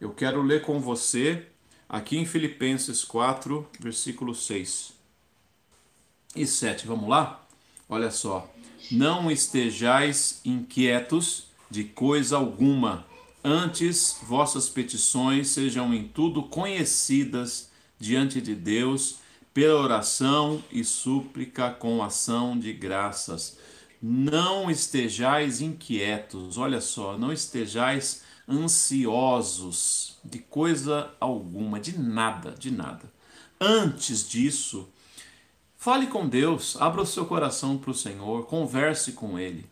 Eu 0.00 0.10
quero 0.10 0.42
ler 0.42 0.62
com 0.62 0.78
você 0.78 1.46
aqui 1.88 2.16
em 2.16 2.24
Filipenses 2.24 3.02
4, 3.02 3.68
versículo 3.80 4.32
6 4.32 4.92
e 6.36 6.46
7. 6.46 6.86
Vamos 6.86 7.08
lá? 7.08 7.44
Olha 7.88 8.12
só. 8.12 8.48
Não 8.92 9.28
estejais 9.28 10.40
inquietos 10.44 11.48
de 11.68 11.82
coisa 11.82 12.36
alguma, 12.36 13.04
antes 13.42 14.18
vossas 14.22 14.68
petições 14.68 15.48
sejam 15.48 15.92
em 15.92 16.06
tudo 16.06 16.44
conhecidas 16.44 17.68
diante 17.98 18.40
de 18.40 18.54
Deus 18.54 19.18
pela 19.52 19.80
oração 19.80 20.62
e 20.70 20.84
súplica 20.84 21.72
com 21.72 22.04
ação 22.04 22.56
de 22.56 22.72
graças. 22.72 23.58
Não 24.00 24.70
estejais 24.70 25.60
inquietos, 25.60 26.56
olha 26.56 26.80
só, 26.80 27.18
não 27.18 27.32
estejais 27.32 28.27
ansiosos 28.48 30.18
de 30.24 30.38
coisa 30.38 31.10
alguma, 31.20 31.78
de 31.78 31.98
nada, 31.98 32.52
de 32.52 32.70
nada. 32.70 33.12
Antes 33.60 34.28
disso, 34.28 34.88
fale 35.76 36.06
com 36.06 36.28
Deus, 36.28 36.76
abra 36.80 37.02
o 37.02 37.06
seu 37.06 37.26
coração 37.26 37.76
para 37.76 37.90
o 37.90 37.94
Senhor, 37.94 38.46
converse 38.46 39.12
com 39.12 39.38
Ele. 39.38 39.66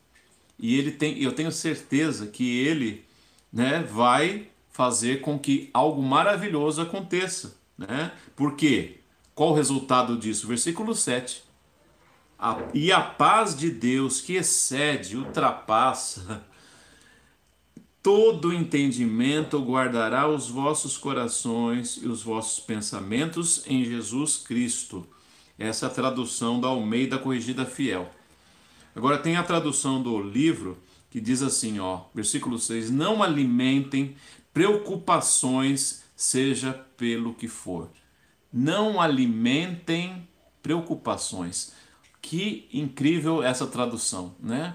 E 0.59 0.77
ele 0.79 0.93
tem, 0.93 1.19
eu 1.23 1.33
tenho 1.33 1.53
certeza 1.53 2.27
que 2.27 2.59
Ele 2.59 3.05
né, 3.53 3.83
vai 3.83 4.49
fazer 4.71 5.21
com 5.21 5.39
que 5.39 5.71
algo 5.73 6.03
maravilhoso 6.03 6.83
aconteça. 6.83 7.57
Né? 7.79 8.13
Por 8.35 8.57
quê? 8.57 9.01
Qual 9.35 9.51
o 9.51 9.55
resultado 9.55 10.17
disso? 10.17 10.47
Versículo 10.47 10.95
7. 10.95 11.45
A, 12.39 12.59
e 12.75 12.93
a 12.93 13.01
paz 13.01 13.57
de 13.57 13.71
Deus 13.71 14.21
que 14.21 14.35
excede, 14.35 15.17
ultrapassa 15.17 16.45
todo 18.07 18.53
entendimento, 18.53 19.59
guardará 19.59 20.29
os 20.29 20.49
vossos 20.49 20.97
corações 20.97 21.97
e 22.01 22.07
os 22.07 22.23
vossos 22.23 22.61
pensamentos 22.61 23.65
em 23.67 23.85
Jesus 23.85 24.37
Cristo. 24.37 25.05
Essa 25.59 25.87
é 25.87 25.89
a 25.89 25.93
tradução 25.93 26.61
da 26.61 26.69
Almeida 26.69 27.19
Corrigida 27.19 27.67
Fiel. 27.67 28.09
Agora 28.95 29.19
tem 29.19 29.37
a 29.37 29.43
tradução 29.43 30.01
do 30.01 30.23
livro 30.23 30.79
que 31.11 31.21
diz 31.21 31.43
assim, 31.43 31.81
ó, 31.81 32.03
versículo 32.15 32.61
6: 32.61 32.93
Não 32.93 33.25
alimentem 33.25 34.15
preocupações, 34.55 36.05
seja 36.15 36.73
pelo 36.97 37.35
que 37.35 37.49
for 37.49 37.91
não 38.57 39.01
alimentem 39.01 40.27
preocupações. 40.63 41.73
Que 42.23 42.69
incrível 42.73 43.43
essa 43.43 43.67
tradução, 43.67 44.35
né? 44.41 44.75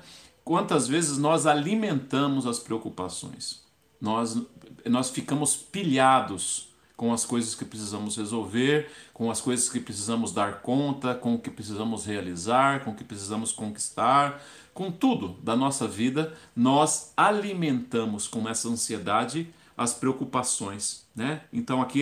Quantas 0.51 0.85
vezes 0.85 1.17
nós 1.17 1.45
alimentamos 1.45 2.45
as 2.45 2.59
preocupações? 2.59 3.61
Nós, 4.01 4.37
nós 4.85 5.09
ficamos 5.09 5.55
pilhados 5.55 6.67
com 6.97 7.13
as 7.13 7.23
coisas 7.23 7.55
que 7.55 7.63
precisamos 7.63 8.17
resolver, 8.17 8.91
com 9.13 9.31
as 9.31 9.39
coisas 9.39 9.69
que 9.69 9.79
precisamos 9.79 10.33
dar 10.33 10.59
conta, 10.59 11.15
com 11.15 11.35
o 11.35 11.39
que 11.39 11.49
precisamos 11.49 12.05
realizar, 12.05 12.83
com 12.83 12.91
o 12.91 12.93
que 12.93 13.05
precisamos 13.05 13.53
conquistar, 13.53 14.43
com 14.73 14.91
tudo 14.91 15.37
da 15.41 15.55
nossa 15.55 15.87
vida, 15.87 16.33
nós 16.53 17.13
alimentamos 17.15 18.27
com 18.27 18.49
essa 18.49 18.67
ansiedade 18.67 19.47
as 19.77 19.93
preocupações, 19.93 21.05
né? 21.15 21.43
Então 21.53 21.81
aqui 21.81 22.01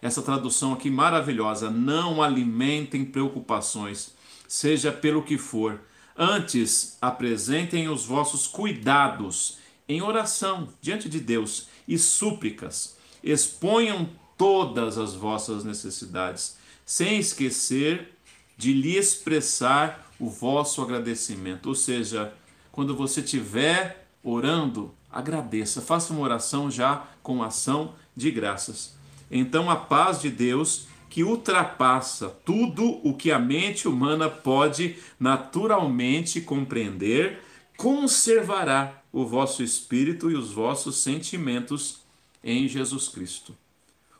essa 0.00 0.22
tradução 0.22 0.72
aqui 0.72 0.88
maravilhosa, 0.88 1.68
não 1.68 2.22
alimentem 2.22 3.04
preocupações, 3.04 4.14
seja 4.48 4.90
pelo 4.90 5.22
que 5.22 5.36
for. 5.36 5.78
Antes 6.16 6.96
apresentem 7.00 7.88
os 7.88 8.04
vossos 8.06 8.46
cuidados 8.46 9.58
em 9.88 10.00
oração 10.00 10.68
diante 10.80 11.08
de 11.08 11.20
Deus 11.20 11.68
e 11.86 11.98
súplicas. 11.98 12.96
Exponham 13.22 14.08
todas 14.36 14.96
as 14.98 15.14
vossas 15.14 15.64
necessidades, 15.64 16.56
sem 16.84 17.18
esquecer 17.18 18.16
de 18.56 18.72
lhe 18.72 18.96
expressar 18.96 20.10
o 20.18 20.28
vosso 20.28 20.80
agradecimento. 20.82 21.68
Ou 21.68 21.74
seja, 21.74 22.32
quando 22.70 22.94
você 22.94 23.20
estiver 23.20 24.06
orando, 24.22 24.94
agradeça, 25.10 25.80
faça 25.80 26.12
uma 26.12 26.22
oração 26.22 26.70
já 26.70 27.06
com 27.22 27.42
ação 27.42 27.94
de 28.16 28.30
graças. 28.30 28.94
Então 29.30 29.70
a 29.70 29.76
paz 29.76 30.20
de 30.20 30.30
Deus, 30.30 30.86
que 31.14 31.22
ultrapassa 31.22 32.28
tudo 32.44 33.00
o 33.08 33.14
que 33.14 33.30
a 33.30 33.38
mente 33.38 33.86
humana 33.86 34.28
pode 34.28 34.96
naturalmente 35.16 36.40
compreender, 36.40 37.40
conservará 37.76 39.00
o 39.12 39.24
vosso 39.24 39.62
espírito 39.62 40.28
e 40.28 40.34
os 40.34 40.50
vossos 40.50 40.96
sentimentos 40.96 42.00
em 42.42 42.66
Jesus 42.66 43.08
Cristo. 43.08 43.56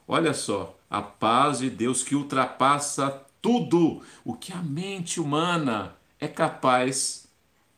Olha 0.07 0.33
só, 0.33 0.79
a 0.89 1.03
paz 1.03 1.59
de 1.59 1.69
Deus 1.69 2.05
que 2.05 2.15
ultrapassa 2.15 3.25
tudo 3.43 4.01
o 4.25 4.35
que 4.35 4.53
a 4.53 4.63
mente 4.63 5.19
humana 5.19 5.97
é 6.21 6.29
capaz 6.29 7.27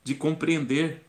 de 0.04 0.15
compreender. 0.15 1.06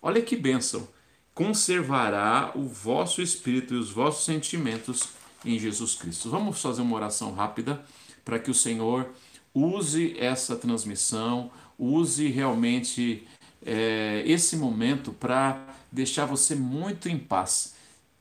Olha 0.00 0.22
que 0.22 0.36
bênção! 0.36 0.86
conservará 1.34 2.52
o 2.54 2.66
vosso 2.68 3.22
espírito 3.22 3.74
e 3.74 3.78
os 3.78 3.90
vossos 3.90 4.24
sentimentos 4.26 5.08
em 5.44 5.58
Jesus 5.58 5.94
Cristo. 5.94 6.30
Vamos 6.30 6.60
fazer 6.60 6.82
uma 6.82 6.96
oração 6.96 7.32
rápida 7.32 7.84
para 8.24 8.38
que 8.38 8.50
o 8.50 8.54
Senhor 8.54 9.10
use 9.54 10.16
essa 10.18 10.56
transmissão, 10.56 11.50
use 11.78 12.28
realmente 12.28 13.26
é, 13.64 14.22
esse 14.26 14.56
momento 14.56 15.12
para 15.12 15.66
deixar 15.90 16.26
você 16.26 16.54
muito 16.54 17.08
em 17.08 17.18
paz, 17.18 17.74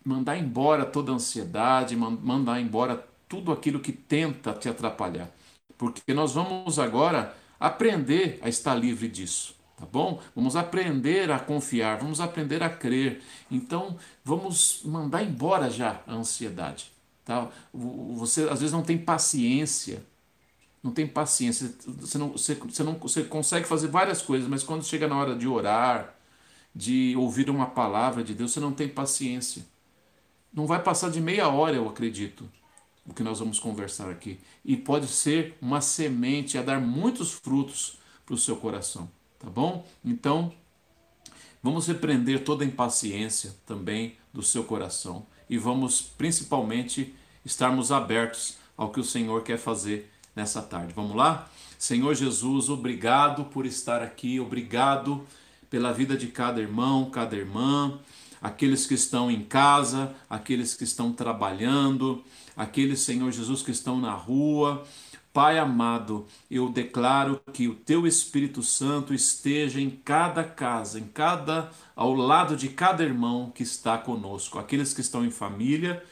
mandar 0.03 0.38
embora 0.38 0.85
toda 0.85 1.12
a 1.12 1.16
ansiedade, 1.16 1.96
mandar 1.96 2.59
embora 2.59 3.06
tudo 3.28 3.52
aquilo 3.52 3.79
que 3.79 3.91
tenta 3.91 4.53
te 4.53 4.68
atrapalhar, 4.68 5.29
porque 5.78 6.13
nós 6.13 6.34
vamos 6.34 6.79
agora 6.79 7.35
aprender 7.59 8.40
a 8.41 8.50
estar 8.50 8.74
livre 8.74 9.08
disso 9.08 9.59
tá 9.79 9.85
bom? 9.85 10.22
Vamos 10.35 10.58
aprender 10.58 11.31
a 11.31 11.40
confiar, 11.40 11.97
vamos 12.00 12.19
aprender 12.19 12.62
a 12.62 12.69
crer. 12.69 13.22
Então, 13.50 13.97
vamos 14.25 14.81
mandar 14.84 15.24
embora 15.24 15.69
já 15.69 16.02
a 16.06 16.13
ansiedade, 16.13 16.91
tá? 17.29 17.50
Você 17.73 18.44
às 18.50 18.59
vezes 18.59 18.72
não 18.72 18.81
tem 18.81 18.97
paciência, 18.97 20.03
não 20.81 20.91
tem 20.91 21.07
paciência, 21.07 21.73
você 21.85 22.17
não, 22.17 22.31
você, 22.31 22.56
você 22.56 22.84
não 22.84 22.94
você 22.95 23.23
consegue 23.23 23.67
fazer 23.67 23.88
várias 23.88 24.22
coisas, 24.22 24.50
mas 24.50 24.63
quando 24.63 24.84
chega 24.84 25.07
na 25.07 25.17
hora 25.17 25.35
de 25.35 25.47
orar, 25.47 26.16
de 26.73 27.16
ouvir 27.17 27.50
uma 27.50 27.67
palavra 27.67 28.23
de 28.23 28.34
Deus, 28.34 28.51
você 28.51 28.59
não 28.59 28.72
tem 28.72 28.88
paciência. 28.88 29.66
Não 30.53 30.66
vai 30.66 30.81
passar 30.81 31.12
de 31.12 31.22
meia 31.22 31.47
hora, 31.47 31.75
eu 31.75 31.88
acredito, 31.88 32.50
o 33.06 33.13
que 33.13 33.23
nós 33.23 33.40
vamos 33.40 33.59
conversar 33.59 34.09
aqui. 34.09 34.40
E 34.66 34.75
pode 34.75 35.07
ser 35.07 35.56
uma 35.61 35.81
semente 35.81 36.57
a 36.57 36.63
dar 36.63 36.81
muitos 36.81 37.34
frutos 37.34 38.00
para 38.25 38.34
o 38.34 38.38
seu 38.38 38.56
coração 38.56 39.09
tá 39.40 39.50
bom? 39.50 39.88
Então, 40.03 40.53
vamos 41.63 41.88
repreender 41.88 42.44
toda 42.44 42.63
a 42.63 42.67
impaciência 42.67 43.56
também 43.66 44.17
do 44.34 44.44
seu 44.44 44.66
coração 44.66 45.25
e 45.50 45.57
vamos 45.57 46.01
principalmente 46.01 47.16
estarmos 47.49 47.91
abertos 47.91 48.57
ao 48.77 48.91
que 48.91 48.99
o 48.99 49.03
Senhor 49.03 49.43
quer 49.43 49.57
fazer 49.57 50.11
nessa 50.35 50.61
tarde. 50.61 50.93
Vamos 50.95 51.15
lá? 51.15 51.49
Senhor 51.77 52.13
Jesus, 52.13 52.69
obrigado 52.69 53.45
por 53.45 53.65
estar 53.65 54.01
aqui, 54.03 54.39
obrigado 54.39 55.25
pela 55.69 55.91
vida 55.91 56.15
de 56.15 56.27
cada 56.27 56.61
irmão, 56.61 57.09
cada 57.09 57.35
irmã, 57.35 57.99
aqueles 58.41 58.85
que 58.85 58.93
estão 58.93 59.31
em 59.31 59.43
casa, 59.43 60.13
aqueles 60.29 60.75
que 60.75 60.83
estão 60.83 61.11
trabalhando, 61.11 62.23
aqueles, 62.55 62.99
Senhor 62.99 63.31
Jesus, 63.31 63.61
que 63.61 63.71
estão 63.71 63.99
na 63.99 64.13
rua, 64.13 64.85
Pai 65.31 65.59
amado, 65.59 66.25
eu 66.49 66.69
declaro 66.69 67.39
que 67.53 67.67
o 67.67 67.75
teu 67.75 68.07
Espírito 68.07 68.63
Santo 68.63 69.13
esteja 69.13 69.79
em 69.79 69.89
cada 69.89 70.43
casa, 70.43 70.99
em 70.99 71.03
cada 71.03 71.69
ao 71.95 72.16
lado 72.16 72.57
de 72.57 72.67
cada 72.69 73.03
irmão 73.03 73.51
que 73.53 73.61
está 73.61 73.95
conosco, 73.97 74.57
aqueles 74.57 74.91
que 74.91 75.01
estão 75.01 75.23
em 75.23 75.29
família 75.29 76.03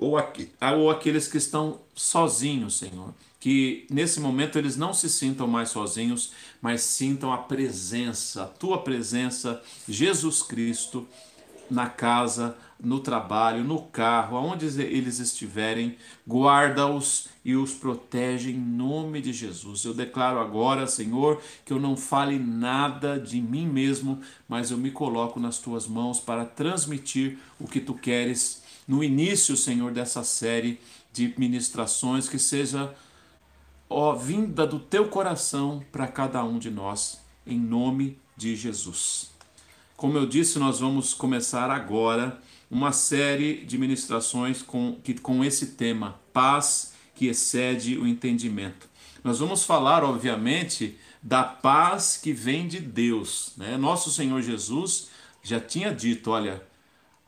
ou, 0.00 0.16
aqui, 0.16 0.50
ou 0.76 0.90
aqueles 0.90 1.28
que 1.28 1.36
estão 1.36 1.78
sozinhos, 1.94 2.78
Senhor. 2.78 3.14
Que 3.38 3.86
nesse 3.90 4.18
momento 4.18 4.58
eles 4.58 4.76
não 4.76 4.92
se 4.92 5.08
sintam 5.08 5.46
mais 5.46 5.68
sozinhos, 5.68 6.32
mas 6.60 6.80
sintam 6.80 7.32
a 7.32 7.38
presença, 7.38 8.44
a 8.44 8.46
tua 8.46 8.78
presença, 8.82 9.62
Jesus 9.88 10.42
Cristo, 10.42 11.06
na 11.70 11.88
casa, 11.88 12.56
no 12.82 13.00
trabalho, 13.00 13.62
no 13.62 13.82
carro, 13.82 14.36
aonde 14.36 14.66
eles 14.82 15.18
estiverem, 15.18 15.96
guarda-os 16.26 17.28
e 17.44 17.54
os 17.54 17.72
protege 17.72 18.50
em 18.50 18.58
nome 18.58 19.20
de 19.20 19.32
Jesus. 19.32 19.84
Eu 19.84 19.94
declaro 19.94 20.38
agora, 20.38 20.86
Senhor, 20.86 21.40
que 21.64 21.72
eu 21.72 21.78
não 21.78 21.96
fale 21.96 22.38
nada 22.38 23.18
de 23.18 23.40
mim 23.40 23.66
mesmo, 23.66 24.20
mas 24.48 24.70
eu 24.70 24.78
me 24.78 24.90
coloco 24.90 25.38
nas 25.38 25.58
tuas 25.58 25.86
mãos 25.86 26.20
para 26.20 26.44
transmitir 26.44 27.38
o 27.58 27.66
que 27.66 27.80
tu 27.80 27.94
queres 27.94 28.59
no 28.90 29.04
início, 29.04 29.56
Senhor, 29.56 29.92
dessa 29.92 30.24
série 30.24 30.80
de 31.12 31.32
ministrações, 31.38 32.28
que 32.28 32.40
seja 32.40 32.92
ó 33.88 34.16
vinda 34.16 34.66
do 34.66 34.80
teu 34.80 35.06
coração 35.06 35.80
para 35.92 36.08
cada 36.08 36.42
um 36.42 36.58
de 36.58 36.72
nós, 36.72 37.20
em 37.46 37.56
nome 37.56 38.18
de 38.36 38.56
Jesus. 38.56 39.30
Como 39.96 40.18
eu 40.18 40.26
disse, 40.26 40.58
nós 40.58 40.80
vamos 40.80 41.14
começar 41.14 41.70
agora 41.70 42.42
uma 42.68 42.90
série 42.90 43.64
de 43.64 43.78
ministrações 43.78 44.60
com, 44.60 44.98
que, 45.04 45.14
com 45.14 45.44
esse 45.44 45.66
tema, 45.66 46.18
paz 46.32 46.92
que 47.14 47.28
excede 47.28 47.96
o 47.96 48.08
entendimento. 48.08 48.88
Nós 49.22 49.38
vamos 49.38 49.62
falar, 49.62 50.02
obviamente, 50.02 50.98
da 51.22 51.44
paz 51.44 52.18
que 52.20 52.32
vem 52.32 52.66
de 52.66 52.80
Deus. 52.80 53.52
Né? 53.56 53.76
Nosso 53.76 54.10
Senhor 54.10 54.42
Jesus 54.42 55.10
já 55.44 55.60
tinha 55.60 55.94
dito: 55.94 56.32
olha, 56.32 56.68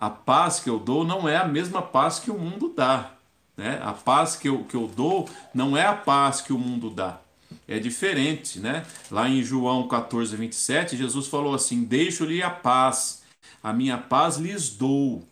a 0.02 0.10
paz 0.10 0.58
que 0.58 0.68
eu 0.68 0.80
dou 0.80 1.04
não 1.04 1.28
é 1.28 1.36
a 1.36 1.46
mesma 1.46 1.80
paz 1.80 2.18
que 2.18 2.28
o 2.28 2.36
mundo 2.36 2.72
dá. 2.76 3.12
Né? 3.56 3.80
A 3.84 3.92
paz 3.92 4.34
que 4.34 4.48
eu, 4.48 4.64
que 4.64 4.74
eu 4.74 4.88
dou 4.88 5.30
não 5.54 5.76
é 5.76 5.86
a 5.86 5.94
paz 5.94 6.40
que 6.40 6.52
o 6.52 6.58
mundo 6.58 6.90
dá. 6.90 7.20
É 7.68 7.78
diferente, 7.78 8.58
né? 8.58 8.84
Lá 9.08 9.28
em 9.28 9.44
João 9.44 9.86
14, 9.86 10.34
27, 10.34 10.96
Jesus 10.96 11.28
falou 11.28 11.54
assim: 11.54 11.84
Deixo-lhe 11.84 12.42
a 12.42 12.50
paz, 12.50 13.22
a 13.62 13.72
minha 13.72 13.96
paz 13.96 14.38
lhes 14.38 14.70
dou. 14.70 15.22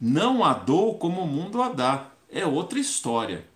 Não 0.00 0.42
a 0.42 0.54
dou 0.54 0.96
como 0.96 1.20
o 1.20 1.26
mundo 1.26 1.60
a 1.60 1.68
dá. 1.68 2.06
É 2.32 2.46
outra 2.46 2.78
história. 2.78 3.46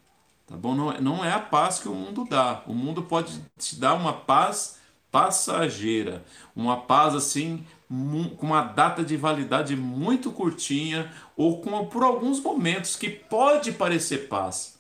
Tá 0.47 0.55
bom? 0.55 0.75
Não 0.75 0.93
é, 0.93 1.01
não 1.01 1.25
é 1.25 1.33
a 1.33 1.41
paz 1.41 1.79
que 1.79 1.89
o 1.89 1.95
mundo 1.95 2.27
dá. 2.29 2.63
O 2.67 2.75
mundo 2.75 3.05
pode 3.05 3.41
te 3.59 3.75
dar 3.77 3.95
uma 3.95 4.13
paz 4.13 4.79
passageira, 5.11 6.23
uma 6.55 6.77
paz 6.77 7.15
assim 7.15 7.65
com 8.37 8.47
uma 8.47 8.63
data 8.63 9.03
de 9.03 9.17
validade 9.17 9.75
muito 9.75 10.31
curtinha 10.31 11.13
ou 11.37 11.61
com 11.61 11.87
por 11.87 12.05
alguns 12.05 12.41
momentos 12.41 12.95
que 12.95 13.11
pode 13.11 13.73
parecer 13.73 14.29
paz, 14.29 14.79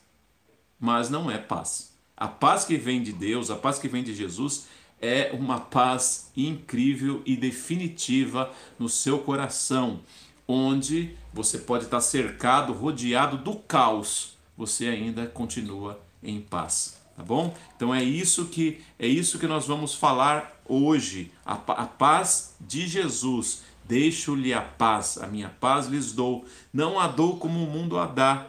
mas 0.79 1.11
não 1.11 1.29
é 1.29 1.37
paz. 1.37 1.93
A 2.17 2.29
paz 2.29 2.65
que 2.65 2.77
vem 2.77 3.03
de 3.03 3.13
Deus, 3.13 3.51
a 3.51 3.57
paz 3.57 3.79
que 3.79 3.89
vem 3.89 4.05
de 4.05 4.15
Jesus 4.15 4.69
é 5.01 5.31
uma 5.33 5.59
paz 5.59 6.31
incrível 6.37 7.23
e 7.27 7.37
definitiva 7.37 8.53
no 8.79 8.89
seu 8.89 9.19
coração, 9.19 10.01
onde 10.47 11.17
você 11.33 11.59
pode 11.59 11.85
estar 11.85 12.01
cercado, 12.01 12.73
rodeado 12.73 13.39
do 13.39 13.57
caos, 13.57 14.37
você 14.57 14.87
ainda 14.87 15.27
continua 15.27 15.99
em 16.23 16.41
paz, 16.41 17.00
tá 17.21 17.25
bom? 17.25 17.55
Então 17.77 17.95
é 17.95 18.03
isso 18.03 18.47
que 18.47 18.81
é 18.99 19.07
isso 19.07 19.39
que 19.39 19.47
nós 19.47 19.67
vamos 19.67 19.95
falar 19.95 20.59
hoje, 20.67 21.31
a, 21.45 21.53
a 21.53 21.87
paz 21.87 22.55
de 22.59 22.87
Jesus. 22.87 23.63
Deixo-lhe 23.85 24.55
a 24.55 24.63
paz, 24.63 25.19
a 25.19 25.27
minha 25.27 25.49
paz 25.49 25.87
lhes 25.87 26.13
dou, 26.13 26.45
não 26.73 26.99
a 26.99 27.09
dou 27.09 27.37
como 27.39 27.63
o 27.63 27.71
mundo 27.71 27.99
a 27.99 28.07
dá. 28.07 28.47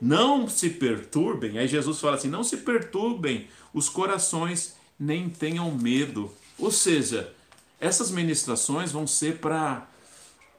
Não 0.00 0.48
se 0.48 0.70
perturbem, 0.70 1.58
aí 1.58 1.68
Jesus 1.68 2.00
fala 2.00 2.16
assim: 2.16 2.28
não 2.28 2.44
se 2.44 2.58
perturbem 2.58 3.48
os 3.74 3.88
corações, 3.88 4.76
nem 4.98 5.28
tenham 5.28 5.70
medo. 5.72 6.32
Ou 6.58 6.70
seja, 6.70 7.32
essas 7.80 8.10
ministrações 8.10 8.92
vão 8.92 9.06
ser 9.06 9.38
para 9.38 9.86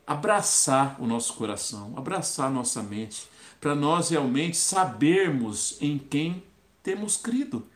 abraçar 0.06 0.98
o 1.00 1.08
nosso 1.08 1.34
coração, 1.34 1.94
abraçar 1.98 2.48
a 2.48 2.52
nossa 2.52 2.84
mente, 2.84 3.28
para 3.60 3.74
nós 3.74 4.10
realmente 4.10 4.58
sabermos 4.58 5.78
em 5.82 5.98
quem 5.98 6.44
temos 6.86 7.18
crido, 7.18 7.68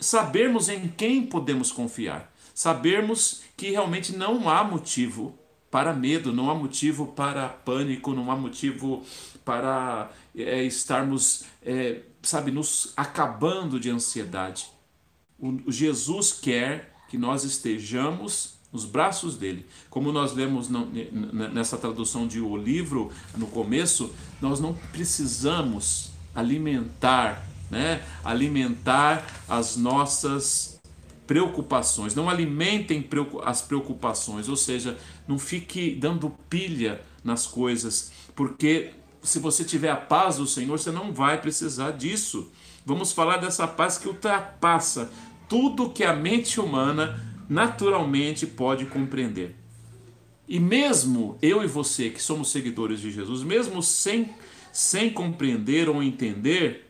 sabermos 0.00 0.70
em 0.70 0.88
quem 0.88 1.26
podemos 1.26 1.70
confiar, 1.70 2.32
sabermos 2.54 3.42
que 3.54 3.70
realmente 3.70 4.16
não 4.16 4.48
há 4.48 4.64
motivo 4.64 5.38
para 5.70 5.92
medo, 5.92 6.32
não 6.32 6.50
há 6.50 6.54
motivo 6.54 7.08
para 7.08 7.46
pânico, 7.46 8.14
não 8.14 8.32
há 8.32 8.36
motivo 8.36 9.04
para 9.44 10.10
é, 10.34 10.64
estarmos, 10.64 11.44
é, 11.62 12.00
sabe, 12.22 12.50
nos 12.50 12.94
acabando 12.96 13.78
de 13.78 13.90
ansiedade. 13.90 14.70
O, 15.38 15.70
Jesus 15.70 16.32
quer 16.32 16.96
que 17.10 17.18
nós 17.18 17.44
estejamos 17.44 18.54
nos 18.72 18.86
braços 18.86 19.36
dele. 19.36 19.66
Como 19.90 20.10
nós 20.10 20.32
lemos 20.32 20.68
nessa 21.52 21.76
tradução 21.76 22.26
de 22.26 22.40
o 22.40 22.56
livro 22.56 23.10
no 23.36 23.46
começo, 23.46 24.14
nós 24.40 24.58
não 24.58 24.74
precisamos 24.74 26.12
alimentar, 26.34 27.47
né? 27.70 28.02
Alimentar 28.24 29.26
as 29.48 29.76
nossas 29.76 30.80
preocupações. 31.26 32.14
Não 32.14 32.28
alimentem 32.28 33.06
as 33.44 33.62
preocupações, 33.62 34.48
ou 34.48 34.56
seja, 34.56 34.96
não 35.26 35.38
fique 35.38 35.94
dando 35.94 36.30
pilha 36.48 37.00
nas 37.22 37.46
coisas, 37.46 38.10
porque 38.34 38.92
se 39.22 39.38
você 39.38 39.64
tiver 39.64 39.90
a 39.90 39.96
paz 39.96 40.36
do 40.36 40.46
Senhor, 40.46 40.78
você 40.78 40.90
não 40.90 41.12
vai 41.12 41.40
precisar 41.40 41.90
disso. 41.90 42.50
Vamos 42.84 43.12
falar 43.12 43.36
dessa 43.36 43.66
paz 43.66 43.98
que 43.98 44.08
ultrapassa 44.08 45.10
tudo 45.48 45.90
que 45.90 46.04
a 46.04 46.14
mente 46.14 46.60
humana 46.60 47.22
naturalmente 47.48 48.46
pode 48.46 48.86
compreender. 48.86 49.54
E 50.48 50.58
mesmo 50.58 51.36
eu 51.42 51.62
e 51.62 51.66
você 51.66 52.08
que 52.08 52.22
somos 52.22 52.50
seguidores 52.50 53.00
de 53.00 53.10
Jesus, 53.10 53.42
mesmo 53.42 53.82
sem, 53.82 54.30
sem 54.72 55.10
compreender 55.10 55.88
ou 55.90 56.02
entender, 56.02 56.87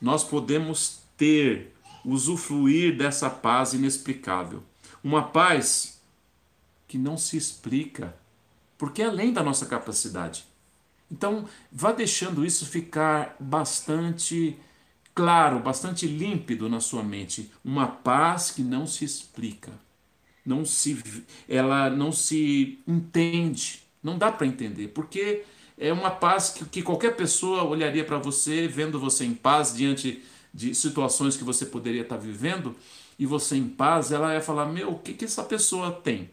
nós 0.00 0.24
podemos 0.24 1.00
ter, 1.16 1.72
usufruir 2.04 2.96
dessa 2.96 3.30
paz 3.30 3.72
inexplicável. 3.72 4.62
Uma 5.02 5.22
paz 5.22 6.00
que 6.86 6.98
não 6.98 7.16
se 7.16 7.36
explica, 7.36 8.14
porque 8.76 9.02
é 9.02 9.06
além 9.06 9.32
da 9.32 9.42
nossa 9.42 9.66
capacidade. 9.66 10.44
Então, 11.10 11.46
vá 11.70 11.92
deixando 11.92 12.44
isso 12.44 12.66
ficar 12.66 13.36
bastante 13.38 14.58
claro, 15.14 15.60
bastante 15.60 16.06
límpido 16.06 16.68
na 16.68 16.80
sua 16.80 17.02
mente, 17.02 17.50
uma 17.64 17.86
paz 17.86 18.50
que 18.50 18.62
não 18.62 18.86
se 18.86 19.04
explica, 19.04 19.70
não 20.44 20.64
se, 20.64 21.00
ela 21.48 21.88
não 21.88 22.10
se 22.10 22.80
entende, 22.86 23.82
não 24.02 24.18
dá 24.18 24.32
para 24.32 24.46
entender, 24.46 24.88
porque 24.88 25.44
é 25.78 25.92
uma 25.92 26.10
paz 26.10 26.50
que, 26.50 26.64
que 26.66 26.82
qualquer 26.82 27.16
pessoa 27.16 27.64
olharia 27.64 28.04
para 28.04 28.18
você, 28.18 28.68
vendo 28.68 28.98
você 28.98 29.24
em 29.24 29.34
paz 29.34 29.74
diante 29.74 30.22
de 30.52 30.74
situações 30.74 31.36
que 31.36 31.44
você 31.44 31.66
poderia 31.66 32.02
estar 32.02 32.16
tá 32.16 32.20
vivendo, 32.20 32.74
e 33.18 33.26
você 33.26 33.56
em 33.56 33.68
paz, 33.68 34.12
ela 34.12 34.34
ia 34.34 34.40
falar: 34.40 34.66
Meu, 34.66 34.92
o 34.92 34.98
que, 34.98 35.14
que 35.14 35.24
essa 35.24 35.42
pessoa 35.42 35.90
tem? 35.90 36.30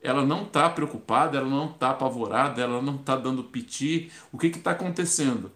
Ela 0.00 0.24
não 0.24 0.44
está 0.44 0.68
preocupada, 0.70 1.38
ela 1.38 1.48
não 1.48 1.70
está 1.70 1.90
apavorada, 1.90 2.62
ela 2.62 2.80
não 2.80 2.96
está 2.96 3.16
dando 3.16 3.44
piti. 3.44 4.10
O 4.30 4.38
que 4.38 4.48
está 4.48 4.70
acontecendo? 4.72 5.50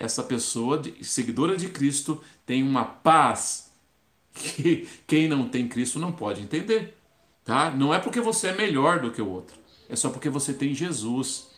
essa 0.00 0.22
pessoa, 0.22 0.82
seguidora 1.02 1.58
de 1.58 1.68
Cristo, 1.68 2.24
tem 2.46 2.62
uma 2.62 2.86
paz 2.86 3.70
que 4.32 4.88
quem 5.06 5.28
não 5.28 5.46
tem 5.46 5.68
Cristo 5.68 5.98
não 5.98 6.10
pode 6.10 6.40
entender. 6.40 6.96
Tá? 7.44 7.70
Não 7.70 7.92
é 7.92 7.98
porque 7.98 8.20
você 8.20 8.48
é 8.48 8.56
melhor 8.56 9.00
do 9.00 9.10
que 9.10 9.20
o 9.20 9.28
outro, 9.28 9.58
é 9.88 9.94
só 9.94 10.08
porque 10.08 10.30
você 10.30 10.54
tem 10.54 10.74
Jesus. 10.74 11.49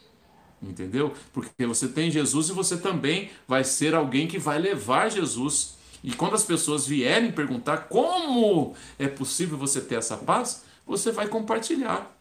Entendeu? 0.62 1.12
Porque 1.32 1.66
você 1.66 1.88
tem 1.88 2.10
Jesus 2.10 2.48
e 2.48 2.52
você 2.52 2.76
também 2.76 3.30
vai 3.48 3.64
ser 3.64 3.94
alguém 3.94 4.28
que 4.28 4.38
vai 4.38 4.58
levar 4.58 5.10
Jesus. 5.10 5.76
E 6.04 6.12
quando 6.12 6.34
as 6.34 6.44
pessoas 6.44 6.86
vierem 6.86 7.32
perguntar 7.32 7.88
como 7.88 8.74
é 8.98 9.08
possível 9.08 9.58
você 9.58 9.80
ter 9.80 9.96
essa 9.96 10.16
paz, 10.16 10.64
você 10.86 11.10
vai 11.10 11.26
compartilhar 11.26 12.16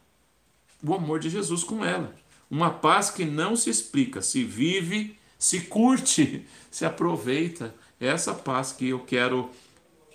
o 0.84 0.94
amor 0.94 1.20
de 1.20 1.30
Jesus 1.30 1.64
com 1.64 1.86
ela. 1.86 2.16
Uma 2.50 2.72
paz 2.72 3.10
que 3.10 3.26
não 3.26 3.56
se 3.56 3.70
explica, 3.70 4.22
se 4.22 4.44
vive 4.44 5.18
se 5.42 5.62
curte, 5.62 6.46
se 6.70 6.86
aproveita. 6.86 7.74
Essa 8.00 8.34
paz 8.34 8.72
que 8.72 8.90
eu 8.90 9.00
quero 9.00 9.50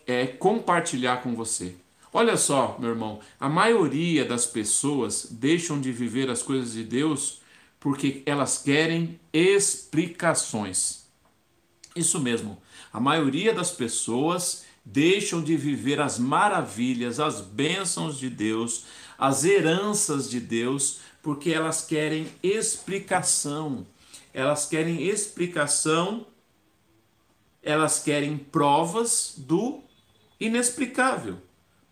é, 0.06 0.26
compartilhar 0.26 1.22
com 1.22 1.34
você. 1.34 1.74
Olha 2.12 2.36
só, 2.36 2.76
meu 2.80 2.90
irmão, 2.90 3.20
a 3.38 3.48
maioria 3.48 4.24
das 4.24 4.46
pessoas 4.46 5.28
deixam 5.30 5.80
de 5.80 5.92
viver 5.92 6.30
as 6.30 6.42
coisas 6.42 6.72
de 6.72 6.82
Deus 6.82 7.40
porque 7.78 8.22
elas 8.26 8.58
querem 8.58 9.20
explicações. 9.32 11.06
Isso 11.94 12.20
mesmo, 12.20 12.60
a 12.92 13.00
maioria 13.00 13.54
das 13.54 13.70
pessoas 13.70 14.64
deixam 14.84 15.42
de 15.42 15.56
viver 15.56 16.00
as 16.00 16.18
maravilhas, 16.18 17.18
as 17.18 17.40
bênçãos 17.40 18.18
de 18.18 18.30
Deus, 18.30 18.84
as 19.18 19.44
heranças 19.44 20.30
de 20.30 20.38
Deus, 20.38 21.00
porque 21.22 21.50
elas 21.50 21.84
querem 21.84 22.28
explicação. 22.42 23.86
Elas 24.32 24.66
querem 24.66 25.02
explicação, 25.02 26.26
elas 27.62 27.98
querem 27.98 28.36
provas 28.36 29.34
do 29.36 29.82
inexplicável, 30.38 31.38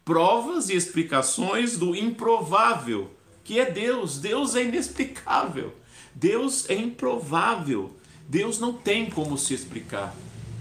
provas 0.04 0.68
e 0.68 0.76
explicações 0.76 1.76
do 1.76 1.96
improvável, 1.96 3.10
que 3.44 3.60
é 3.60 3.70
Deus. 3.70 4.18
Deus 4.18 4.56
é 4.56 4.64
inexplicável, 4.64 5.74
Deus 6.14 6.68
é 6.68 6.74
improvável, 6.74 7.94
Deus 8.28 8.58
não 8.58 8.72
tem 8.72 9.08
como 9.08 9.36
se 9.38 9.54
explicar. 9.54 10.14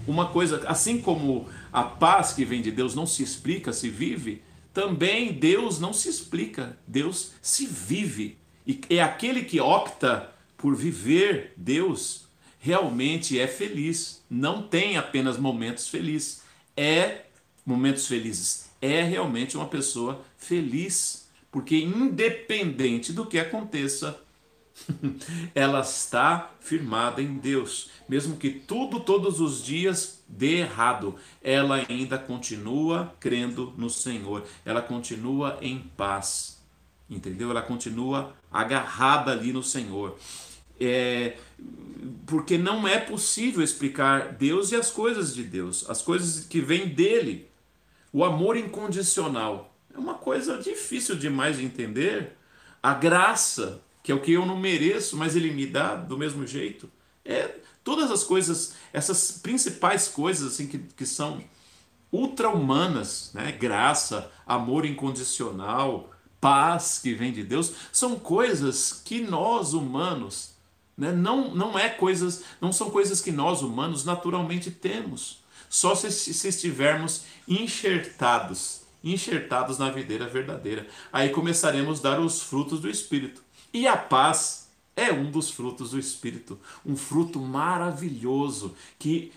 Uma 0.06 0.28
coisa, 0.28 0.62
assim 0.68 1.00
como 1.00 1.48
a 1.72 1.82
paz 1.82 2.32
que 2.32 2.44
vem 2.44 2.60
de 2.60 2.70
Deus 2.70 2.94
não 2.94 3.06
se 3.06 3.22
explica, 3.22 3.72
se 3.72 3.88
vive, 3.88 4.42
também 4.72 5.32
Deus 5.32 5.80
não 5.80 5.92
se 5.92 6.08
explica, 6.08 6.78
Deus 6.86 7.32
se 7.40 7.66
vive. 7.66 8.36
E 8.66 8.80
é 8.90 9.02
aquele 9.02 9.44
que 9.44 9.60
opta 9.60 10.30
por 10.56 10.74
viver 10.74 11.52
Deus, 11.56 12.26
realmente 12.58 13.38
é 13.38 13.46
feliz. 13.46 14.22
Não 14.28 14.62
tem 14.62 14.96
apenas 14.96 15.38
momentos 15.38 15.88
felizes, 15.88 16.42
é 16.76 17.22
momentos 17.64 18.06
felizes. 18.06 18.70
É 18.80 19.02
realmente 19.02 19.56
uma 19.56 19.66
pessoa 19.66 20.22
feliz, 20.36 21.23
porque 21.54 21.76
independente 21.76 23.12
do 23.12 23.24
que 23.24 23.38
aconteça, 23.38 24.20
ela 25.54 25.82
está 25.82 26.50
firmada 26.58 27.22
em 27.22 27.34
Deus. 27.34 27.90
Mesmo 28.08 28.36
que 28.36 28.50
tudo, 28.50 28.98
todos 28.98 29.38
os 29.40 29.64
dias, 29.64 30.20
dê 30.26 30.62
errado, 30.62 31.14
ela 31.40 31.86
ainda 31.88 32.18
continua 32.18 33.14
crendo 33.20 33.72
no 33.78 33.88
Senhor, 33.88 34.42
ela 34.64 34.82
continua 34.82 35.56
em 35.62 35.78
paz, 35.96 36.60
entendeu? 37.08 37.52
Ela 37.52 37.62
continua 37.62 38.34
agarrada 38.50 39.30
ali 39.30 39.52
no 39.52 39.62
Senhor. 39.62 40.18
É, 40.80 41.36
porque 42.26 42.58
não 42.58 42.88
é 42.88 42.98
possível 42.98 43.62
explicar 43.62 44.32
Deus 44.32 44.72
e 44.72 44.74
as 44.74 44.90
coisas 44.90 45.32
de 45.32 45.44
Deus, 45.44 45.88
as 45.88 46.02
coisas 46.02 46.46
que 46.46 46.60
vêm 46.60 46.88
dele. 46.88 47.48
O 48.12 48.24
amor 48.24 48.56
incondicional 48.56 49.70
é 49.94 49.98
uma 49.98 50.14
coisa 50.14 50.58
difícil 50.58 51.16
demais 51.16 51.56
de 51.56 51.64
entender. 51.64 52.36
A 52.82 52.92
graça, 52.92 53.80
que 54.02 54.12
é 54.12 54.14
o 54.14 54.20
que 54.20 54.32
eu 54.32 54.44
não 54.44 54.58
mereço, 54.58 55.16
mas 55.16 55.36
ele 55.36 55.50
me 55.50 55.66
dá 55.66 55.94
do 55.94 56.18
mesmo 56.18 56.46
jeito. 56.46 56.90
É 57.24 57.54
todas 57.82 58.10
as 58.10 58.24
coisas, 58.24 58.74
essas 58.92 59.32
principais 59.32 60.08
coisas 60.08 60.52
assim 60.52 60.66
que, 60.66 60.78
que 60.78 61.06
são 61.06 61.42
ultra-humanas, 62.12 63.30
né? 63.34 63.52
graça, 63.52 64.30
amor 64.46 64.84
incondicional, 64.84 66.12
paz 66.40 66.98
que 66.98 67.14
vem 67.14 67.32
de 67.32 67.42
Deus, 67.42 67.72
são 67.92 68.18
coisas 68.18 68.92
que 69.04 69.20
nós 69.20 69.72
humanos 69.72 70.54
né? 70.96 71.12
Não, 71.12 71.54
não 71.54 71.78
é 71.78 71.88
coisas, 71.88 72.44
não 72.60 72.72
são 72.72 72.90
coisas 72.90 73.20
que 73.20 73.32
nós 73.32 73.62
humanos 73.62 74.04
naturalmente 74.04 74.70
temos. 74.70 75.42
Só 75.68 75.94
se, 75.94 76.10
se 76.10 76.48
estivermos 76.48 77.24
enxertados, 77.48 78.82
enxertados 79.12 79.78
na 79.78 79.90
videira 79.90 80.26
verdadeira. 80.26 80.86
Aí 81.12 81.28
começaremos 81.28 82.00
a 82.00 82.10
dar 82.10 82.20
os 82.20 82.42
frutos 82.42 82.80
do 82.80 82.88
Espírito. 82.88 83.42
E 83.72 83.86
a 83.86 83.96
paz 83.96 84.68
é 84.96 85.12
um 85.12 85.30
dos 85.30 85.50
frutos 85.50 85.90
do 85.90 85.98
Espírito, 85.98 86.58
um 86.86 86.96
fruto 86.96 87.38
maravilhoso 87.38 88.74
que 88.98 89.32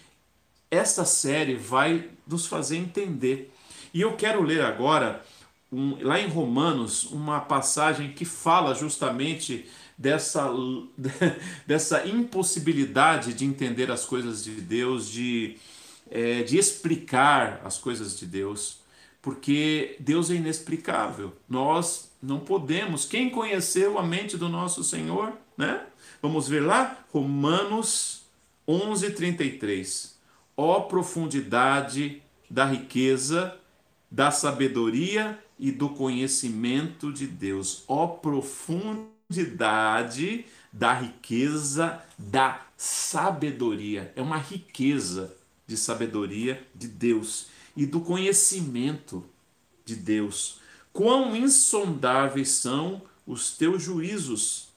essa 0.69 1.05
série 1.05 1.55
vai 1.55 2.09
nos 2.27 2.45
fazer 2.45 2.77
entender. 2.77 3.51
E 3.93 4.01
eu 4.01 4.15
quero 4.15 4.41
ler 4.43 4.61
agora, 4.61 5.25
um, 5.71 5.97
lá 6.01 6.19
em 6.19 6.27
Romanos, 6.27 7.05
uma 7.05 7.39
passagem 7.39 8.11
que 8.13 8.25
fala 8.25 8.75
justamente 8.75 9.65
dessa, 9.97 10.49
dessa 11.65 12.05
impossibilidade 12.05 13.33
de 13.33 13.45
entender 13.45 13.89
as 13.89 14.05
coisas 14.05 14.43
de 14.43 14.61
Deus, 14.61 15.09
de, 15.09 15.57
é, 16.11 16.43
de 16.43 16.57
explicar 16.57 17.61
as 17.63 17.77
coisas 17.77 18.17
de 18.19 18.25
Deus, 18.25 18.79
porque 19.27 19.97
Deus 19.99 20.31
é 20.31 20.35
inexplicável. 20.35 21.33
Nós 21.49 22.09
não 22.23 22.39
podemos. 22.39 23.03
Quem 23.03 23.29
conheceu 23.29 23.99
a 23.99 24.01
mente 24.01 24.37
do 24.37 24.47
nosso 24.47 24.85
Senhor? 24.85 25.33
Né? 25.57 25.85
Vamos 26.21 26.47
ver 26.47 26.61
lá, 26.61 27.05
Romanos 27.11 28.21
11:33. 28.65 30.15
Ó 30.55 30.79
profundidade 30.79 32.23
da 32.49 32.63
riqueza, 32.63 33.53
da 34.09 34.31
sabedoria 34.31 35.37
e 35.59 35.73
do 35.73 35.89
conhecimento 35.89 37.11
de 37.11 37.27
Deus. 37.27 37.83
Ó 37.85 38.07
profundidade 38.07 39.17
profundidade 39.27 40.45
da 40.71 40.93
riqueza 40.93 42.01
da 42.17 42.65
sabedoria. 42.77 44.13
É 44.15 44.21
uma 44.21 44.37
riqueza 44.37 45.35
de 45.67 45.75
sabedoria 45.75 46.65
de 46.73 46.87
Deus 46.87 47.47
e 47.77 47.85
do 47.85 48.01
conhecimento 48.01 49.23
de 49.85 49.95
Deus. 49.95 50.59
Quão 50.91 51.33
insondáveis 51.33 52.49
são 52.49 53.01
os 53.25 53.55
teus 53.55 53.81
juízos, 53.81 54.67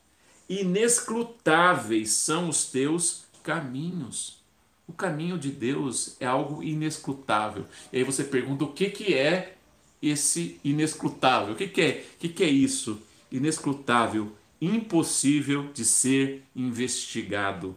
inescrutáveis 0.49 2.11
são 2.11 2.49
os 2.49 2.67
teus 2.67 3.25
caminhos. 3.43 4.39
O 4.87 4.93
caminho 4.93 5.37
de 5.37 5.51
Deus 5.51 6.17
é 6.21 6.27
algo 6.27 6.63
inescrutável. 6.63 7.67
E 7.93 7.99
aí 7.99 8.05
você 8.05 8.23
pergunta 8.23 8.65
o 8.65 8.73
que, 8.73 8.91
que 8.91 9.15
é 9.15 9.57
esse 10.01 10.61
inescrutável? 10.63 11.55
O 11.55 11.57
que, 11.57 11.67
que 11.67 11.81
é? 11.81 12.07
O 12.17 12.19
que, 12.19 12.29
que 12.29 12.45
é 12.45 12.49
isso? 12.49 13.01
Inescrutável 13.33 14.33
impossível 14.61 15.71
de 15.73 15.85
ser 15.85 16.43
investigado, 16.55 17.75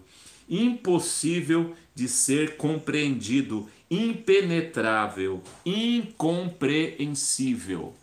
impossível 0.50 1.74
de 1.96 2.08
ser 2.10 2.58
compreendido, 2.58 3.70
impenetrável, 3.94 5.42
incompreensível. 5.64 7.94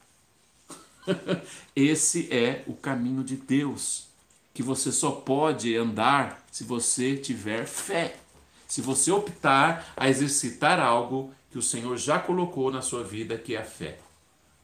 Esse 1.75 2.33
é 2.33 2.63
o 2.67 2.75
caminho 2.75 3.25
de 3.25 3.35
Deus, 3.37 4.07
que 4.55 4.63
você 4.63 4.93
só 4.93 5.11
pode 5.11 5.77
andar 5.77 6.47
se 6.53 6.63
você 6.63 7.17
tiver 7.17 7.67
fé. 7.67 8.15
Se 8.69 8.81
você 8.81 9.11
optar 9.11 9.93
a 9.97 10.09
exercitar 10.09 10.79
algo 10.79 11.35
que 11.51 11.59
o 11.59 11.63
Senhor 11.63 11.97
já 11.97 12.21
colocou 12.21 12.71
na 12.71 12.83
sua 12.83 13.03
vida, 13.03 13.37
que 13.37 13.57
é 13.57 13.61
a 13.61 13.65
fé. 13.65 13.99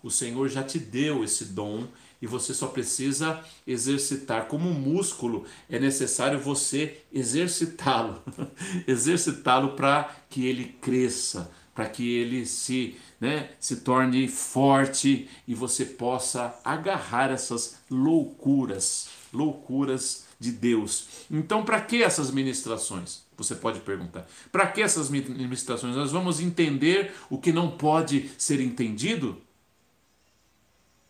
O 0.01 0.13
Senhor 0.13 0.49
já 0.49 0.63
te 0.63 0.79
deu 0.79 1.25
esse 1.25 1.47
dom 1.47 1.89
e 2.21 2.27
você 2.27 2.55
só 2.55 2.69
precisa 2.69 3.41
exercitar. 3.67 4.47
Como 4.47 4.69
um 4.69 4.75
músculo, 4.75 5.45
é 5.69 5.79
necessário 5.79 6.39
você 6.39 6.99
exercitá-lo, 7.13 8.23
exercitá-lo 8.87 9.75
para 9.75 10.15
que 10.29 10.47
ele 10.47 10.77
cresça, 10.81 11.51
para 11.75 11.89
que 11.89 12.09
ele 12.09 12.47
se, 12.47 12.97
né, 13.21 13.51
se 13.61 13.77
torne 13.77 14.27
forte 14.29 15.29
e 15.47 15.55
você 15.55 15.85
possa 15.85 16.59
agarrar 16.65 17.31
essas 17.31 17.77
loucuras, 17.91 19.09
loucuras 19.33 20.25
de 20.41 20.53
Deus. 20.53 21.09
Então, 21.31 21.65
para 21.65 21.81
que 21.81 22.03
essas 22.03 22.31
ministrações? 22.31 23.25
Você 23.37 23.55
pode 23.55 23.81
perguntar. 23.81 24.27
Para 24.51 24.67
que 24.67 24.81
essas 24.81 25.11
ministrações? 25.11 25.95
Nós 25.95 26.11
vamos 26.11 26.41
entender 26.41 27.13
o 27.29 27.39
que 27.39 27.53
não 27.53 27.71
pode 27.71 28.31
ser 28.39 28.61
entendido? 28.61 29.37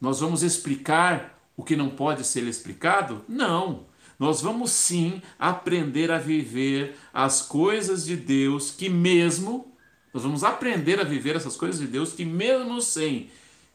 Nós 0.00 0.20
vamos 0.20 0.42
explicar 0.42 1.38
o 1.56 1.64
que 1.64 1.76
não 1.76 1.90
pode 1.90 2.24
ser 2.26 2.44
explicado? 2.44 3.24
Não. 3.28 3.86
Nós 4.18 4.40
vamos 4.40 4.70
sim 4.70 5.20
aprender 5.38 6.10
a 6.10 6.18
viver 6.18 6.96
as 7.12 7.42
coisas 7.42 8.04
de 8.04 8.16
Deus 8.16 8.70
que 8.70 8.88
mesmo 8.88 9.72
nós 10.12 10.22
vamos 10.22 10.42
aprender 10.42 10.98
a 10.98 11.04
viver 11.04 11.36
essas 11.36 11.56
coisas 11.56 11.78
de 11.78 11.86
Deus 11.86 12.14
que 12.14 12.24
mesmo 12.24 12.80
sem 12.80 13.28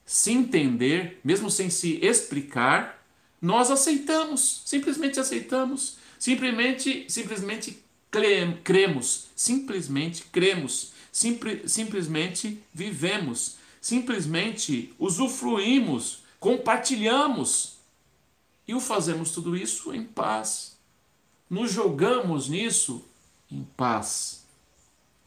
se 0.03 0.31
entender, 0.31 1.19
mesmo 1.23 1.51
sem 1.51 1.69
se 1.69 1.99
explicar, 2.03 3.05
nós 3.39 3.69
aceitamos, 3.69 4.63
simplesmente 4.65 5.19
aceitamos, 5.19 5.97
simplesmente 6.17 7.05
simplesmente 7.07 7.83
cremos, 8.63 9.27
simplesmente 9.35 10.23
cremos, 10.31 10.93
simple, 11.11 11.61
simplesmente 11.67 12.61
vivemos 12.73 13.57
simplesmente 13.81 14.93
usufruímos, 14.99 16.19
compartilhamos 16.39 17.77
e 18.67 18.75
o 18.75 18.79
fazemos 18.79 19.31
tudo 19.31 19.57
isso 19.57 19.91
em 19.93 20.05
paz. 20.05 20.77
Nos 21.49 21.71
jogamos 21.71 22.47
nisso 22.47 23.03
em 23.51 23.63
paz. 23.75 24.45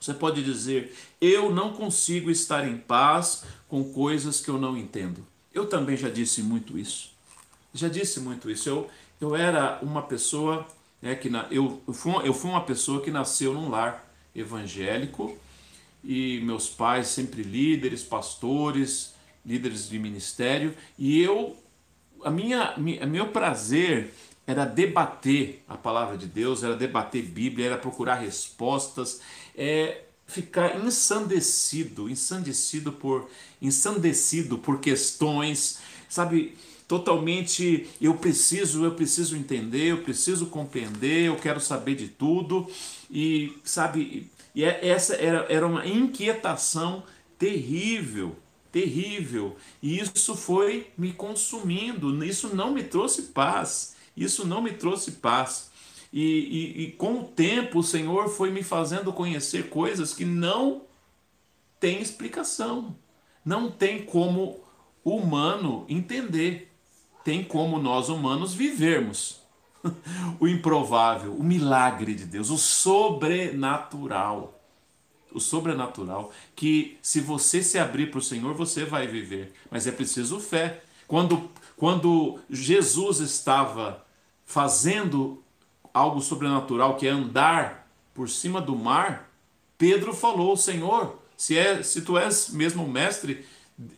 Você 0.00 0.14
pode 0.14 0.42
dizer: 0.42 0.96
Eu 1.20 1.52
não 1.52 1.75
consigo 1.75 2.30
estar 2.30 2.66
em 2.66 2.78
paz 2.78 3.44
com 3.68 3.92
coisas 3.92 4.40
que 4.40 4.49
eu 4.49 4.58
não 4.58 4.76
entendo. 4.76 5.26
Eu 5.52 5.66
também 5.66 5.96
já 5.96 6.08
disse 6.08 6.42
muito 6.42 6.78
isso. 6.78 7.11
Já 7.75 7.88
disse 7.88 8.20
muito 8.20 8.50
isso. 8.50 8.68
Eu, 8.68 8.90
eu 9.20 9.34
era 9.34 9.78
uma 9.82 10.02
pessoa 10.02 10.66
né, 11.02 11.14
que 11.14 11.28
na, 11.28 11.46
eu, 11.50 11.82
eu, 11.87 11.92
fui, 11.92 12.12
eu 12.25 12.32
fui 12.32 12.50
uma 12.50 12.64
pessoa 12.64 13.02
que 13.02 13.11
nasceu 13.11 13.52
num 13.52 13.68
lar 13.68 14.08
evangélico 14.34 15.37
e 16.04 16.40
meus 16.42 16.68
pais 16.68 17.08
sempre 17.08 17.42
líderes, 17.42 18.02
pastores, 18.02 19.14
líderes 19.44 19.88
de 19.88 19.99
ministério, 19.99 20.75
e 20.99 21.20
eu 21.20 21.56
a 22.23 22.30
minha, 22.30 22.75
meu 22.76 23.28
prazer 23.28 24.14
era 24.46 24.64
debater 24.64 25.62
a 25.68 25.76
palavra 25.76 26.16
de 26.16 26.26
Deus, 26.26 26.62
era 26.62 26.76
debater 26.76 27.23
Bíblia, 27.23 27.66
era 27.66 27.78
procurar 27.78 28.16
respostas, 28.16 29.20
é 29.56 30.02
ficar 30.26 30.82
ensandecido, 30.84 32.08
ensandecido 32.08 32.92
por 32.92 33.28
ensandecido 33.61 34.58
por 34.58 34.80
questões, 34.80 35.78
sabe, 36.08 36.56
totalmente 36.88 37.88
eu 38.00 38.14
preciso, 38.14 38.84
eu 38.84 38.92
preciso 38.92 39.37
entender, 39.37 39.87
eu 39.87 40.02
preciso 40.02 40.46
compreender, 40.46 41.26
eu 41.26 41.37
quero 41.37 41.61
saber 41.61 41.94
de 41.94 42.08
tudo. 42.08 42.68
E 43.11 43.56
sabe, 43.64 44.30
e 44.54 44.64
é, 44.64 44.87
essa 44.88 45.14
era, 45.16 45.46
era 45.49 45.66
uma 45.66 45.87
inquietação 45.87 47.02
terrível, 47.38 48.37
terrível. 48.70 49.56
E 49.82 49.99
isso 49.99 50.37
foi 50.37 50.90
me 50.96 51.12
consumindo, 51.12 52.25
isso 52.25 52.54
não 52.54 52.73
me 52.73 52.84
trouxe 52.84 53.23
paz, 53.23 53.96
isso 54.16 54.46
não 54.46 54.62
me 54.62 54.73
trouxe 54.73 55.12
paz. 55.12 55.70
E, 56.12 56.23
e, 56.23 56.82
e 56.84 56.92
com 56.92 57.20
o 57.20 57.25
tempo 57.25 57.80
o 57.80 57.82
Senhor 57.82 58.28
foi 58.28 58.50
me 58.50 58.62
fazendo 58.62 59.12
conhecer 59.12 59.68
coisas 59.68 60.14
que 60.14 60.25
não 60.25 60.82
tem 61.80 62.00
explicação, 62.00 62.96
não 63.44 63.68
tem 63.70 64.04
como 64.04 64.61
humano 65.04 65.84
entender, 65.88 66.73
tem 67.25 67.42
como 67.42 67.78
nós 67.78 68.08
humanos 68.08 68.54
vivermos, 68.54 69.40
o 70.40 70.48
improvável, 70.48 71.34
o 71.34 71.42
milagre 71.42 72.14
de 72.14 72.24
Deus, 72.24 72.50
o 72.50 72.58
sobrenatural. 72.58 74.60
O 75.32 75.40
sobrenatural, 75.40 76.32
que 76.54 76.96
se 77.02 77.20
você 77.20 77.60
se 77.60 77.76
abrir 77.76 78.10
para 78.10 78.18
o 78.18 78.22
Senhor, 78.22 78.54
você 78.54 78.84
vai 78.84 79.06
viver. 79.06 79.52
Mas 79.68 79.86
é 79.86 79.90
preciso 79.90 80.38
fé. 80.38 80.84
Quando, 81.08 81.50
quando 81.76 82.38
Jesus 82.48 83.18
estava 83.18 84.06
fazendo 84.44 85.42
algo 85.92 86.20
sobrenatural, 86.20 86.96
que 86.96 87.06
é 87.06 87.10
andar 87.10 87.88
por 88.14 88.28
cima 88.28 88.60
do 88.60 88.76
mar, 88.76 89.30
Pedro 89.76 90.14
falou: 90.14 90.56
Senhor, 90.56 91.18
se, 91.36 91.58
é, 91.58 91.82
se 91.82 92.02
tu 92.02 92.16
és 92.16 92.50
mesmo 92.50 92.86
mestre, 92.86 93.44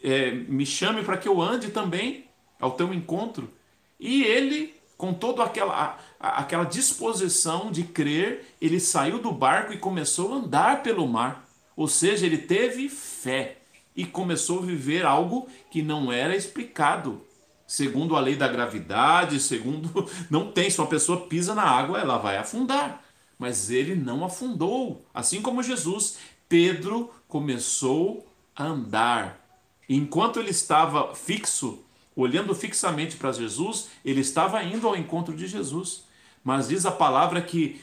é, 0.02 0.30
me 0.30 0.64
chame 0.64 1.02
para 1.02 1.18
que 1.18 1.28
eu 1.28 1.40
ande 1.40 1.68
também 1.68 2.24
ao 2.60 2.72
teu 2.72 2.92
encontro. 2.94 3.50
E 3.98 4.24
ele, 4.24 4.74
com 4.96 5.12
toda 5.12 5.44
aquela, 5.44 5.98
aquela 6.18 6.64
disposição 6.64 7.70
de 7.70 7.82
crer, 7.82 8.54
ele 8.60 8.80
saiu 8.80 9.18
do 9.18 9.30
barco 9.30 9.72
e 9.72 9.78
começou 9.78 10.32
a 10.32 10.36
andar 10.36 10.82
pelo 10.82 11.06
mar. 11.06 11.46
Ou 11.76 11.86
seja, 11.86 12.24
ele 12.24 12.38
teve 12.38 12.88
fé 12.88 13.58
e 13.94 14.04
começou 14.04 14.60
a 14.60 14.66
viver 14.66 15.04
algo 15.04 15.48
que 15.70 15.82
não 15.82 16.10
era 16.10 16.34
explicado. 16.34 17.20
Segundo 17.66 18.16
a 18.16 18.20
lei 18.20 18.36
da 18.36 18.46
gravidade, 18.46 19.40
segundo. 19.40 20.08
Não 20.30 20.52
tem, 20.52 20.70
se 20.70 20.80
uma 20.80 20.86
pessoa 20.86 21.26
pisa 21.26 21.52
na 21.52 21.64
água, 21.64 21.98
ela 21.98 22.16
vai 22.16 22.36
afundar. 22.36 23.02
Mas 23.36 23.70
ele 23.70 23.94
não 23.96 24.24
afundou. 24.24 25.04
Assim 25.12 25.42
como 25.42 25.64
Jesus, 25.64 26.16
Pedro 26.48 27.10
começou 27.26 28.24
a 28.54 28.64
andar. 28.64 29.44
Enquanto 29.88 30.38
ele 30.38 30.50
estava 30.50 31.14
fixo, 31.14 31.84
olhando 32.16 32.54
fixamente 32.54 33.16
para 33.16 33.30
Jesus, 33.30 33.88
ele 34.02 34.22
estava 34.22 34.62
indo 34.64 34.88
ao 34.88 34.96
encontro 34.96 35.36
de 35.36 35.46
Jesus. 35.46 36.04
Mas 36.42 36.68
diz 36.68 36.86
a 36.86 36.90
palavra 36.90 37.42
que 37.42 37.80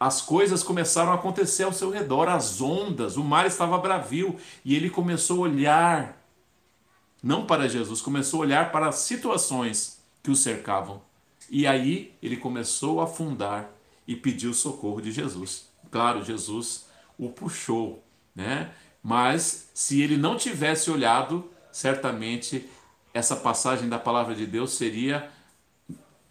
as 0.00 0.20
coisas 0.20 0.64
começaram 0.64 1.12
a 1.12 1.14
acontecer 1.14 1.62
ao 1.62 1.72
seu 1.72 1.88
redor, 1.88 2.28
as 2.28 2.60
ondas, 2.60 3.16
o 3.16 3.22
mar 3.22 3.46
estava 3.46 3.78
bravio 3.78 4.36
e 4.64 4.74
ele 4.74 4.90
começou 4.90 5.38
a 5.38 5.48
olhar 5.48 6.22
não 7.22 7.46
para 7.46 7.68
Jesus, 7.68 8.02
começou 8.02 8.40
a 8.40 8.46
olhar 8.46 8.72
para 8.72 8.88
as 8.88 8.96
situações 8.96 10.02
que 10.22 10.30
o 10.30 10.34
cercavam. 10.34 11.00
E 11.48 11.66
aí 11.68 12.12
ele 12.20 12.36
começou 12.36 13.00
a 13.00 13.04
afundar 13.04 13.70
e 14.08 14.16
pediu 14.16 14.52
socorro 14.52 15.00
de 15.00 15.12
Jesus. 15.12 15.68
Claro, 15.90 16.24
Jesus 16.24 16.86
o 17.16 17.28
puxou, 17.28 18.02
né? 18.34 18.72
Mas 19.02 19.70
se 19.72 20.02
ele 20.02 20.16
não 20.16 20.36
tivesse 20.36 20.90
olhado, 20.90 21.48
certamente 21.70 22.68
essa 23.14 23.36
passagem 23.36 23.88
da 23.88 23.98
palavra 23.98 24.34
de 24.34 24.46
Deus 24.46 24.72
seria 24.72 25.30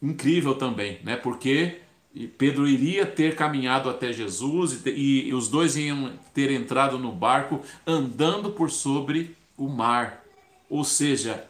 incrível 0.01 0.55
também, 0.55 0.99
né? 1.03 1.15
Porque 1.15 1.81
Pedro 2.37 2.67
iria 2.67 3.05
ter 3.05 3.35
caminhado 3.35 3.89
até 3.89 4.11
Jesus 4.11 4.81
e, 4.85 5.33
os 5.33 5.47
dois 5.47 5.77
iam 5.77 6.11
ter 6.33 6.51
entrado 6.51 6.97
no 6.97 7.11
barco 7.11 7.61
andando 7.85 8.51
por 8.51 8.69
sobre 8.69 9.35
o 9.57 9.69
mar. 9.69 10.23
Ou 10.69 10.83
seja, 10.83 11.45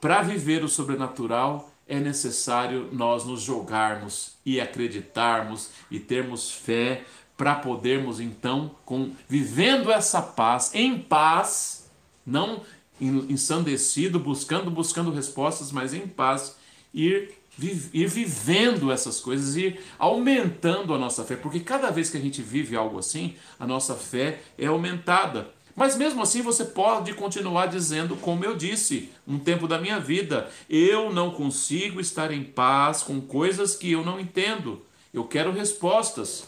para 0.00 0.22
viver 0.22 0.62
o 0.62 0.68
sobrenatural 0.68 1.72
é 1.86 1.98
necessário 1.98 2.90
nós 2.92 3.24
nos 3.24 3.40
jogarmos 3.40 4.36
e 4.44 4.60
acreditarmos 4.60 5.70
e 5.90 5.98
termos 5.98 6.52
fé 6.52 7.04
para 7.36 7.54
podermos 7.54 8.20
então, 8.20 8.72
com, 8.84 9.12
vivendo 9.28 9.90
essa 9.90 10.20
paz, 10.20 10.74
em 10.74 10.98
paz, 10.98 11.90
não 12.26 12.62
ensandecido, 13.00 14.18
buscando, 14.18 14.70
buscando 14.70 15.10
respostas, 15.10 15.72
mas 15.72 15.94
em 15.94 16.06
paz, 16.06 16.56
ir, 16.92 17.30
ir 17.60 18.08
vivendo 18.08 18.90
essas 18.90 19.20
coisas 19.20 19.56
e 19.56 19.78
aumentando 19.98 20.94
a 20.94 20.98
nossa 20.98 21.24
fé, 21.24 21.36
porque 21.36 21.60
cada 21.60 21.90
vez 21.90 22.10
que 22.10 22.16
a 22.16 22.20
gente 22.20 22.42
vive 22.42 22.76
algo 22.76 22.98
assim, 22.98 23.34
a 23.58 23.66
nossa 23.66 23.94
fé 23.94 24.40
é 24.56 24.66
aumentada. 24.66 25.50
Mas 25.78 25.96
mesmo 25.96 26.20
assim 26.20 26.42
você 26.42 26.64
pode 26.64 27.14
continuar 27.14 27.66
dizendo, 27.66 28.16
como 28.16 28.44
eu 28.44 28.56
disse, 28.56 29.10
um 29.26 29.38
tempo 29.38 29.68
da 29.68 29.78
minha 29.78 30.00
vida, 30.00 30.50
eu 30.68 31.12
não 31.12 31.30
consigo 31.30 32.00
estar 32.00 32.32
em 32.32 32.42
paz 32.42 33.02
com 33.02 33.20
coisas 33.20 33.76
que 33.76 33.92
eu 33.92 34.04
não 34.04 34.18
entendo. 34.18 34.82
Eu 35.14 35.22
quero 35.22 35.52
respostas. 35.52 36.44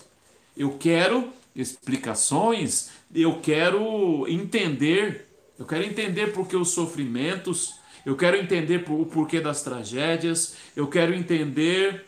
Eu 0.57 0.77
quero 0.79 1.33
explicações, 1.55 2.90
eu 3.14 3.40
quero 3.40 4.27
entender, 4.29 5.29
eu 5.61 5.66
quero 5.66 5.85
entender 5.85 6.33
por 6.33 6.49
que 6.49 6.57
os 6.57 6.70
sofrimentos, 6.70 7.75
eu 8.07 8.16
quero 8.16 8.38
entender 8.38 8.83
o 8.88 9.05
porquê 9.05 9.42
das 9.42 9.62
tragédias, 9.62 10.57
eu 10.75 10.87
quero 10.88 11.12
entender 11.12 12.07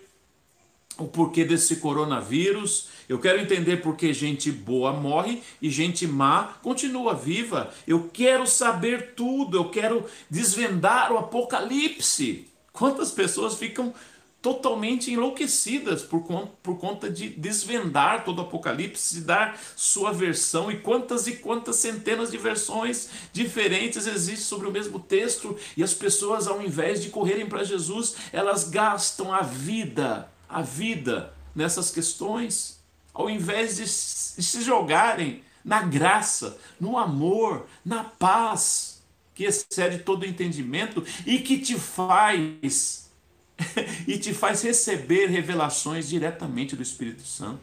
o 0.97 1.07
porquê 1.07 1.45
desse 1.45 1.77
coronavírus, 1.77 2.88
eu 3.07 3.19
quero 3.19 3.38
entender 3.38 3.83
por 3.83 3.95
que 3.95 4.11
gente 4.15 4.51
boa 4.51 4.95
morre 4.95 5.43
e 5.61 5.69
gente 5.69 6.07
má 6.07 6.55
continua 6.62 7.15
viva. 7.15 7.71
Eu 7.87 8.09
quero 8.11 8.47
saber 8.47 9.12
tudo, 9.15 9.59
eu 9.59 9.69
quero 9.69 10.07
desvendar 10.31 11.12
o 11.12 11.19
apocalipse. 11.19 12.49
Quantas 12.73 13.12
pessoas 13.12 13.57
ficam 13.57 13.93
totalmente 14.43 15.13
enlouquecidas 15.13 16.03
por, 16.03 16.23
por 16.63 16.77
conta 16.77 17.09
de 17.09 17.29
desvendar 17.29 18.25
todo 18.25 18.41
o 18.41 18.43
Apocalipse, 18.43 19.21
dar 19.21 19.57
sua 19.77 20.13
versão 20.13 20.69
e 20.69 20.79
quantas 20.79 21.29
e 21.29 21.37
quantas 21.37 21.77
centenas 21.77 22.33
de 22.33 22.37
versões 22.37 23.09
diferentes 23.33 24.07
existem 24.09 24.45
sobre 24.45 24.67
o 24.67 24.73
mesmo 24.73 24.99
texto 24.99 25.57
e 25.77 25.83
as 25.85 25.95
pessoas 25.95 26.49
ao 26.49 26.61
invés 26.61 27.01
de 27.01 27.11
correrem 27.11 27.47
para 27.47 27.63
Jesus, 27.63 28.17
elas 28.33 28.69
gastam 28.69 29.33
a 29.33 29.43
vida, 29.43 30.29
a 30.49 30.61
vida 30.61 31.33
nessas 31.55 31.93
questões, 31.93 32.83
ao 33.15 33.31
invés 33.31 33.77
de 33.77 33.87
se 33.87 34.61
jogarem 34.63 35.45
na 35.65 35.83
graça, 35.83 36.59
no 36.81 36.99
amor, 36.99 37.67
na 37.85 38.03
paz 38.03 39.01
que 39.35 39.45
excede 39.45 39.99
todo 39.99 40.27
entendimento 40.27 41.05
e 41.25 41.39
que 41.39 41.59
te 41.59 41.79
faz 41.79 43.02
e 44.07 44.18
te 44.18 44.33
faz 44.33 44.62
receber 44.62 45.27
revelações 45.27 46.09
diretamente 46.09 46.77
do 46.77 46.83
Espírito 46.83 47.22
Santo. 47.22 47.61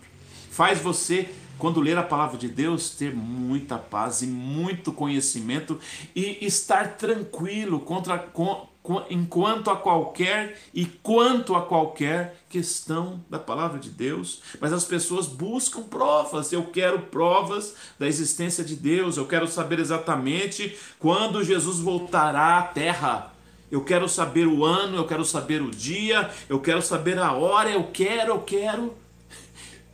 Faz 0.52 0.80
você, 0.80 1.30
quando 1.58 1.80
ler 1.80 1.98
a 1.98 2.04
palavra 2.04 2.38
de 2.38 2.48
Deus, 2.48 2.90
ter 2.90 3.14
muita 3.16 3.78
paz 3.78 4.22
e 4.22 4.28
muito 4.28 4.92
conhecimento 4.92 5.80
e 6.16 6.46
estar 6.46 6.98
tranquilo 6.98 7.80
contra, 7.80 8.18
com, 8.18 8.68
com, 8.84 9.04
enquanto 9.10 9.70
a 9.70 9.78
qualquer 9.78 10.60
e 10.74 10.86
quanto 10.86 11.56
a 11.56 11.62
qualquer 11.62 12.42
questão 12.50 13.24
da 13.30 13.40
palavra 13.40 13.80
de 13.80 13.90
Deus. 13.90 14.42
Mas 14.60 14.74
as 14.74 14.84
pessoas 14.84 15.28
buscam 15.28 15.84
provas. 15.84 16.52
Eu 16.52 16.66
quero 16.66 17.00
provas 17.04 17.76
da 17.98 18.08
existência 18.08 18.64
de 18.64 18.76
Deus. 18.76 19.16
Eu 19.16 19.28
quero 19.28 19.48
saber 19.48 19.80
exatamente 19.80 20.78
quando 20.98 21.44
Jesus 21.44 21.80
voltará 21.80 22.58
à 22.58 22.64
terra 22.64 23.32
eu 23.72 23.84
quero 23.84 24.10
saber 24.10 24.48
o 24.48 24.66
ano, 24.66 24.98
eu 24.98 25.06
quero 25.06 25.24
saber 25.24 25.62
o 25.62 25.70
dia, 25.70 26.30
eu 26.48 26.60
quero 26.60 26.82
saber 26.82 27.20
a 27.20 27.34
hora, 27.34 27.70
eu 27.70 27.86
quero, 27.92 28.32
eu 28.34 28.42
quero. 28.42 28.96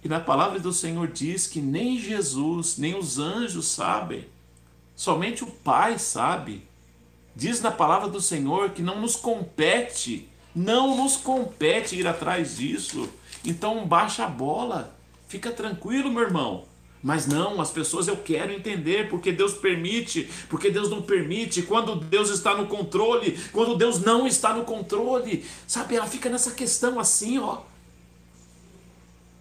E 0.04 0.08
na 0.08 0.20
palavra 0.20 0.60
do 0.60 0.72
Senhor 0.72 1.08
diz 1.08 1.48
que 1.48 1.60
nem 1.60 1.98
Jesus, 2.00 2.78
nem 2.78 2.98
os 2.98 3.18
anjos 3.18 3.68
sabem, 3.68 4.26
somente 4.96 5.44
o 5.44 5.48
Pai 5.48 5.98
sabe. 5.98 6.68
Diz 7.36 7.60
na 7.60 7.72
palavra 7.72 8.08
do 8.08 8.22
Senhor 8.22 8.70
que 8.70 8.82
não 8.82 9.02
nos 9.02 9.16
compete, 9.16 10.30
não 10.56 10.96
nos 10.96 11.18
compete 11.18 11.98
ir 11.98 12.08
atrás 12.08 12.58
disso. 12.58 13.10
Então 13.44 13.86
baixa 13.86 14.24
a 14.24 14.30
bola, 14.30 14.96
fica 15.28 15.52
tranquilo, 15.52 16.12
meu 16.12 16.24
irmão. 16.24 16.66
Mas 17.06 17.28
não, 17.28 17.62
as 17.62 17.70
pessoas 17.70 18.08
eu 18.08 18.18
quero 18.18 18.52
entender 18.52 19.10
porque 19.10 19.32
Deus 19.32 19.54
permite, 19.54 20.28
porque 20.50 20.72
Deus 20.72 20.90
não 20.90 21.04
permite, 21.04 21.62
quando 21.62 21.98
Deus 21.98 22.32
está 22.32 22.58
no 22.58 22.66
controle, 22.66 23.40
quando 23.52 23.78
Deus 23.78 24.02
não 24.02 24.26
está 24.26 24.56
no 24.56 24.64
controle. 24.64 25.46
Sabe, 25.68 25.96
ela 25.96 26.08
fica 26.08 26.32
nessa 26.32 26.50
questão 26.50 27.00
assim, 27.00 27.38
ó. 27.38 27.62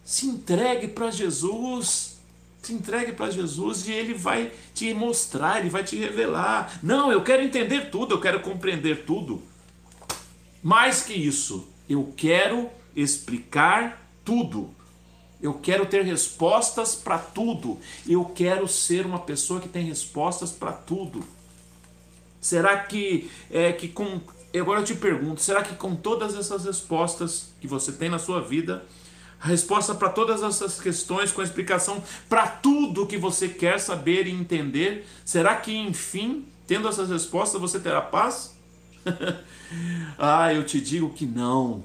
Se 0.04 0.26
entregue 0.26 0.88
para 0.88 1.10
Jesus. 1.10 2.18
Se 2.62 2.74
entregue 2.74 3.12
para 3.12 3.30
Jesus 3.30 3.88
e 3.88 3.92
ele 3.92 4.12
vai 4.12 4.52
te 4.74 4.92
mostrar, 4.92 5.60
ele 5.60 5.70
vai 5.70 5.82
te 5.82 5.96
revelar. 5.96 6.78
Não, 6.82 7.10
eu 7.10 7.22
quero 7.22 7.42
entender 7.42 7.88
tudo, 7.90 8.14
eu 8.14 8.20
quero 8.20 8.40
compreender 8.40 9.06
tudo. 9.06 9.42
Mais 10.62 11.02
que 11.02 11.14
isso, 11.14 11.66
eu 11.88 12.12
quero 12.14 12.68
explicar 12.94 14.06
tudo. 14.22 14.83
Eu 15.44 15.52
quero 15.52 15.84
ter 15.84 16.02
respostas 16.02 16.94
para 16.94 17.18
tudo. 17.18 17.78
Eu 18.08 18.24
quero 18.24 18.66
ser 18.66 19.04
uma 19.04 19.18
pessoa 19.18 19.60
que 19.60 19.68
tem 19.68 19.84
respostas 19.84 20.50
para 20.50 20.72
tudo. 20.72 21.22
Será 22.40 22.78
que 22.78 23.30
é 23.50 23.70
que 23.70 23.88
com 23.88 24.22
agora 24.58 24.80
eu 24.80 24.84
te 24.84 24.94
pergunto, 24.94 25.42
será 25.42 25.62
que 25.62 25.74
com 25.74 25.94
todas 25.94 26.34
essas 26.34 26.64
respostas 26.64 27.50
que 27.60 27.66
você 27.66 27.92
tem 27.92 28.08
na 28.08 28.18
sua 28.18 28.40
vida, 28.40 28.86
a 29.38 29.48
resposta 29.48 29.94
para 29.94 30.08
todas 30.08 30.42
essas 30.42 30.80
questões, 30.80 31.30
com 31.30 31.42
explicação 31.42 32.02
para 32.26 32.46
tudo 32.46 33.06
que 33.06 33.18
você 33.18 33.46
quer 33.46 33.78
saber 33.78 34.26
e 34.26 34.30
entender, 34.30 35.06
será 35.26 35.56
que 35.56 35.76
enfim, 35.76 36.46
tendo 36.66 36.88
essas 36.88 37.10
respostas, 37.10 37.60
você 37.60 37.78
terá 37.78 38.00
paz? 38.00 38.56
ah, 40.16 40.54
eu 40.54 40.64
te 40.64 40.80
digo 40.80 41.10
que 41.10 41.26
não. 41.26 41.84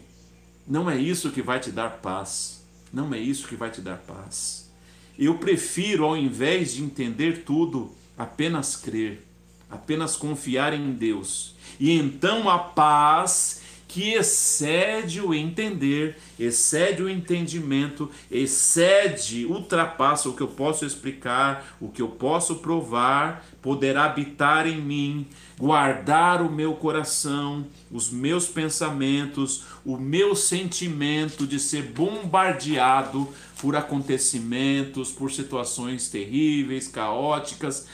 Não 0.65 0.89
é 0.89 0.97
isso 0.97 1.31
que 1.31 1.41
vai 1.41 1.59
te 1.59 1.71
dar 1.71 1.97
paz. 1.97 2.58
Não 2.91 3.13
é 3.13 3.19
isso 3.19 3.47
que 3.47 3.55
vai 3.55 3.69
te 3.69 3.81
dar 3.81 3.97
paz. 3.97 4.69
Eu 5.17 5.37
prefiro, 5.37 6.05
ao 6.05 6.17
invés 6.17 6.73
de 6.73 6.83
entender 6.83 7.43
tudo, 7.43 7.93
apenas 8.17 8.75
crer, 8.75 9.25
apenas 9.69 10.15
confiar 10.15 10.73
em 10.73 10.91
Deus. 10.93 11.55
E 11.79 11.91
então 11.91 12.49
a 12.49 12.57
paz 12.57 13.61
que 13.89 14.13
excede 14.13 15.19
o 15.19 15.33
entender, 15.33 16.15
excede 16.37 17.01
o 17.01 17.09
entendimento, 17.09 18.07
excede, 18.29 19.47
ultrapassa 19.47 20.29
o 20.29 20.35
que 20.35 20.41
eu 20.41 20.47
posso 20.47 20.85
explicar, 20.85 21.75
o 21.81 21.89
que 21.89 21.99
eu 21.99 22.09
posso 22.09 22.57
provar, 22.57 23.43
poderá 23.63 24.05
habitar 24.05 24.67
em 24.67 24.79
mim, 24.79 25.27
guardar 25.57 26.39
o 26.39 26.51
meu 26.51 26.75
coração, 26.75 27.65
os 27.91 28.11
meus 28.11 28.47
pensamentos, 28.47 29.63
o 29.83 29.97
meu 29.97 30.35
sentimento 30.35 31.47
de 31.47 31.59
ser 31.59 31.81
bombardeado 31.81 33.27
por 33.59 33.75
acontecimentos, 33.75 35.11
por 35.11 35.31
situações 35.31 36.09
terríveis, 36.09 36.87
caóticas. 36.87 37.87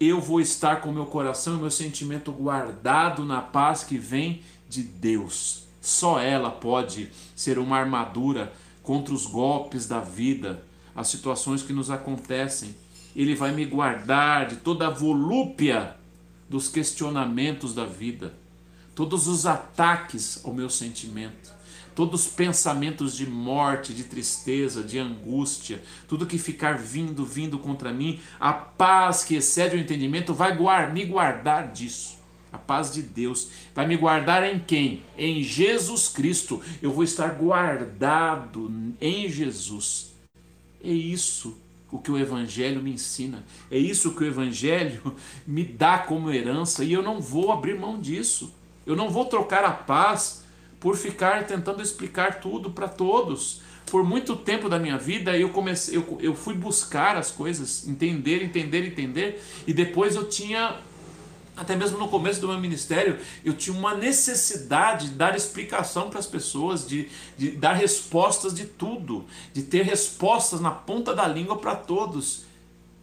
Eu 0.00 0.22
vou 0.22 0.40
estar 0.40 0.80
com 0.80 0.90
meu 0.90 1.04
coração 1.04 1.56
e 1.56 1.60
meu 1.60 1.70
sentimento 1.70 2.32
guardado 2.32 3.26
na 3.26 3.42
paz 3.42 3.84
que 3.84 3.98
vem 3.98 4.42
de 4.74 4.82
Deus. 4.82 5.64
Só 5.80 6.18
ela 6.18 6.50
pode 6.50 7.10
ser 7.36 7.58
uma 7.58 7.78
armadura 7.78 8.52
contra 8.82 9.14
os 9.14 9.26
golpes 9.26 9.86
da 9.86 10.00
vida, 10.00 10.62
as 10.94 11.08
situações 11.08 11.62
que 11.62 11.72
nos 11.72 11.90
acontecem. 11.90 12.74
Ele 13.14 13.34
vai 13.34 13.52
me 13.52 13.64
guardar 13.64 14.48
de 14.48 14.56
toda 14.56 14.86
a 14.88 14.90
volúpia 14.90 15.96
dos 16.48 16.68
questionamentos 16.68 17.74
da 17.74 17.84
vida, 17.84 18.34
todos 18.94 19.26
os 19.26 19.46
ataques 19.46 20.44
ao 20.44 20.52
meu 20.52 20.68
sentimento, 20.68 21.52
todos 21.94 22.26
os 22.26 22.32
pensamentos 22.32 23.16
de 23.16 23.26
morte, 23.26 23.94
de 23.94 24.04
tristeza, 24.04 24.82
de 24.82 24.98
angústia, 24.98 25.82
tudo 26.08 26.26
que 26.26 26.38
ficar 26.38 26.76
vindo, 26.76 27.24
vindo 27.24 27.58
contra 27.58 27.92
mim, 27.92 28.20
a 28.38 28.52
paz 28.52 29.24
que 29.24 29.36
excede 29.36 29.76
o 29.76 29.78
entendimento 29.78 30.34
vai 30.34 30.56
me 30.92 31.04
guardar 31.04 31.72
disso. 31.72 32.23
A 32.54 32.58
paz 32.58 32.92
de 32.92 33.02
Deus 33.02 33.48
vai 33.74 33.84
me 33.84 33.96
guardar 33.96 34.44
em 34.44 34.60
quem? 34.60 35.02
Em 35.18 35.42
Jesus 35.42 36.06
Cristo. 36.06 36.62
Eu 36.80 36.92
vou 36.92 37.02
estar 37.02 37.30
guardado 37.30 38.72
em 39.00 39.28
Jesus. 39.28 40.14
É 40.80 40.88
isso 40.88 41.58
o 41.90 41.98
que 41.98 42.12
o 42.12 42.16
Evangelho 42.16 42.80
me 42.80 42.92
ensina. 42.92 43.44
É 43.68 43.76
isso 43.76 44.14
que 44.14 44.22
o 44.22 44.26
Evangelho 44.26 45.16
me 45.44 45.64
dá 45.64 45.98
como 45.98 46.30
herança 46.30 46.84
e 46.84 46.92
eu 46.92 47.02
não 47.02 47.20
vou 47.20 47.50
abrir 47.50 47.76
mão 47.76 47.98
disso. 47.98 48.54
Eu 48.86 48.94
não 48.94 49.10
vou 49.10 49.24
trocar 49.24 49.64
a 49.64 49.72
paz 49.72 50.44
por 50.78 50.96
ficar 50.96 51.48
tentando 51.48 51.82
explicar 51.82 52.38
tudo 52.38 52.70
para 52.70 52.86
todos. 52.86 53.62
Por 53.86 54.04
muito 54.04 54.36
tempo 54.36 54.68
da 54.68 54.78
minha 54.78 54.96
vida 54.96 55.36
eu 55.36 55.48
comecei, 55.48 55.96
eu, 55.96 56.18
eu 56.20 56.36
fui 56.36 56.54
buscar 56.54 57.16
as 57.16 57.32
coisas, 57.32 57.88
entender, 57.88 58.44
entender, 58.44 58.86
entender, 58.86 59.42
e 59.66 59.72
depois 59.72 60.14
eu 60.14 60.28
tinha 60.28 60.80
até 61.56 61.76
mesmo 61.76 61.98
no 61.98 62.08
começo 62.08 62.40
do 62.40 62.48
meu 62.48 62.58
ministério, 62.58 63.18
eu 63.44 63.54
tinha 63.54 63.76
uma 63.76 63.94
necessidade 63.94 65.10
de 65.10 65.14
dar 65.14 65.36
explicação 65.36 66.10
para 66.10 66.18
as 66.18 66.26
pessoas, 66.26 66.86
de, 66.86 67.08
de 67.36 67.52
dar 67.52 67.74
respostas 67.74 68.54
de 68.54 68.64
tudo, 68.64 69.24
de 69.52 69.62
ter 69.62 69.82
respostas 69.82 70.60
na 70.60 70.70
ponta 70.70 71.14
da 71.14 71.26
língua 71.28 71.56
para 71.56 71.76
todos. 71.76 72.44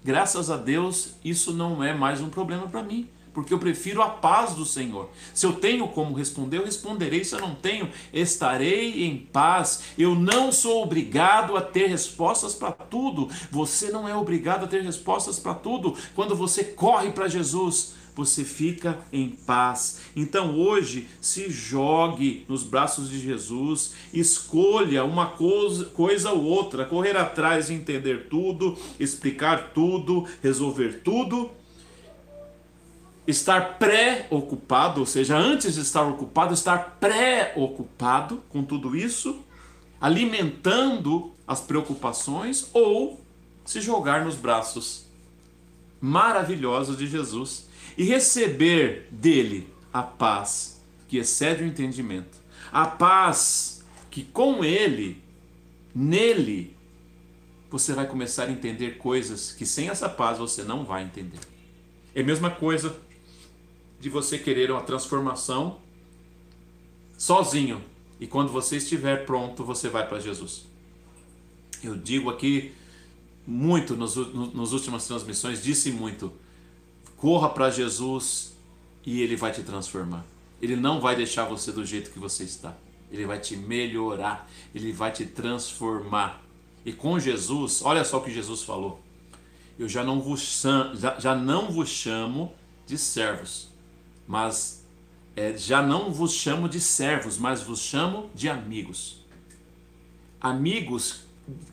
Graças 0.04 0.50
a 0.50 0.58
Deus, 0.58 1.14
isso 1.24 1.54
não 1.54 1.84
é 1.84 1.94
mais 1.94 2.20
um 2.20 2.30
problema 2.30 2.68
para 2.68 2.84
mim, 2.84 3.08
porque 3.34 3.54
eu 3.54 3.60
prefiro 3.60 4.02
a 4.02 4.10
paz 4.10 4.54
do 4.54 4.66
Senhor. 4.66 5.10
Se 5.34 5.46
eu 5.46 5.54
tenho 5.54 5.88
como 5.88 6.14
responder, 6.14 6.58
eu 6.58 6.66
responderei. 6.66 7.24
Se 7.24 7.36
eu 7.36 7.40
não 7.40 7.56
tenho, 7.56 7.90
estarei 8.12 9.06
em 9.06 9.16
paz. 9.18 9.84
Eu 9.98 10.14
não 10.14 10.52
sou 10.52 10.84
obrigado 10.84 11.56
a 11.56 11.62
ter 11.62 11.88
respostas 11.88 12.54
para 12.54 12.72
tudo. 12.72 13.30
Você 13.50 13.90
não 13.92 14.10
é 14.10 14.14
obrigado 14.14 14.66
a 14.66 14.68
ter 14.68 14.82
respostas 14.82 15.40
para 15.40 15.54
tudo 15.54 15.96
quando 16.14 16.36
você 16.36 16.64
corre 16.66 17.12
para 17.12 17.30
Jesus 17.30 18.01
você 18.16 18.44
fica 18.44 19.00
em 19.12 19.30
paz. 19.30 20.02
Então 20.16 20.58
hoje 20.60 21.08
se 21.20 21.50
jogue 21.50 22.46
nos 22.48 22.64
braços 22.64 23.10
de 23.10 23.20
Jesus, 23.20 23.94
escolha 24.14 25.04
uma 25.04 25.28
coisa, 25.28 25.86
coisa 25.86 26.32
ou 26.32 26.44
outra, 26.44 26.86
correr 26.86 27.16
atrás 27.18 27.68
de 27.68 27.74
entender 27.74 28.28
tudo, 28.30 28.78
explicar 29.00 29.72
tudo, 29.74 30.28
resolver 30.42 31.02
tudo. 31.04 31.52
Estar 33.28 33.78
pré-ocupado, 33.78 35.00
ou 35.00 35.06
seja, 35.06 35.38
antes 35.38 35.76
de 35.76 35.82
estar 35.82 36.02
ocupado, 36.02 36.54
estar 36.54 36.98
pré-ocupado 37.00 38.44
com 38.50 38.64
tudo 38.64 38.96
isso, 38.96 39.40
alimentando 40.02 41.32
as 41.48 41.62
preocupações 41.62 42.68
ou 42.74 43.22
se 43.64 43.80
jogar 43.80 44.26
nos 44.26 44.36
braços 44.36 45.06
maravilhosos 46.02 46.98
de 46.98 47.06
Jesus 47.06 47.70
e 48.02 48.04
receber 48.04 49.08
dele 49.12 49.72
a 49.94 50.02
paz 50.02 50.82
que 51.08 51.18
excede 51.18 51.62
o 51.62 51.68
entendimento, 51.68 52.36
a 52.72 52.88
paz 52.88 53.86
que 54.10 54.24
com 54.24 54.66
ele, 54.66 55.22
nele, 55.94 56.76
você 57.70 57.94
vai 57.94 58.08
começar 58.08 58.46
a 58.46 58.52
entender 58.52 58.98
coisas 58.98 59.52
que 59.52 59.68
sem 59.68 59.88
essa 59.88 60.10
paz 60.10 60.40
você 60.40 60.64
não 60.64 60.84
vai 60.84 61.04
entender. 61.04 61.38
É 62.16 62.22
a 62.22 62.24
mesma 62.24 62.50
coisa 62.50 63.00
de 64.00 64.10
você 64.10 64.40
querer 64.40 64.72
uma 64.72 64.82
transformação 64.82 65.80
sozinho 67.16 67.84
e 68.20 68.26
quando 68.26 68.52
você 68.52 68.78
estiver 68.78 69.28
pronto, 69.28 69.64
você 69.64 69.90
vai 69.90 70.10
para 70.10 70.20
Jesus. 70.20 70.66
Eu 71.84 71.96
digo 71.96 72.32
aqui 72.32 72.74
muito 73.46 73.96
nos, 73.96 74.16
nos 74.16 74.74
últimas 74.74 75.06
transmissões, 75.06 75.62
disse 75.62 75.92
muito 75.92 76.41
Corra 77.22 77.50
para 77.50 77.70
Jesus 77.70 78.58
e 79.06 79.22
ele 79.22 79.36
vai 79.36 79.52
te 79.52 79.62
transformar. 79.62 80.26
Ele 80.60 80.76
não 80.76 81.00
vai 81.00 81.16
deixar 81.16 81.46
você 81.46 81.72
do 81.72 81.86
jeito 81.86 82.10
que 82.10 82.18
você 82.18 82.44
está. 82.44 82.76
Ele 83.12 83.28
vai 83.28 83.40
te 83.40 83.56
melhorar, 83.56 84.50
ele 84.74 84.92
vai 84.92 85.12
te 85.12 85.28
transformar. 85.28 86.42
E 86.84 86.92
com 86.92 87.20
Jesus, 87.20 87.84
olha 87.84 88.04
só 88.04 88.18
o 88.18 88.24
que 88.24 88.32
Jesus 88.32 88.64
falou. 88.64 89.00
Eu 89.78 89.88
já 89.88 90.04
não 90.04 90.20
vos 90.20 90.42
chamo, 90.42 90.96
já, 90.96 91.20
já 91.20 91.36
não 91.36 91.70
vos 91.70 91.90
chamo 91.90 92.56
de 92.88 92.98
servos, 92.98 93.68
mas 94.28 94.84
é, 95.36 95.56
já 95.56 95.80
não 95.80 96.12
vos 96.12 96.34
chamo 96.34 96.68
de 96.68 96.82
servos, 96.82 97.38
mas 97.38 97.62
vos 97.62 97.82
chamo 97.82 98.32
de 98.34 98.50
amigos. 98.50 99.24
Amigos 100.40 101.22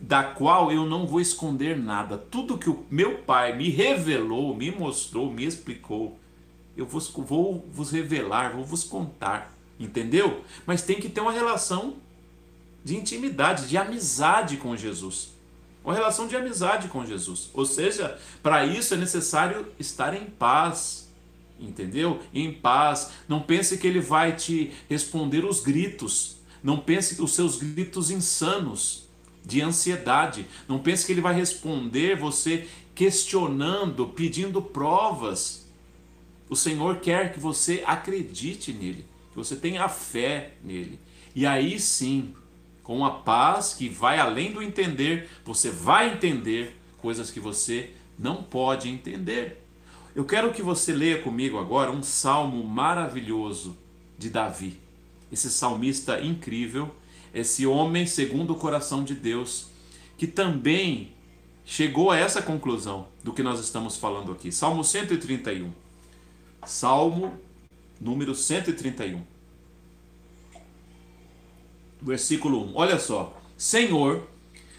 da 0.00 0.22
qual 0.22 0.72
eu 0.72 0.86
não 0.86 1.06
vou 1.06 1.20
esconder 1.20 1.76
nada. 1.76 2.16
Tudo 2.16 2.58
que 2.58 2.70
o 2.70 2.84
meu 2.90 3.18
pai 3.18 3.56
me 3.56 3.68
revelou, 3.70 4.54
me 4.54 4.70
mostrou, 4.70 5.30
me 5.30 5.44
explicou, 5.44 6.18
eu 6.76 6.86
vos, 6.86 7.08
vou 7.08 7.66
vos 7.72 7.90
revelar, 7.90 8.54
vou 8.54 8.64
vos 8.64 8.84
contar. 8.84 9.54
Entendeu? 9.78 10.42
Mas 10.66 10.82
tem 10.82 11.00
que 11.00 11.08
ter 11.08 11.20
uma 11.20 11.32
relação 11.32 11.96
de 12.84 12.96
intimidade, 12.96 13.68
de 13.68 13.76
amizade 13.76 14.56
com 14.56 14.76
Jesus. 14.76 15.32
Uma 15.84 15.94
relação 15.94 16.26
de 16.26 16.36
amizade 16.36 16.88
com 16.88 17.04
Jesus. 17.04 17.50
Ou 17.54 17.64
seja, 17.64 18.18
para 18.42 18.64
isso 18.64 18.94
é 18.94 18.96
necessário 18.96 19.66
estar 19.78 20.14
em 20.14 20.26
paz. 20.26 21.08
Entendeu? 21.58 22.20
Em 22.32 22.52
paz. 22.52 23.10
Não 23.28 23.40
pense 23.40 23.78
que 23.78 23.86
ele 23.86 24.00
vai 24.00 24.34
te 24.34 24.72
responder 24.88 25.44
os 25.44 25.60
gritos. 25.60 26.36
Não 26.62 26.78
pense 26.78 27.16
que 27.16 27.22
os 27.22 27.34
seus 27.34 27.56
gritos 27.56 28.10
insanos 28.10 29.07
de 29.48 29.62
ansiedade. 29.62 30.46
Não 30.68 30.78
pense 30.78 31.06
que 31.06 31.12
ele 31.12 31.22
vai 31.22 31.34
responder 31.34 32.14
você 32.14 32.68
questionando, 32.94 34.06
pedindo 34.08 34.61
provas. 34.61 35.66
O 36.50 36.54
Senhor 36.54 36.98
quer 36.98 37.32
que 37.32 37.40
você 37.40 37.82
acredite 37.87 38.74
nele, 38.74 39.06
que 39.30 39.37
você 39.37 39.56
tenha 39.56 39.88
fé 39.88 40.52
nele. 40.62 41.00
E 41.34 41.46
aí 41.46 41.80
sim, 41.80 42.34
com 42.82 43.06
a 43.06 43.11
paz 43.11 43.72
que 43.72 43.88
vai 43.88 44.18
além 44.18 44.52
do 44.52 44.62
entender, 44.62 45.30
você 45.44 45.70
vai 45.70 46.12
entender 46.12 46.76
coisas 47.00 47.30
que 47.30 47.40
você 47.40 47.90
não 48.18 48.42
pode 48.42 48.90
entender. 48.90 49.64
Eu 50.14 50.26
quero 50.26 50.52
que 50.52 50.61
você 50.61 50.92
leia 50.92 51.22
comigo 51.22 51.58
agora 51.58 51.90
um 51.90 52.02
salmo 52.02 52.62
maravilhoso 52.64 53.76
de 54.18 54.28
Davi. 54.28 54.78
Esse 55.32 55.50
salmista 55.50 56.20
incrível 56.20 56.94
esse 57.32 57.66
homem 57.66 58.06
segundo 58.06 58.52
o 58.52 58.56
coração 58.56 59.04
de 59.04 59.14
Deus, 59.14 59.68
que 60.16 60.26
também 60.26 61.12
chegou 61.64 62.10
a 62.10 62.18
essa 62.18 62.40
conclusão 62.40 63.08
do 63.22 63.32
que 63.32 63.42
nós 63.42 63.60
estamos 63.60 63.96
falando 63.96 64.32
aqui. 64.32 64.50
Salmo 64.50 64.82
131. 64.82 65.70
Salmo 66.64 67.38
número 68.00 68.34
131. 68.34 69.22
Versículo 72.00 72.64
1. 72.70 72.72
Olha 72.74 72.98
só. 72.98 73.36
Senhor, 73.56 74.26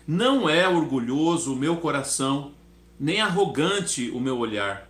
não 0.07 0.49
é 0.49 0.67
orgulhoso 0.67 1.53
o 1.53 1.55
meu 1.55 1.77
coração, 1.77 2.53
nem 2.99 3.21
arrogante 3.21 4.09
o 4.09 4.19
meu 4.19 4.37
olhar. 4.37 4.89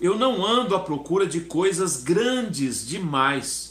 Eu 0.00 0.16
não 0.16 0.44
ando 0.44 0.74
à 0.74 0.80
procura 0.80 1.26
de 1.26 1.40
coisas 1.40 2.02
grandes 2.02 2.86
demais 2.86 3.69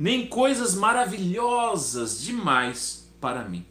nem 0.00 0.26
coisas 0.26 0.74
maravilhosas 0.74 2.22
demais 2.22 3.06
para 3.20 3.44
mim. 3.44 3.66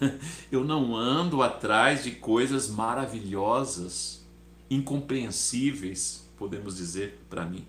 Eu 0.50 0.62
não 0.62 0.94
ando 0.94 1.42
atrás 1.42 2.04
de 2.04 2.12
coisas 2.12 2.68
maravilhosas, 2.68 4.24
incompreensíveis, 4.70 6.24
podemos 6.38 6.76
dizer 6.76 7.20
para 7.28 7.44
mim. 7.44 7.66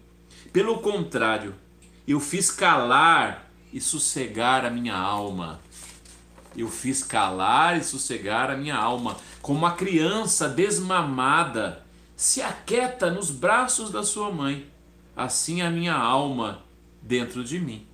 Pelo 0.53 0.77
contrário, 0.79 1.55
eu 2.07 2.19
fiz 2.19 2.51
calar 2.51 3.51
e 3.73 3.81
sossegar 3.81 4.63
a 4.63 4.69
minha 4.69 4.95
alma. 4.95 5.59
Eu 6.55 6.67
fiz 6.67 7.03
calar 7.03 7.79
e 7.79 7.83
sossegar 7.83 8.51
a 8.51 8.57
minha 8.57 8.75
alma, 8.75 9.17
como 9.41 9.65
a 9.65 9.71
criança 9.71 10.47
desmamada 10.47 11.83
se 12.15 12.43
aquieta 12.43 13.09
nos 13.09 13.31
braços 13.31 13.89
da 13.89 14.03
sua 14.03 14.31
mãe, 14.31 14.69
assim 15.15 15.61
a 15.63 15.69
minha 15.71 15.95
alma 15.95 16.61
dentro 17.01 17.43
de 17.43 17.59
mim. 17.59 17.87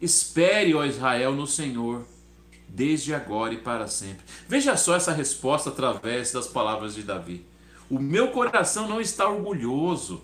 Espere, 0.00 0.74
ó 0.74 0.84
Israel, 0.84 1.34
no 1.34 1.46
Senhor, 1.46 2.06
desde 2.68 3.12
agora 3.12 3.52
e 3.52 3.58
para 3.58 3.86
sempre. 3.86 4.24
Veja 4.48 4.76
só 4.76 4.96
essa 4.96 5.12
resposta 5.12 5.70
através 5.70 6.32
das 6.32 6.46
palavras 6.46 6.94
de 6.94 7.02
Davi. 7.02 7.44
O 7.90 7.98
meu 7.98 8.28
coração 8.28 8.88
não 8.88 9.00
está 9.00 9.28
orgulhoso, 9.28 10.22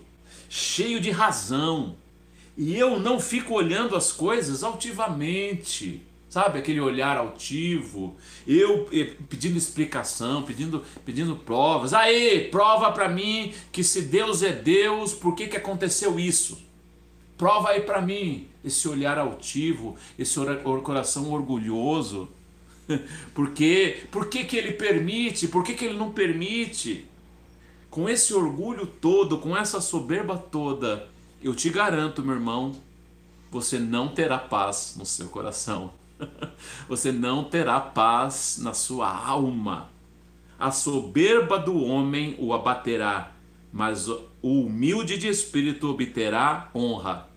cheio 0.49 0.99
de 0.99 1.11
razão, 1.11 1.97
e 2.57 2.75
eu 2.75 2.99
não 2.99 3.19
fico 3.19 3.53
olhando 3.53 3.95
as 3.95 4.11
coisas 4.11 4.63
altivamente, 4.63 6.01
sabe? 6.29 6.57
Aquele 6.57 6.79
olhar 6.79 7.17
altivo, 7.17 8.15
eu 8.47 8.89
eh, 8.91 9.13
pedindo 9.29 9.57
explicação, 9.57 10.41
pedindo, 10.41 10.83
pedindo 11.05 11.35
provas. 11.35 11.93
Aí, 11.93 12.47
prova 12.49 12.91
para 12.91 13.09
mim 13.09 13.53
que 13.71 13.83
se 13.83 14.01
Deus 14.01 14.41
é 14.41 14.53
Deus, 14.53 15.13
por 15.13 15.35
que, 15.35 15.47
que 15.47 15.57
aconteceu 15.57 16.19
isso? 16.19 16.66
Prova 17.37 17.69
aí 17.69 17.81
para 17.81 18.01
mim 18.01 18.47
esse 18.63 18.87
olhar 18.87 19.17
altivo, 19.17 19.95
esse 20.17 20.39
coração 20.83 21.31
orgulhoso. 21.31 22.29
Por 23.33 23.51
quê? 23.51 24.03
Por 24.11 24.27
que, 24.27 24.43
que 24.43 24.57
ele 24.57 24.73
permite? 24.73 25.47
Por 25.47 25.63
que, 25.63 25.73
que 25.73 25.85
ele 25.85 25.97
não 25.97 26.11
permite? 26.11 27.05
Com 27.89 28.09
esse 28.09 28.33
orgulho 28.33 28.85
todo, 28.85 29.37
com 29.37 29.55
essa 29.55 29.79
soberba 29.79 30.37
toda, 30.37 31.07
eu 31.41 31.55
te 31.55 31.69
garanto, 31.69 32.23
meu 32.23 32.35
irmão, 32.35 32.75
você 33.51 33.79
não 33.79 34.09
terá 34.09 34.37
paz 34.37 34.95
no 34.97 35.05
seu 35.05 35.29
coração. 35.29 35.93
Você 36.89 37.11
não 37.11 37.43
terá 37.43 37.79
paz 37.79 38.57
na 38.59 38.73
sua 38.73 39.07
alma. 39.07 39.89
A 40.59 40.71
soberba 40.71 41.59
do 41.59 41.77
homem 41.83 42.35
o 42.39 42.53
abaterá, 42.53 43.31
mas 43.71 44.09
o 44.47 44.61
humilde 44.61 45.17
de 45.17 45.27
espírito 45.27 45.89
obterá 45.89 46.71
honra. 46.73 47.27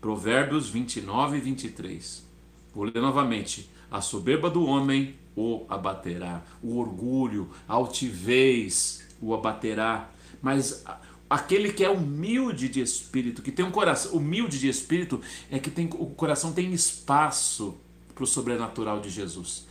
Provérbios 0.00 0.68
29 0.68 1.38
e 1.38 1.40
23. 1.40 2.24
Vou 2.72 2.84
ler 2.84 3.00
novamente. 3.00 3.68
A 3.90 4.00
soberba 4.00 4.48
do 4.48 4.64
homem 4.64 5.16
o 5.34 5.66
abaterá, 5.68 6.44
o 6.62 6.78
orgulho, 6.78 7.50
a 7.66 7.74
altivez 7.74 9.04
o 9.20 9.34
abaterá, 9.34 10.08
mas 10.40 10.84
aquele 11.28 11.72
que 11.72 11.84
é 11.84 11.90
humilde 11.90 12.68
de 12.68 12.80
espírito, 12.80 13.42
que 13.42 13.50
tem 13.50 13.64
um 13.64 13.72
coração 13.72 14.12
humilde 14.12 14.60
de 14.60 14.68
espírito, 14.68 15.20
é 15.50 15.58
que 15.58 15.68
tem, 15.68 15.90
o 15.94 16.06
coração 16.06 16.52
tem 16.52 16.72
espaço 16.72 17.76
para 18.14 18.22
o 18.22 18.26
sobrenatural 18.26 19.00
de 19.00 19.10
Jesus. 19.10 19.66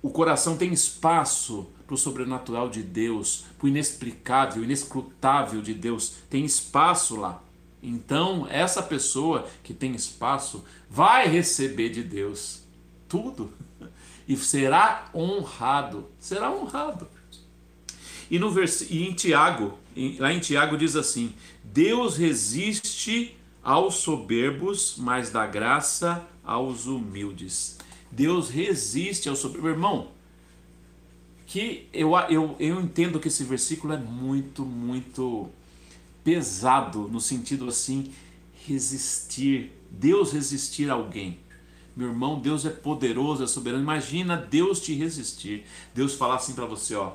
O 0.00 0.10
coração 0.10 0.56
tem 0.56 0.72
espaço 0.72 1.68
para 1.90 1.96
o 1.96 1.98
sobrenatural 1.98 2.70
de 2.70 2.84
Deus, 2.84 3.46
para 3.58 3.66
o 3.66 3.68
inexplicável, 3.68 4.62
inescrutável 4.62 5.60
de 5.60 5.74
Deus, 5.74 6.14
tem 6.30 6.44
espaço 6.44 7.16
lá. 7.16 7.42
Então, 7.82 8.46
essa 8.48 8.80
pessoa 8.80 9.48
que 9.64 9.74
tem 9.74 9.92
espaço 9.96 10.64
vai 10.88 11.26
receber 11.26 11.88
de 11.88 12.04
Deus 12.04 12.62
tudo 13.08 13.52
e 14.28 14.36
será 14.36 15.10
honrado. 15.12 16.06
Será 16.20 16.52
honrado. 16.52 17.08
E, 18.30 18.38
no 18.38 18.52
vers... 18.52 18.82
e 18.82 19.02
em 19.02 19.12
Tiago, 19.12 19.76
lá 20.20 20.32
em 20.32 20.38
Tiago 20.38 20.78
diz 20.78 20.94
assim: 20.94 21.34
Deus 21.64 22.16
resiste 22.16 23.36
aos 23.64 23.96
soberbos, 23.96 24.94
mas 24.96 25.30
dá 25.30 25.44
graça 25.44 26.24
aos 26.44 26.86
humildes. 26.86 27.78
Deus 28.12 28.48
resiste 28.48 29.28
aos 29.28 29.40
soberbos. 29.40 29.70
Irmão, 29.72 30.19
que 31.50 31.88
eu, 31.92 32.12
eu, 32.28 32.54
eu 32.60 32.80
entendo 32.80 33.18
que 33.18 33.26
esse 33.26 33.42
versículo 33.42 33.92
é 33.92 33.96
muito, 33.96 34.64
muito 34.64 35.50
pesado, 36.22 37.08
no 37.08 37.20
sentido 37.20 37.68
assim, 37.68 38.12
resistir. 38.64 39.72
Deus 39.90 40.32
resistir 40.32 40.88
a 40.88 40.94
alguém. 40.94 41.40
Meu 41.96 42.06
irmão, 42.06 42.38
Deus 42.38 42.64
é 42.64 42.70
poderoso, 42.70 43.42
é 43.42 43.48
soberano. 43.48 43.82
Imagina 43.82 44.36
Deus 44.36 44.80
te 44.80 44.94
resistir. 44.94 45.64
Deus 45.92 46.14
falar 46.14 46.36
assim 46.36 46.52
para 46.52 46.66
você, 46.66 46.94
ó, 46.94 47.14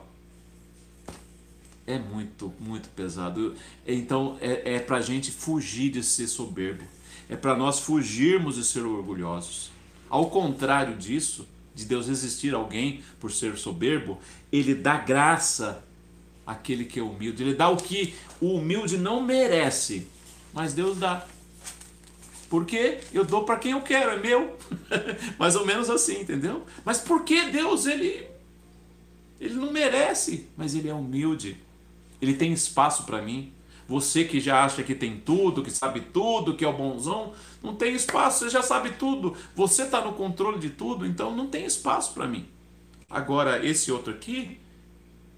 é 1.88 1.98
muito, 1.98 2.54
muito 2.60 2.90
pesado. 2.90 3.56
Então 3.88 4.38
é, 4.42 4.76
é 4.76 4.80
para 4.80 5.00
gente 5.00 5.32
fugir 5.32 5.90
de 5.92 6.04
ser 6.04 6.28
soberbo. 6.28 6.84
É 7.30 7.38
para 7.38 7.56
nós 7.56 7.80
fugirmos 7.80 8.56
de 8.58 8.66
ser 8.66 8.82
orgulhosos. 8.82 9.72
Ao 10.10 10.30
contrário 10.30 10.98
disso, 10.98 11.48
de 11.76 11.86
Deus 11.86 12.08
resistir 12.08 12.56
alguém 12.56 13.04
por 13.20 13.32
ser 13.32 13.58
soberbo, 13.58 14.20
ele 14.52 14.74
dá 14.74 14.98
graça 14.98 15.84
àquele 16.48 16.86
que 16.86 17.00
é 17.00 17.04
humilde. 17.04 17.44
Ele 17.44 17.54
dá 17.54 17.70
o 17.70 17.78
que 17.78 18.16
o 18.40 18.56
humilde 18.56 18.98
não 18.98 19.22
merece, 19.22 20.08
mas 20.54 20.74
Deus 20.74 20.98
dá. 20.98 21.28
Porque 22.50 23.00
eu 23.12 23.26
dou 23.26 23.44
para 23.44 23.60
quem 23.60 23.74
eu 23.74 23.82
quero, 23.82 24.12
é 24.12 24.20
meu. 24.20 24.58
Mais 25.38 25.56
ou 25.56 25.66
menos 25.66 25.90
assim, 25.90 26.22
entendeu? 26.22 26.66
Mas 26.86 27.00
por 27.00 27.26
que 27.26 27.52
Deus 27.52 27.86
ele 27.86 28.26
ele 29.40 29.56
não 29.56 29.72
merece, 29.72 30.48
mas 30.56 30.76
ele 30.76 30.90
é 30.90 30.94
humilde. 30.94 31.58
Ele 32.22 32.34
tem 32.34 32.54
espaço 32.54 33.06
para 33.06 33.22
mim. 33.22 33.52
Você 33.88 34.24
que 34.24 34.40
já 34.40 34.64
acha 34.64 34.82
que 34.82 34.96
tem 34.96 35.18
tudo, 35.18 35.64
que 35.64 35.70
sabe 35.70 36.02
tudo, 36.02 36.56
que 36.56 36.66
é 36.66 36.68
o 36.68 36.74
bonzão, 36.74 37.34
não 37.62 37.76
tem 37.76 37.94
espaço, 37.94 38.40
você 38.40 38.50
já 38.50 38.64
sabe 38.64 38.92
tudo. 38.92 39.36
Você 39.56 39.84
está 39.84 40.02
no 40.02 40.14
controle 40.14 40.58
de 40.58 40.72
tudo, 40.72 41.06
então 41.06 41.36
não 41.36 41.48
tem 41.48 41.66
espaço 41.66 42.14
para 42.14 42.28
mim. 42.28 42.48
Agora, 43.10 43.64
esse 43.64 43.92
outro 43.92 44.12
aqui, 44.12 44.60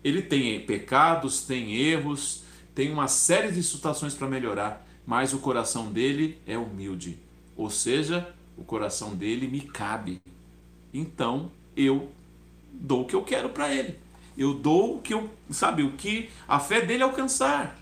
ele 0.03 0.21
tem 0.21 0.65
pecados, 0.65 1.41
tem 1.41 1.75
erros, 1.75 2.43
tem 2.73 2.91
uma 2.91 3.07
série 3.07 3.51
de 3.51 3.61
situações 3.61 4.13
para 4.13 4.27
melhorar, 4.27 4.87
mas 5.05 5.33
o 5.33 5.39
coração 5.39 5.91
dele 5.91 6.39
é 6.45 6.57
humilde. 6.57 7.17
Ou 7.57 7.69
seja, 7.69 8.33
o 8.57 8.63
coração 8.63 9.13
dele 9.15 9.47
me 9.47 9.61
cabe. 9.61 10.21
Então, 10.93 11.51
eu 11.75 12.11
dou 12.71 13.01
o 13.01 13.05
que 13.05 13.15
eu 13.15 13.23
quero 13.23 13.49
para 13.49 13.73
ele. 13.73 13.99
Eu 14.37 14.53
dou 14.53 14.97
o 14.97 15.01
que 15.01 15.13
eu, 15.13 15.29
sabe, 15.49 15.83
o 15.83 15.93
que 15.93 16.29
a 16.47 16.59
fé 16.59 16.81
dele 16.81 17.03
alcançar. 17.03 17.77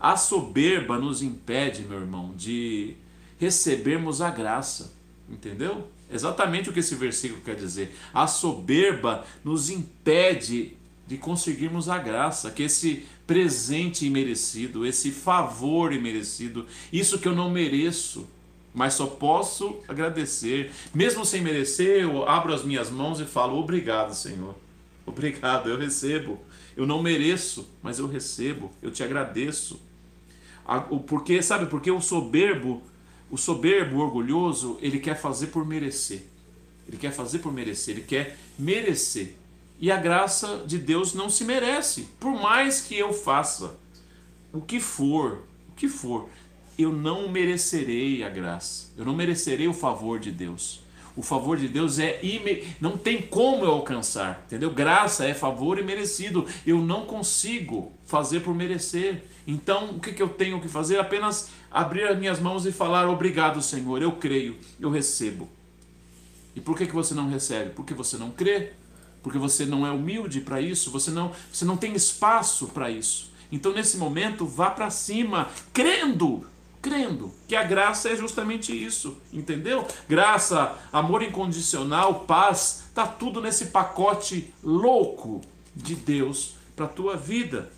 A 0.00 0.16
soberba 0.16 0.98
nos 0.98 1.22
impede, 1.22 1.82
meu 1.82 2.00
irmão, 2.00 2.32
de 2.34 2.96
recebermos 3.38 4.22
a 4.22 4.30
graça. 4.30 4.92
Entendeu? 5.28 5.88
Exatamente 6.10 6.68
o 6.68 6.72
que 6.72 6.80
esse 6.80 6.94
versículo 6.94 7.40
quer 7.42 7.54
dizer. 7.54 7.94
A 8.12 8.26
soberba 8.26 9.24
nos 9.44 9.70
impede 9.70 10.76
de 11.06 11.16
conseguirmos 11.16 11.88
a 11.88 11.98
graça, 11.98 12.50
que 12.50 12.62
esse 12.62 13.04
presente 13.26 14.06
imerecido, 14.06 14.86
esse 14.86 15.10
favor 15.10 15.92
imerecido, 15.92 16.66
isso 16.92 17.18
que 17.18 17.28
eu 17.28 17.34
não 17.34 17.50
mereço, 17.50 18.28
mas 18.72 18.94
só 18.94 19.06
posso 19.06 19.78
agradecer. 19.88 20.72
Mesmo 20.94 21.24
sem 21.24 21.40
merecer, 21.40 22.02
eu 22.02 22.28
abro 22.28 22.54
as 22.54 22.64
minhas 22.64 22.90
mãos 22.90 23.20
e 23.20 23.24
falo: 23.24 23.58
Obrigado, 23.58 24.14
Senhor. 24.14 24.54
Obrigado, 25.04 25.68
eu 25.68 25.76
recebo. 25.76 26.40
Eu 26.76 26.86
não 26.86 27.02
mereço, 27.02 27.68
mas 27.82 27.98
eu 27.98 28.06
recebo. 28.06 28.70
Eu 28.80 28.90
te 28.90 29.02
agradeço. 29.02 29.80
Porque, 31.06 31.42
sabe, 31.42 31.66
porque 31.66 31.90
o 31.90 32.00
soberbo, 32.00 32.82
o 33.30 33.36
soberbo, 33.36 33.96
o 33.96 34.00
orgulhoso, 34.00 34.78
ele 34.80 34.98
quer 35.00 35.20
fazer 35.20 35.48
por 35.48 35.66
merecer. 35.66 36.24
Ele 36.86 36.96
quer 36.96 37.12
fazer 37.12 37.40
por 37.40 37.52
merecer, 37.52 37.96
ele 37.96 38.04
quer 38.04 38.36
merecer. 38.58 39.36
E 39.78 39.90
a 39.90 39.96
graça 39.96 40.62
de 40.66 40.78
Deus 40.78 41.14
não 41.14 41.30
se 41.30 41.44
merece, 41.44 42.08
por 42.20 42.32
mais 42.32 42.80
que 42.80 42.96
eu 42.96 43.12
faça 43.12 43.76
o 44.52 44.60
que 44.60 44.80
for, 44.80 45.44
o 45.68 45.72
que 45.74 45.88
for, 45.88 46.28
eu 46.78 46.92
não 46.92 47.28
merecerei 47.28 48.22
a 48.22 48.28
graça. 48.28 48.90
Eu 48.96 49.04
não 49.04 49.14
merecerei 49.14 49.68
o 49.68 49.72
favor 49.72 50.18
de 50.18 50.30
Deus. 50.30 50.82
O 51.16 51.22
favor 51.22 51.56
de 51.56 51.68
Deus 51.68 51.98
é 51.98 52.24
ime... 52.24 52.64
não 52.80 52.96
tem 52.96 53.20
como 53.20 53.64
eu 53.64 53.70
alcançar, 53.70 54.42
entendeu? 54.46 54.70
Graça 54.70 55.24
é 55.24 55.34
favor 55.34 55.78
e 55.78 55.82
merecido. 55.82 56.46
Eu 56.66 56.78
não 56.78 57.04
consigo 57.04 57.92
fazer 58.06 58.40
por 58.40 58.54
merecer. 58.54 59.24
Então, 59.46 59.90
o 59.90 60.00
que, 60.00 60.12
que 60.12 60.22
eu 60.22 60.28
tenho 60.28 60.60
que 60.60 60.68
fazer? 60.68 60.98
Apenas 60.98 61.50
abrir 61.70 62.04
as 62.04 62.18
minhas 62.18 62.38
mãos 62.38 62.66
e 62.66 62.72
falar 62.72 63.08
obrigado, 63.08 63.60
Senhor. 63.60 64.00
Eu 64.00 64.12
creio, 64.12 64.56
eu 64.78 64.90
recebo. 64.90 65.48
E 66.54 66.60
por 66.60 66.76
que, 66.76 66.86
que 66.86 66.94
você 66.94 67.14
não 67.14 67.28
recebe? 67.28 67.70
Porque 67.70 67.94
você 67.94 68.16
não 68.16 68.30
crê, 68.30 68.72
porque 69.22 69.38
você 69.38 69.64
não 69.64 69.86
é 69.86 69.90
humilde 69.90 70.40
para 70.40 70.60
isso, 70.60 70.90
você 70.90 71.10
não, 71.10 71.32
você 71.52 71.64
não 71.64 71.76
tem 71.76 71.94
espaço 71.94 72.68
para 72.68 72.90
isso. 72.90 73.30
Então, 73.52 73.72
nesse 73.72 73.96
momento, 73.96 74.46
vá 74.46 74.70
para 74.70 74.90
cima, 74.90 75.48
crendo 75.72 76.46
crendo 76.80 77.32
que 77.46 77.54
a 77.54 77.62
graça 77.62 78.08
é 78.08 78.16
justamente 78.16 78.72
isso, 78.72 79.18
entendeu? 79.32 79.86
Graça, 80.08 80.76
amor 80.92 81.22
incondicional, 81.22 82.20
paz, 82.20 82.84
tá 82.94 83.06
tudo 83.06 83.40
nesse 83.40 83.66
pacote 83.66 84.52
louco 84.62 85.40
de 85.74 85.94
Deus 85.94 86.54
para 86.74 86.86
tua 86.86 87.16
vida. 87.16 87.70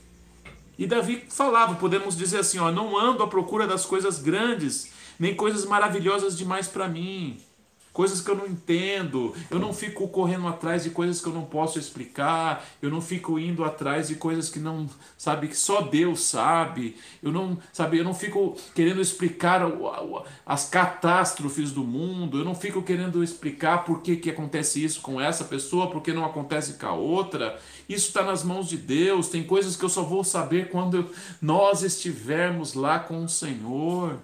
E 0.78 0.86
Davi 0.86 1.24
falava, 1.28 1.74
podemos 1.74 2.16
dizer 2.16 2.38
assim, 2.38 2.58
ó, 2.58 2.70
não 2.70 2.98
ando 2.98 3.22
à 3.22 3.28
procura 3.28 3.66
das 3.66 3.84
coisas 3.84 4.18
grandes, 4.18 4.92
nem 5.18 5.34
coisas 5.34 5.64
maravilhosas 5.64 6.36
demais 6.36 6.68
para 6.68 6.88
mim 6.88 7.40
coisas 7.92 8.20
que 8.20 8.30
eu 8.30 8.36
não 8.36 8.46
entendo, 8.46 9.34
eu 9.50 9.58
não 9.58 9.72
fico 9.72 10.08
correndo 10.08 10.48
atrás 10.48 10.84
de 10.84 10.90
coisas 10.90 11.20
que 11.20 11.28
eu 11.28 11.32
não 11.32 11.44
posso 11.44 11.78
explicar, 11.78 12.64
eu 12.80 12.90
não 12.90 13.00
fico 13.00 13.38
indo 13.38 13.64
atrás 13.64 14.08
de 14.08 14.14
coisas 14.14 14.48
que 14.48 14.58
não, 14.58 14.88
sabe, 15.16 15.48
que 15.48 15.56
só 15.56 15.82
Deus 15.82 16.22
sabe. 16.22 16.96
Eu 17.22 17.30
não, 17.30 17.58
sabe, 17.72 17.98
eu 17.98 18.04
não 18.04 18.14
fico 18.14 18.56
querendo 18.74 19.00
explicar 19.00 19.62
as 20.46 20.68
catástrofes 20.68 21.70
do 21.70 21.84
mundo, 21.84 22.38
eu 22.38 22.44
não 22.44 22.54
fico 22.54 22.82
querendo 22.82 23.22
explicar 23.22 23.84
por 23.84 24.00
que, 24.00 24.16
que 24.16 24.30
acontece 24.30 24.82
isso 24.82 25.00
com 25.00 25.20
essa 25.20 25.44
pessoa, 25.44 25.90
por 25.90 26.02
que 26.02 26.12
não 26.12 26.24
acontece 26.24 26.74
com 26.74 26.86
a 26.86 26.92
outra. 26.92 27.60
Isso 27.88 28.08
está 28.08 28.22
nas 28.22 28.42
mãos 28.42 28.68
de 28.68 28.76
Deus. 28.76 29.28
Tem 29.28 29.44
coisas 29.44 29.76
que 29.76 29.84
eu 29.84 29.88
só 29.88 30.02
vou 30.02 30.24
saber 30.24 30.70
quando 30.70 30.96
eu, 30.96 31.10
nós 31.40 31.82
estivermos 31.82 32.74
lá 32.74 32.98
com 32.98 33.24
o 33.24 33.28
Senhor. 33.28 34.18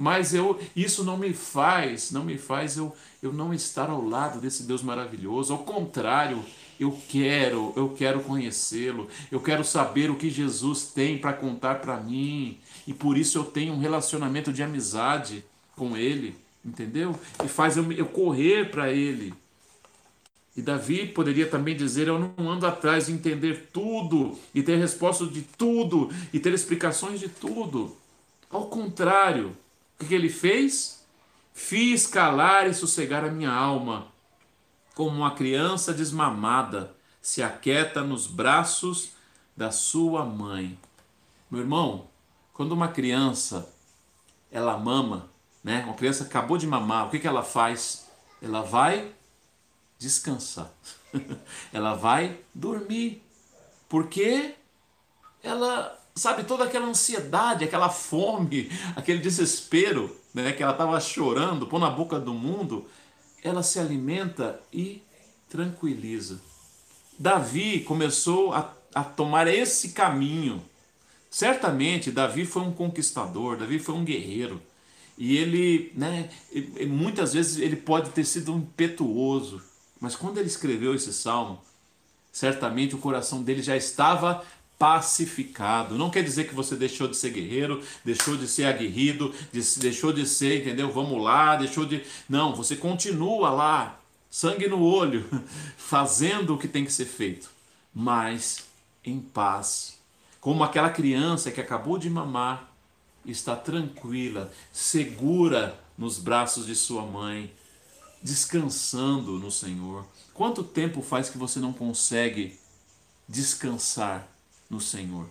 Mas 0.00 0.32
eu, 0.32 0.58
isso 0.74 1.04
não 1.04 1.18
me 1.18 1.34
faz, 1.34 2.10
não 2.10 2.24
me 2.24 2.38
faz 2.38 2.78
eu 2.78 2.96
eu 3.22 3.32
não 3.32 3.52
estar 3.52 3.90
ao 3.90 4.02
lado 4.02 4.40
desse 4.40 4.62
Deus 4.62 4.82
maravilhoso. 4.82 5.52
Ao 5.52 5.58
contrário, 5.58 6.42
eu 6.78 6.98
quero, 7.08 7.72
eu 7.76 7.90
quero 7.90 8.20
conhecê-lo. 8.20 9.08
Eu 9.30 9.40
quero 9.40 9.62
saber 9.62 10.10
o 10.10 10.16
que 10.16 10.30
Jesus 10.30 10.84
tem 10.84 11.18
para 11.18 11.34
contar 11.34 11.76
para 11.76 11.98
mim. 11.98 12.58
E 12.86 12.94
por 12.94 13.18
isso 13.18 13.36
eu 13.36 13.44
tenho 13.44 13.74
um 13.74 13.78
relacionamento 13.78 14.52
de 14.52 14.62
amizade 14.62 15.44
com 15.76 15.96
ele, 15.96 16.34
entendeu? 16.64 17.18
E 17.44 17.48
faz 17.48 17.76
eu, 17.76 17.92
eu 17.92 18.06
correr 18.06 18.70
para 18.70 18.90
ele. 18.90 19.34
E 20.56 20.62
Davi 20.62 21.06
poderia 21.06 21.46
também 21.46 21.76
dizer: 21.76 22.08
Eu 22.08 22.18
não 22.18 22.50
ando 22.50 22.66
atrás 22.66 23.06
de 23.06 23.12
entender 23.12 23.68
tudo 23.70 24.38
e 24.54 24.62
ter 24.62 24.76
resposta 24.76 25.26
de 25.26 25.42
tudo 25.42 26.10
e 26.32 26.40
ter 26.40 26.54
explicações 26.54 27.20
de 27.20 27.28
tudo. 27.28 27.94
Ao 28.50 28.66
contrário, 28.66 29.54
o 30.00 30.04
que 30.06 30.14
ele 30.14 30.28
fez? 30.28 31.04
Fiz 31.52 32.06
calar 32.06 32.68
e 32.68 32.74
sossegar 32.74 33.24
a 33.24 33.30
minha 33.30 33.52
alma, 33.52 34.08
como 34.94 35.16
uma 35.16 35.34
criança 35.34 35.92
desmamada 35.92 36.94
se 37.20 37.42
aquieta 37.42 38.02
nos 38.02 38.26
braços 38.26 39.12
da 39.56 39.70
sua 39.70 40.24
mãe. 40.24 40.78
Meu 41.50 41.60
irmão, 41.60 42.08
quando 42.52 42.72
uma 42.72 42.88
criança 42.88 43.70
ela 44.50 44.76
mama, 44.78 45.28
né? 45.62 45.84
Uma 45.84 45.94
criança 45.94 46.24
acabou 46.24 46.56
de 46.56 46.66
mamar, 46.66 47.06
o 47.06 47.10
que, 47.10 47.18
que 47.18 47.26
ela 47.26 47.42
faz? 47.42 48.08
Ela 48.42 48.62
vai 48.62 49.12
descansar. 49.98 50.70
ela 51.72 51.94
vai 51.94 52.40
dormir. 52.54 53.22
Porque 53.88 54.54
ela 55.42 55.99
sabe 56.20 56.44
toda 56.44 56.64
aquela 56.64 56.86
ansiedade, 56.86 57.64
aquela 57.64 57.88
fome, 57.88 58.70
aquele 58.94 59.20
desespero 59.20 60.14
né, 60.34 60.52
que 60.52 60.62
ela 60.62 60.72
estava 60.72 61.00
chorando, 61.00 61.66
pôr 61.66 61.80
na 61.80 61.88
boca 61.88 62.20
do 62.20 62.34
mundo, 62.34 62.86
ela 63.42 63.62
se 63.62 63.78
alimenta 63.78 64.60
e 64.70 65.02
tranquiliza. 65.48 66.38
Davi 67.18 67.80
começou 67.80 68.52
a, 68.52 68.70
a 68.94 69.02
tomar 69.02 69.46
esse 69.46 69.90
caminho. 69.90 70.62
Certamente, 71.30 72.10
Davi 72.10 72.44
foi 72.44 72.62
um 72.62 72.72
conquistador, 72.72 73.56
Davi 73.56 73.78
foi 73.78 73.94
um 73.94 74.04
guerreiro. 74.04 74.60
E 75.16 75.38
ele, 75.38 75.90
né, 75.96 76.28
muitas 76.86 77.32
vezes 77.32 77.58
ele 77.58 77.76
pode 77.76 78.10
ter 78.10 78.26
sido 78.26 78.52
um 78.52 78.58
impetuoso, 78.58 79.62
mas 79.98 80.16
quando 80.16 80.36
ele 80.36 80.48
escreveu 80.48 80.94
esse 80.94 81.14
salmo, 81.14 81.62
certamente 82.30 82.94
o 82.94 82.98
coração 82.98 83.42
dele 83.42 83.62
já 83.62 83.76
estava 83.76 84.44
pacificado. 84.80 85.98
Não 85.98 86.08
quer 86.08 86.24
dizer 86.24 86.48
que 86.48 86.54
você 86.54 86.74
deixou 86.74 87.06
de 87.06 87.14
ser 87.14 87.32
guerreiro, 87.32 87.82
deixou 88.02 88.34
de 88.34 88.48
ser 88.48 88.64
aguerrido, 88.64 89.34
deixou 89.52 90.10
de 90.10 90.26
ser, 90.26 90.62
entendeu? 90.62 90.90
Vamos 90.90 91.22
lá, 91.22 91.54
deixou 91.54 91.84
de. 91.84 92.02
Não, 92.26 92.56
você 92.56 92.74
continua 92.74 93.50
lá, 93.50 94.00
sangue 94.30 94.66
no 94.68 94.82
olho, 94.82 95.28
fazendo 95.76 96.54
o 96.54 96.58
que 96.58 96.66
tem 96.66 96.82
que 96.82 96.92
ser 96.94 97.04
feito, 97.04 97.50
mas 97.94 98.64
em 99.04 99.20
paz. 99.20 99.98
Como 100.40 100.64
aquela 100.64 100.88
criança 100.88 101.50
que 101.50 101.60
acabou 101.60 101.98
de 101.98 102.08
mamar, 102.08 102.72
está 103.26 103.54
tranquila, 103.54 104.50
segura 104.72 105.78
nos 105.98 106.18
braços 106.18 106.64
de 106.64 106.74
sua 106.74 107.02
mãe, 107.02 107.52
descansando 108.22 109.32
no 109.32 109.50
Senhor. 109.50 110.06
Quanto 110.32 110.64
tempo 110.64 111.02
faz 111.02 111.28
que 111.28 111.36
você 111.36 111.60
não 111.60 111.74
consegue 111.74 112.58
descansar 113.28 114.39
no 114.70 114.80
Senhor. 114.80 115.26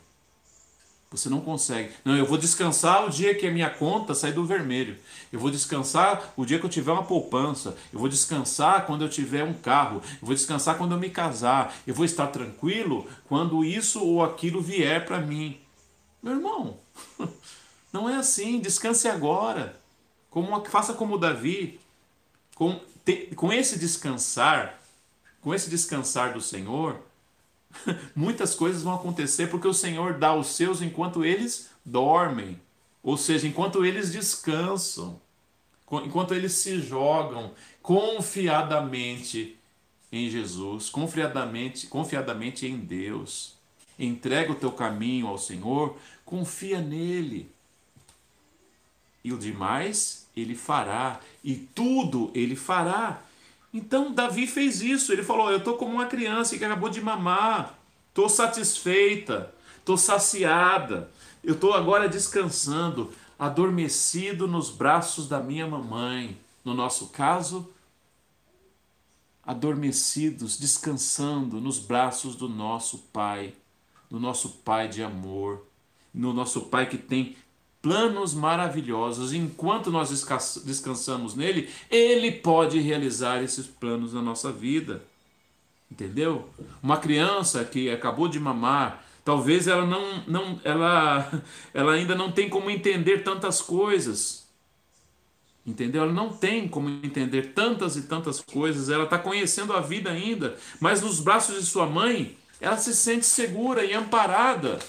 Você 1.12 1.28
não 1.28 1.42
consegue. 1.42 1.92
Não, 2.06 2.16
eu 2.16 2.26
vou 2.26 2.38
descansar 2.38 3.04
o 3.04 3.10
dia 3.10 3.34
que 3.34 3.48
a 3.48 3.52
minha 3.52 3.70
conta 3.70 4.14
sair 4.14 4.32
do 4.32 4.46
vermelho. 4.46 4.96
Eu 5.34 5.40
vou 5.40 5.50
descansar 5.50 6.34
o 6.38 6.46
dia 6.46 6.60
que 6.60 6.66
eu 6.66 6.70
tiver 6.70 6.92
uma 6.92 7.04
poupança. 7.04 7.76
Eu 7.92 7.98
vou 7.98 8.08
descansar 8.08 8.86
quando 8.86 9.04
eu 9.04 9.10
tiver 9.10 9.44
um 9.44 9.54
carro. 9.54 10.04
Eu 10.22 10.28
vou 10.28 10.36
descansar 10.36 10.78
quando 10.78 10.92
eu 10.92 11.00
me 11.00 11.10
casar. 11.10 11.76
Eu 11.88 11.96
vou 11.96 12.06
estar 12.06 12.28
tranquilo 12.28 13.08
quando 13.28 13.66
isso 13.66 14.04
ou 14.04 14.24
aquilo 14.24 14.62
vier 14.62 15.04
para 15.04 15.20
mim. 15.20 15.60
Meu 16.22 16.34
irmão, 16.34 16.78
não 17.92 18.08
é 18.08 18.16
assim. 18.18 18.60
Descanse 18.60 19.08
agora. 19.08 19.80
Como, 20.30 20.64
faça 20.66 20.94
como 20.94 21.18
Davi. 21.18 21.80
Com, 22.54 22.80
te, 23.04 23.34
com 23.36 23.52
esse 23.52 23.80
descansar, 23.80 24.80
com 25.42 25.56
esse 25.56 25.72
descansar 25.72 26.34
do 26.34 26.42
Senhor, 26.42 27.00
muitas 28.16 28.56
coisas 28.56 28.84
vão 28.84 28.96
acontecer 28.96 29.48
porque 29.48 29.68
o 29.68 29.74
Senhor 29.74 30.14
dá 30.14 30.34
os 30.34 30.48
seus 30.48 30.82
enquanto 30.82 31.24
eles 31.24 31.70
dormem, 31.86 32.60
ou 33.02 33.18
seja, 33.18 33.48
enquanto 33.48 33.86
eles 33.86 34.12
descansam, 34.12 35.20
enquanto 36.04 36.34
eles 36.34 36.54
se 36.54 36.82
jogam 36.82 37.54
confiadamente 37.82 39.58
em 40.12 40.30
Jesus, 40.30 40.90
confiadamente, 40.90 41.88
confiadamente 41.88 42.66
em 42.68 42.78
Deus. 42.78 43.58
Entrega 43.98 44.52
o 44.52 44.56
teu 44.56 44.72
caminho 44.72 45.28
ao 45.28 45.38
Senhor, 45.38 45.98
confia 46.26 46.82
nele. 46.82 47.52
E 49.24 49.34
o 49.34 49.38
demais 49.38 50.28
ele 50.36 50.56
fará, 50.56 51.20
e 51.44 51.56
tudo 51.56 52.32
ele 52.34 52.56
fará. 52.56 53.22
Então 53.74 54.14
Davi 54.14 54.48
fez 54.48 54.82
isso. 54.82 55.12
Ele 55.12 55.24
falou: 55.24 55.52
Eu 55.52 55.58
estou 55.58 55.78
como 55.78 55.94
uma 55.94 56.06
criança 56.06 56.58
que 56.58 56.66
acabou 56.66 56.90
de 56.90 57.02
mamar, 57.02 57.78
estou 58.10 58.30
satisfeita, 58.30 59.54
estou 59.78 59.98
saciada, 59.98 61.10
eu 61.44 61.54
estou 61.54 61.74
agora 61.74 62.10
descansando, 62.10 63.14
adormecido 63.38 64.48
nos 64.48 64.70
braços 64.70 65.28
da 65.28 65.40
minha 65.40 65.68
mamãe. 65.68 66.38
No 66.64 66.74
nosso 66.74 67.08
caso, 67.08 67.70
adormecidos, 69.44 70.58
descansando 70.58 71.60
nos 71.60 71.80
braços 71.80 72.36
do 72.36 72.48
nosso 72.48 73.00
Pai, 73.12 73.54
do 74.10 74.20
nosso 74.20 74.50
Pai 74.50 74.88
de 74.88 75.02
amor, 75.02 75.66
no 76.14 76.34
nosso 76.34 76.62
Pai 76.64 76.88
que 76.88 76.98
tem 76.98 77.36
planos 77.82 78.34
maravilhosos. 78.34 79.34
Enquanto 79.34 79.92
nós 79.92 80.10
descansamos 80.64 81.36
nele, 81.36 81.70
ele 81.90 82.32
pode 82.32 82.80
realizar 82.80 83.42
esses 83.44 83.66
planos 83.66 84.14
na 84.14 84.22
nossa 84.22 84.52
vida. 84.52 85.02
Entendeu? 85.92 86.50
Uma 86.84 86.98
criança 86.98 87.64
que 87.66 87.90
acabou 87.90 88.28
de 88.28 88.40
mamar, 88.40 89.04
talvez 89.26 89.68
ela 89.68 89.86
não, 89.86 90.24
não 90.28 90.62
ela, 90.64 91.32
ela 91.74 91.94
ainda 91.94 92.16
não 92.16 92.32
tem 92.32 92.50
como 92.50 92.70
entender 92.70 93.24
tantas 93.24 93.62
coisas. 93.62 94.48
Entendeu? 95.66 96.04
Ela 96.04 96.14
não 96.14 96.30
tem 96.30 96.68
como 96.68 96.90
entender 96.90 97.54
tantas 97.54 97.96
e 97.96 98.04
tantas 98.04 98.42
coisas, 98.42 98.90
ela 98.90 99.04
está 99.04 99.18
conhecendo 99.18 99.74
a 99.74 99.82
vida 99.82 100.10
ainda, 100.10 100.56
mas 100.80 101.02
nos 101.02 101.20
braços 101.20 101.60
de 101.60 101.66
sua 101.66 101.86
mãe, 101.86 102.38
ela 102.62 102.78
se 102.78 102.96
sente 102.96 103.26
segura 103.26 103.84
e 103.84 103.94
amparada. 103.94 104.80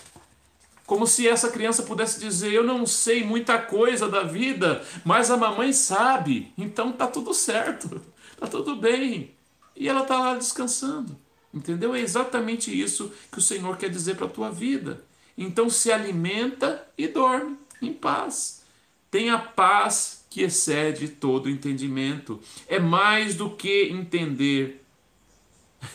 Como 0.91 1.07
se 1.07 1.29
essa 1.29 1.49
criança 1.49 1.85
pudesse 1.85 2.19
dizer: 2.19 2.53
Eu 2.53 2.65
não 2.65 2.85
sei 2.85 3.23
muita 3.23 3.57
coisa 3.57 4.09
da 4.09 4.25
vida, 4.25 4.85
mas 5.05 5.31
a 5.31 5.37
mamãe 5.37 5.73
sabe, 5.73 6.53
então 6.59 6.91
tá 6.91 7.07
tudo 7.07 7.33
certo, 7.33 8.03
tá 8.37 8.49
tudo 8.49 8.75
bem. 8.75 9.31
E 9.77 9.89
ela 9.89 10.03
tá 10.03 10.19
lá 10.19 10.35
descansando. 10.35 11.17
Entendeu? 11.55 11.95
É 11.95 12.01
exatamente 12.01 12.77
isso 12.77 13.13
que 13.31 13.39
o 13.39 13.41
Senhor 13.41 13.77
quer 13.77 13.89
dizer 13.89 14.17
para 14.17 14.27
a 14.27 14.31
tua 14.31 14.51
vida. 14.51 15.05
Então 15.39 15.71
se 15.71 15.93
alimenta 15.93 16.85
e 16.99 17.07
dorme 17.07 17.57
em 17.81 17.93
paz. 17.93 18.65
Tenha 19.13 19.39
paz 19.39 20.27
que 20.29 20.43
excede 20.43 21.07
todo 21.07 21.49
entendimento. 21.49 22.41
É 22.67 22.81
mais 22.81 23.37
do 23.37 23.51
que 23.51 23.91
entender. 23.93 24.85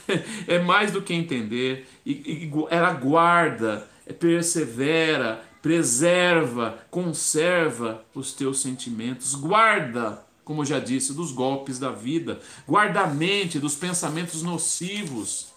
é 0.48 0.58
mais 0.60 0.90
do 0.94 1.02
que 1.02 1.14
entender. 1.14 1.86
E, 2.06 2.12
e 2.14 2.52
ela 2.70 2.94
guarda 2.94 3.94
persevera, 4.14 5.44
preserva, 5.62 6.78
conserva 6.92 8.06
os 8.14 8.32
teus 8.34 8.60
sentimentos, 8.60 9.34
guarda, 9.34 10.24
como 10.44 10.64
já 10.64 10.80
disse, 10.80 11.12
dos 11.12 11.32
golpes 11.32 11.80
da 11.80 11.90
vida, 11.90 12.40
guarda 12.68 13.02
a 13.02 13.08
mente 13.08 13.60
dos 13.60 13.76
pensamentos 13.76 14.44
nocivos. 14.44 15.48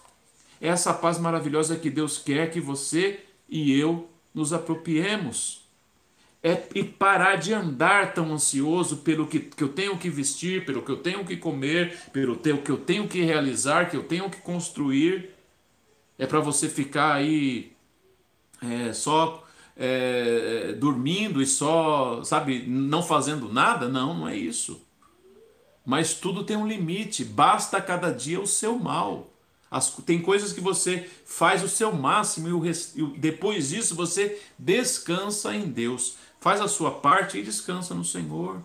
Essa 0.59 0.93
paz 0.93 1.19
maravilhosa 1.19 1.75
que 1.75 1.91
Deus 1.91 2.17
quer 2.17 2.49
que 2.49 2.59
você 2.59 3.19
e 3.47 3.71
eu 3.79 4.09
nos 4.33 4.51
apropriemos. 4.51 5.63
É 6.41 6.63
e 6.73 6.83
parar 6.83 7.35
de 7.35 7.53
andar 7.53 8.13
tão 8.13 8.33
ansioso 8.33 8.97
pelo 8.97 9.27
que, 9.27 9.39
que 9.39 9.63
eu 9.63 9.69
tenho 9.69 9.97
que 9.97 10.09
vestir, 10.09 10.65
pelo 10.65 10.81
que 10.81 10.91
eu 10.91 10.97
tenho 10.97 11.25
que 11.25 11.35
comer, 11.35 11.95
pelo 12.13 12.37
que 12.37 12.71
eu 12.71 12.77
tenho 12.77 13.07
que 13.07 13.21
realizar, 13.21 13.89
que 13.89 13.97
eu 13.97 14.03
tenho 14.03 14.29
que 14.29 14.41
construir. 14.41 15.31
É 16.17 16.25
para 16.25 16.39
você 16.39 16.67
ficar 16.69 17.13
aí 17.13 17.73
é, 18.61 18.93
só 18.93 19.45
é, 19.75 20.73
dormindo 20.73 21.41
e 21.41 21.45
só, 21.45 22.21
sabe, 22.23 22.65
não 22.67 23.01
fazendo 23.01 23.51
nada? 23.51 23.87
Não, 23.87 24.13
não 24.13 24.27
é 24.27 24.35
isso. 24.35 24.81
Mas 25.85 26.13
tudo 26.13 26.43
tem 26.43 26.57
um 26.57 26.67
limite, 26.67 27.23
basta 27.23 27.81
cada 27.81 28.11
dia 28.11 28.39
o 28.39 28.45
seu 28.45 28.77
mal. 28.77 29.31
As, 29.71 29.89
tem 30.05 30.21
coisas 30.21 30.51
que 30.51 30.59
você 30.59 31.09
faz 31.25 31.63
o 31.63 31.69
seu 31.69 31.93
máximo 31.93 32.47
e, 32.47 32.53
o, 32.53 32.65
e 32.65 33.17
depois 33.17 33.69
disso 33.69 33.95
você 33.95 34.41
descansa 34.57 35.55
em 35.55 35.67
Deus. 35.67 36.17
Faz 36.41 36.59
a 36.59 36.67
sua 36.67 36.91
parte 36.91 37.37
e 37.37 37.43
descansa 37.43 37.93
no 37.93 38.03
Senhor. 38.03 38.61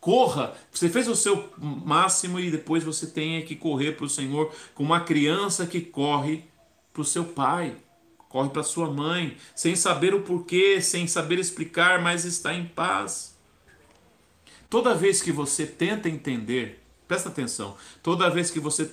Corra, 0.00 0.54
você 0.72 0.88
fez 0.88 1.06
o 1.06 1.14
seu 1.14 1.52
máximo 1.58 2.40
e 2.40 2.50
depois 2.50 2.82
você 2.82 3.06
tem 3.06 3.44
que 3.44 3.54
correr 3.54 3.92
para 3.92 4.06
o 4.06 4.10
Senhor, 4.10 4.52
como 4.74 4.90
uma 4.90 5.00
criança 5.00 5.64
que 5.64 5.80
corre 5.80 6.44
para 6.92 7.02
o 7.02 7.04
seu 7.04 7.24
pai 7.24 7.76
corre 8.32 8.48
para 8.48 8.62
sua 8.62 8.90
mãe, 8.90 9.36
sem 9.54 9.76
saber 9.76 10.14
o 10.14 10.22
porquê, 10.22 10.80
sem 10.80 11.06
saber 11.06 11.38
explicar, 11.38 12.00
mas 12.00 12.24
está 12.24 12.54
em 12.54 12.64
paz. 12.64 13.36
Toda 14.70 14.94
vez 14.94 15.20
que 15.20 15.30
você 15.30 15.66
tenta 15.66 16.08
entender, 16.08 16.82
presta 17.06 17.28
atenção, 17.28 17.76
toda 18.02 18.30
vez 18.30 18.50
que 18.50 18.58
você 18.58 18.90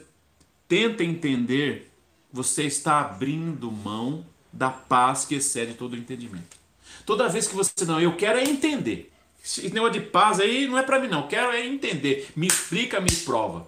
tenta 0.67 1.05
entender, 1.05 1.89
você 2.29 2.65
está 2.65 2.99
abrindo 2.99 3.71
mão 3.71 4.25
da 4.51 4.69
paz 4.69 5.23
que 5.23 5.35
excede 5.35 5.73
todo 5.73 5.93
o 5.93 5.97
entendimento. 5.97 6.57
Toda 7.05 7.29
vez 7.29 7.47
que 7.47 7.55
você 7.55 7.85
não, 7.85 8.01
eu 8.01 8.17
quero 8.17 8.39
é 8.39 8.43
entender. 8.43 9.09
Esse 9.41 9.69
negócio 9.69 10.01
de 10.01 10.07
paz 10.07 10.41
aí 10.41 10.67
não 10.67 10.77
é 10.77 10.83
para 10.83 10.99
mim 10.99 11.07
não, 11.07 11.21
eu 11.21 11.27
quero 11.29 11.53
é 11.53 11.65
entender. 11.65 12.29
Me 12.35 12.47
explica, 12.47 12.99
me 12.99 13.15
prova. 13.23 13.65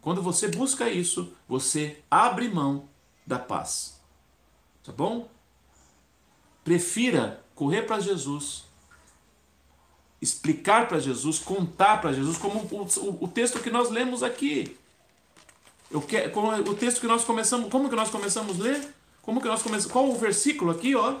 Quando 0.00 0.22
você 0.22 0.46
busca 0.46 0.88
isso, 0.88 1.32
você 1.48 1.98
abre 2.08 2.48
mão 2.48 2.88
da 3.26 3.38
paz. 3.40 4.00
Tá 4.84 4.92
bom? 4.92 5.28
Prefira 6.64 7.42
correr 7.54 7.82
para 7.82 8.00
Jesus, 8.00 8.64
explicar 10.20 10.88
para 10.88 10.98
Jesus, 10.98 11.38
contar 11.38 12.00
para 12.00 12.12
Jesus, 12.12 12.36
como 12.36 12.60
o, 12.60 12.82
o, 12.82 13.24
o, 13.24 13.28
texto 13.28 13.60
que 13.60 13.70
nós 13.70 13.90
lemos 13.90 14.22
aqui. 14.22 14.76
Eu 15.90 16.00
quero, 16.00 16.30
como, 16.30 16.52
o 16.52 16.74
texto 16.74 17.00
que 17.00 17.06
nós 17.06 17.24
começamos, 17.24 17.70
como 17.70 17.88
que 17.88 17.96
nós 17.96 18.10
começamos 18.10 18.60
a 18.60 18.64
ler? 18.64 18.94
Como 19.20 19.40
que 19.40 19.48
nós 19.48 19.62
começamos? 19.62 19.92
Qual 19.92 20.08
o 20.08 20.18
versículo 20.18 20.70
aqui, 20.70 20.94
ó? 20.94 21.16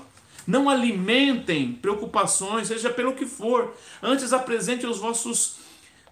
Não 0.46 0.68
alimentem 0.68 1.72
preocupações, 1.72 2.68
seja 2.68 2.90
pelo 2.90 3.14
que 3.14 3.26
for. 3.26 3.76
Antes 4.02 4.32
apresente 4.32 4.86
os 4.86 4.98
vossos 4.98 5.56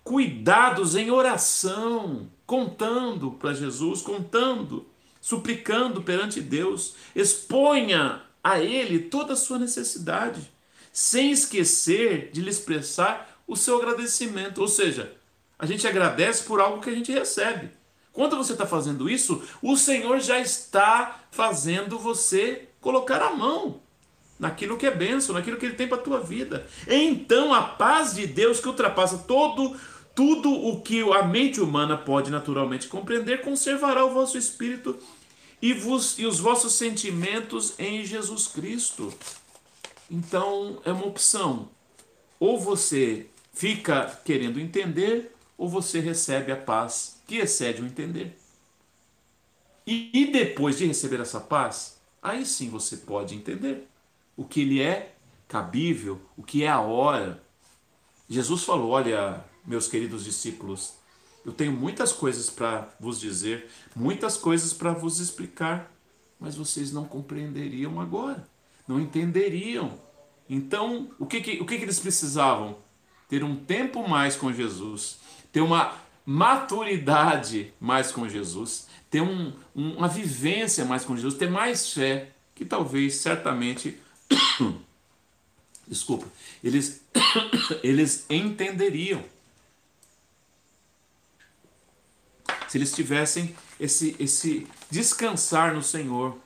cuidados 0.05 0.95
em 0.95 1.11
oração, 1.11 2.29
contando 2.47 3.33
para 3.33 3.55
Jesus, 3.55 4.03
contando 4.03 4.87
suplicando 5.21 6.03
perante 6.03 6.41
Deus, 6.41 6.95
exponha 7.15 8.23
a 8.43 8.59
Ele 8.61 8.99
toda 8.99 9.35
a 9.35 9.37
sua 9.37 9.59
necessidade, 9.59 10.51
sem 10.93 11.31
esquecer 11.31 12.31
de 12.33 12.41
lhe 12.41 12.51
expressar 12.51 13.41
o 13.47 13.57
seu 13.57 13.77
agradecimento. 13.77 14.61
Ou 14.61 14.69
seja, 14.69 15.13
a 15.59 15.67
gente 15.67 15.87
agradece 15.87 16.45
por 16.45 16.61
algo 16.61 16.81
que 16.81 16.91
a 16.91 16.95
gente 16.95 17.13
recebe. 17.13 17.71
Quando 18.13 18.37
você 18.37 18.53
está 18.53 18.67
fazendo 18.67 19.09
isso, 19.09 19.43
o 19.63 19.77
Senhor 19.77 20.19
já 20.21 20.39
está 20.41 21.21
fazendo 21.31 21.99
você 21.99 22.69
colocar 22.81 23.23
a 23.23 23.31
mão 23.31 23.81
naquilo 24.39 24.79
que 24.79 24.87
é 24.87 24.91
bênção, 24.91 25.35
naquilo 25.35 25.59
que 25.59 25.67
Ele 25.67 25.77
tem 25.77 25.87
para 25.87 25.99
a 25.99 26.03
tua 26.03 26.19
vida. 26.19 26.67
Então 26.89 27.53
a 27.53 27.63
paz 27.63 28.15
de 28.15 28.27
Deus 28.27 28.59
que 28.59 28.67
ultrapassa 28.67 29.19
todo 29.19 29.79
tudo 30.15 30.53
o 30.53 30.81
que 30.81 31.01
a 31.13 31.23
mente 31.23 31.61
humana 31.61 31.97
pode 31.97 32.31
naturalmente 32.31 32.89
compreender 32.89 33.43
conservará 33.43 34.05
o 34.05 34.13
vosso 34.13 34.37
espírito 34.37 34.99
e, 35.63 35.73
vos, 35.73 36.19
e 36.19 36.27
os 36.27 36.39
vossos 36.39 36.75
sentimentos 36.75 37.75
em 37.79 38.05
Jesus 38.05 38.47
Cristo. 38.47 39.13
Então 40.11 40.81
é 40.85 40.93
uma 40.93 41.07
opção. 41.07 41.69
Ou 42.39 42.59
você 42.59 43.27
fica 43.53 44.21
querendo 44.25 44.59
entender, 44.59 45.35
ou 45.57 45.69
você 45.69 46.01
recebe 46.01 46.51
a 46.51 46.57
paz 46.57 47.21
que 47.27 47.37
excede 47.37 47.83
o 47.83 47.87
entender. 47.87 48.37
E, 49.87 50.11
e 50.13 50.27
depois 50.33 50.79
de 50.79 50.87
receber 50.87 51.21
essa 51.21 51.41
paz, 51.41 52.01
aí 52.23 52.45
sim 52.47 52.71
você 52.71 52.97
pode 52.97 53.35
entender 53.35 53.87
o 54.37 54.45
que 54.45 54.65
lhe 54.65 54.81
é 54.81 55.15
cabível, 55.47 56.21
o 56.37 56.43
que 56.43 56.65
é 56.65 56.69
a 56.69 56.81
hora. 56.81 57.43
Jesus 58.29 58.65
falou: 58.65 58.91
Olha, 58.91 59.45
meus 59.67 59.89
queridos 59.89 60.25
discípulos, 60.25 60.95
eu 61.45 61.53
tenho 61.53 61.73
muitas 61.73 62.13
coisas 62.13 62.51
para 62.51 62.89
vos 63.01 63.19
dizer, 63.19 63.69
muitas 63.97 64.37
coisas 64.37 64.73
para 64.73 64.93
vos 64.93 65.21
explicar, 65.21 65.91
mas 66.39 66.57
vocês 66.57 66.93
não 66.93 67.05
compreenderiam 67.05 68.01
agora, 68.01 68.47
não 68.87 69.01
entenderiam. 69.01 69.99
Então, 70.49 71.11
o 71.19 71.27
que, 71.27 71.41
que, 71.41 71.61
o 71.61 71.67
que, 71.67 71.79
que 71.79 71.85
eles 71.85 72.01
precisavam? 72.01 72.79
Ter 73.29 73.45
um 73.45 73.57
tempo 73.57 74.07
mais 74.09 74.37
com 74.37 74.53
Jesus, 74.53 75.19
ter 75.53 75.61
uma 75.61 75.95
maturidade 76.27 77.73
mais 77.81 78.11
com 78.11 78.29
Jesus, 78.29 78.87
ter 79.11 79.21
um, 79.21 79.53
uma 79.75 80.09
vivência 80.09 80.85
mais 80.85 81.05
com 81.05 81.17
Jesus, 81.17 81.35
ter 81.35 81.51
mais 81.51 81.93
fé, 81.93 82.31
que 82.55 82.65
talvez, 82.65 83.15
certamente, 83.17 83.99
desculpa, 85.89 86.27
eles, 86.63 87.03
eles 87.83 88.27
entenderiam. 88.29 89.25
Se 92.71 92.79
eles 92.79 92.93
tivessem 92.93 93.53
esse, 93.81 94.15
esse 94.21 94.65
descansar 94.89 95.75
no 95.75 95.83
Senhor. 95.83 96.39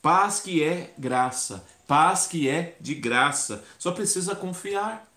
Paz 0.00 0.38
que 0.38 0.62
é 0.62 0.94
graça, 0.96 1.66
paz 1.88 2.28
que 2.28 2.48
é 2.48 2.76
de 2.80 2.94
graça, 2.94 3.64
só 3.76 3.90
precisa 3.90 4.36
confiar. 4.36 5.12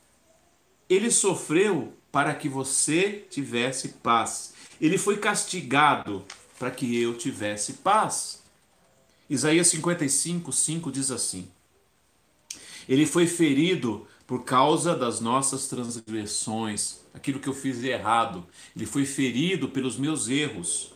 Ele 0.89 1.11
sofreu 1.11 1.93
para 2.11 2.33
que 2.33 2.49
você 2.49 3.27
tivesse 3.29 3.89
paz. 3.89 4.55
Ele 4.81 4.97
foi 4.97 5.17
castigado 5.17 6.25
para 6.57 6.71
que 6.71 6.99
eu 6.99 7.15
tivesse 7.15 7.73
paz. 7.73 8.41
Isaías 9.29 9.67
55, 9.67 10.51
5 10.51 10.91
diz 10.91 11.11
assim: 11.11 11.47
Ele 12.89 13.05
foi 13.05 13.27
ferido 13.27 14.07
por 14.33 14.45
causa 14.45 14.95
das 14.95 15.21
nossas 15.21 15.67
transgressões, 15.67 17.01
aquilo 17.13 17.39
que 17.39 17.47
eu 17.47 17.53
fiz 17.53 17.81
de 17.81 17.89
errado. 17.89 18.43
Ele 18.75 18.87
foi 18.87 19.05
ferido 19.05 19.69
pelos 19.69 19.95
meus 19.95 20.27
erros 20.27 20.91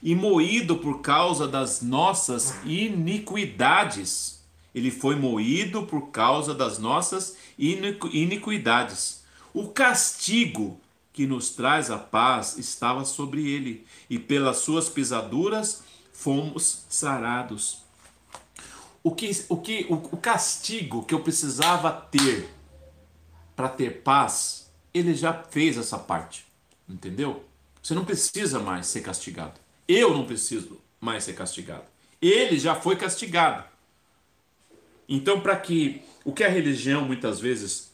e 0.00 0.14
moído 0.14 0.76
por 0.76 1.00
causa 1.00 1.48
das 1.48 1.82
nossas 1.82 2.54
iniquidades. 2.64 4.44
Ele 4.72 4.92
foi 4.92 5.16
moído 5.16 5.82
por 5.82 6.12
causa 6.12 6.54
das 6.54 6.78
nossas 6.78 7.36
iniquidades. 7.58 9.24
O 9.52 9.70
castigo 9.70 10.80
que 11.12 11.26
nos 11.26 11.50
traz 11.50 11.90
a 11.90 11.98
paz 11.98 12.56
estava 12.56 13.04
sobre 13.04 13.50
ele, 13.50 13.84
e 14.08 14.16
pelas 14.16 14.58
suas 14.58 14.88
pisaduras 14.88 15.82
fomos 16.12 16.84
sarados 16.88 17.82
o 19.02 19.10
que 19.10 19.30
o 19.48 19.56
que 19.56 19.86
o, 19.88 19.94
o 19.94 20.16
castigo 20.16 21.02
que 21.04 21.14
eu 21.14 21.20
precisava 21.20 21.90
ter 21.90 22.59
para 23.60 23.68
ter 23.68 24.02
paz, 24.02 24.70
ele 24.94 25.14
já 25.14 25.34
fez 25.34 25.76
essa 25.76 25.98
parte, 25.98 26.46
entendeu? 26.88 27.44
Você 27.82 27.92
não 27.92 28.06
precisa 28.06 28.58
mais 28.58 28.86
ser 28.86 29.02
castigado. 29.02 29.60
Eu 29.86 30.14
não 30.16 30.24
preciso 30.24 30.80
mais 30.98 31.24
ser 31.24 31.34
castigado. 31.34 31.84
Ele 32.22 32.58
já 32.58 32.74
foi 32.74 32.96
castigado. 32.96 33.64
Então, 35.06 35.42
para 35.42 35.54
que 35.56 36.00
o 36.24 36.32
que 36.32 36.42
a 36.42 36.48
religião 36.48 37.04
muitas 37.04 37.38
vezes 37.38 37.92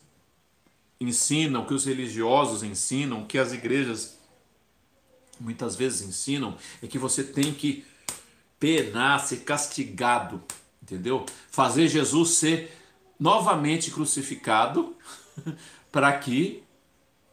ensina, 1.01 1.59
o 1.59 1.67
que 1.67 1.75
os 1.75 1.85
religiosos 1.85 2.63
ensinam, 2.63 3.23
o 3.23 3.27
que 3.27 3.37
as 3.37 3.53
igrejas 3.53 4.17
muitas 5.41 5.75
vezes 5.75 6.01
ensinam, 6.03 6.57
é 6.81 6.87
que 6.87 6.97
você 6.97 7.25
tem 7.25 7.53
que 7.53 7.85
penar, 8.61 9.19
ser 9.27 9.39
castigado 9.39 10.41
entendeu? 10.81 11.27
Fazer 11.51 11.89
Jesus 11.89 12.31
ser 12.31 12.73
novamente 13.19 13.91
crucificado 13.91 14.95
para 15.93 16.17
que 16.19 16.63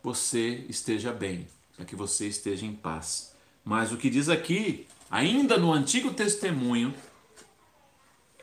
você 0.02 0.66
esteja 0.70 1.12
bem, 1.12 1.48
para 1.76 1.86
que 1.86 1.96
você 1.96 2.28
esteja 2.28 2.66
em 2.66 2.74
paz. 2.74 3.34
Mas 3.64 3.92
o 3.92 3.98
que 3.98 4.10
diz 4.10 4.30
aqui, 4.30 4.88
ainda 5.10 5.58
no 5.58 5.72
Antigo 5.72 6.14
Testemunho, 6.14 6.94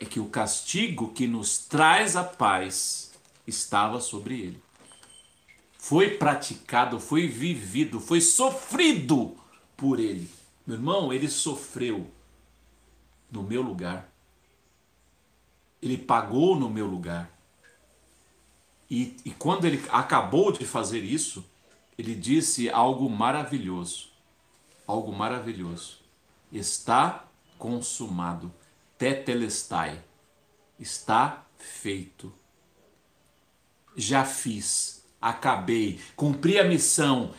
é 0.01 0.05
que 0.05 0.19
o 0.19 0.29
castigo 0.29 1.13
que 1.13 1.27
nos 1.27 1.59
traz 1.59 2.17
a 2.17 2.25
paz 2.25 3.13
estava 3.47 4.01
sobre 4.01 4.41
ele. 4.41 4.63
Foi 5.77 6.17
praticado, 6.17 6.99
foi 6.99 7.27
vivido, 7.27 8.01
foi 8.01 8.21
sofrido 8.21 9.37
por 9.77 10.01
ele. 10.01 10.31
Meu 10.67 10.77
irmão, 10.77 11.13
ele 11.13 11.29
sofreu 11.29 12.11
no 13.31 13.43
meu 13.43 13.63
lugar. 13.63 14.11
Ele 15.83 15.97
pagou 15.97 16.55
no 16.59 16.69
meu 16.69 16.87
lugar. 16.87 17.31
E, 18.91 19.17
e 19.25 19.31
quando 19.31 19.67
ele 19.67 19.83
acabou 19.91 20.51
de 20.51 20.67
fazer 20.67 21.05
isso, 21.05 21.45
ele 21.97 22.15
disse 22.15 22.69
algo 22.69 23.09
maravilhoso. 23.09 24.09
Algo 24.87 25.13
maravilhoso. 25.13 25.99
Está 26.53 27.25
consumado. 27.57 28.53
Tetelestai. 28.99 30.03
Está 30.79 31.47
feito. 31.57 32.33
Já 33.95 34.25
fiz. 34.25 35.05
Acabei. 35.21 36.01
Cumpri 36.17 36.59
a 36.59 36.65
missão. 36.65 37.33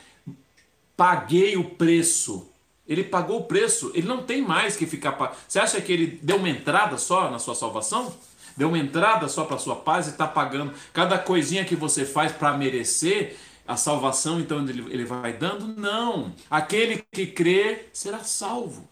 Paguei 0.96 1.58
o 1.58 1.72
preço. 1.72 2.50
Ele 2.88 3.04
pagou 3.04 3.42
o 3.42 3.46
preço. 3.46 3.92
Ele 3.94 4.08
não 4.08 4.24
tem 4.24 4.42
mais 4.42 4.78
que 4.78 4.86
ficar. 4.86 5.36
Você 5.48 5.60
acha 5.60 5.82
que 5.82 5.92
ele 5.92 6.20
deu 6.24 6.38
uma 6.38 6.50
entrada 6.50 6.98
só 6.98 7.30
na 7.30 7.40
sua 7.40 7.56
salvação? 7.56 8.16
Deu 8.62 8.68
uma 8.68 8.78
entrada 8.78 9.28
só 9.28 9.44
para 9.44 9.58
sua 9.58 9.76
paz 9.76 10.06
e 10.06 10.12
está 10.12 10.28
pagando 10.28 10.72
cada 10.94 11.18
coisinha 11.18 11.66
que 11.66 11.76
você 11.76 12.06
faz 12.06 12.32
para 12.32 12.56
merecer 12.56 13.36
a 13.68 13.76
salvação, 13.76 14.40
então 14.40 14.60
ele, 14.60 14.86
ele 14.94 15.04
vai 15.04 15.34
dando? 15.34 15.66
Não. 15.66 16.32
Aquele 16.48 17.04
que 17.12 17.26
crer 17.26 17.90
será 17.92 18.20
salvo. 18.20 18.88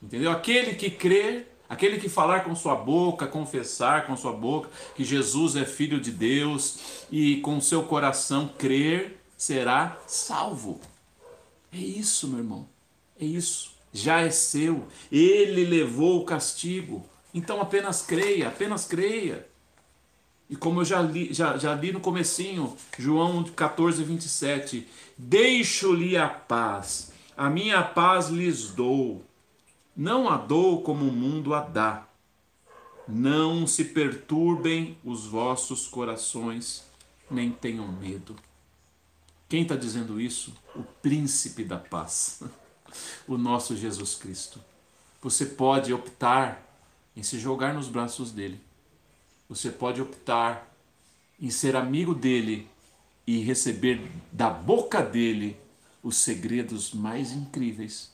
Entendeu? 0.00 0.30
Aquele 0.30 0.74
que 0.74 0.88
crer, 0.88 1.52
aquele 1.68 1.98
que 1.98 2.08
falar 2.08 2.44
com 2.44 2.54
sua 2.54 2.76
boca, 2.76 3.26
confessar 3.26 4.06
com 4.06 4.16
sua 4.16 4.32
boca 4.32 4.70
que 4.94 5.02
Jesus 5.02 5.56
é 5.56 5.64
filho 5.64 6.00
de 6.00 6.12
Deus 6.12 7.06
e 7.10 7.38
com 7.38 7.60
seu 7.60 7.82
coração 7.82 8.48
crer, 8.56 9.20
será 9.36 9.98
salvo. 10.06 10.80
É 11.72 11.78
isso, 11.78 12.28
meu 12.28 12.38
irmão. 12.38 12.68
É 13.20 13.24
isso. 13.24 13.72
Já 13.92 14.20
é 14.20 14.30
seu. 14.30 14.86
Ele 15.10 15.64
levou 15.64 16.20
o 16.20 16.24
castigo. 16.24 17.04
Então 17.32 17.60
apenas 17.60 18.02
creia, 18.02 18.48
apenas 18.48 18.84
creia. 18.84 19.46
E 20.48 20.56
como 20.56 20.80
eu 20.80 20.84
já 20.84 21.00
li, 21.00 21.32
já, 21.32 21.56
já 21.56 21.74
li 21.74 21.92
no 21.92 22.00
comecinho, 22.00 22.76
João 22.98 23.44
14, 23.44 24.02
27, 24.02 24.88
deixo-lhe 25.16 26.16
a 26.16 26.28
paz, 26.28 27.12
a 27.36 27.48
minha 27.48 27.82
paz 27.82 28.28
lhes 28.28 28.70
dou, 28.72 29.24
não 29.96 30.28
a 30.28 30.36
dou 30.36 30.82
como 30.82 31.06
o 31.06 31.12
mundo 31.12 31.54
a 31.54 31.60
dá. 31.60 32.06
Não 33.06 33.66
se 33.66 33.84
perturbem 33.84 34.96
os 35.04 35.26
vossos 35.26 35.86
corações, 35.86 36.84
nem 37.30 37.50
tenham 37.50 37.86
medo. 37.88 38.36
Quem 39.48 39.62
está 39.62 39.74
dizendo 39.74 40.20
isso? 40.20 40.54
O 40.76 40.82
príncipe 40.82 41.64
da 41.64 41.76
paz, 41.76 42.42
o 43.26 43.36
nosso 43.36 43.76
Jesus 43.76 44.14
Cristo. 44.14 44.60
Você 45.22 45.44
pode 45.44 45.92
optar 45.92 46.69
em 47.16 47.22
se 47.22 47.38
jogar 47.38 47.74
nos 47.74 47.88
braços 47.88 48.32
dele. 48.32 48.60
Você 49.48 49.70
pode 49.70 50.00
optar 50.00 50.68
em 51.40 51.50
ser 51.50 51.74
amigo 51.74 52.14
dele 52.14 52.68
e 53.26 53.40
receber 53.40 54.10
da 54.30 54.50
boca 54.50 55.02
dele 55.02 55.56
os 56.02 56.16
segredos 56.16 56.92
mais 56.92 57.32
incríveis, 57.32 58.12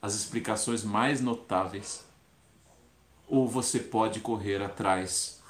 as 0.00 0.14
explicações 0.14 0.84
mais 0.84 1.20
notáveis. 1.20 2.04
Ou 3.26 3.48
você 3.48 3.78
pode 3.78 4.20
correr 4.20 4.62
atrás 4.62 5.40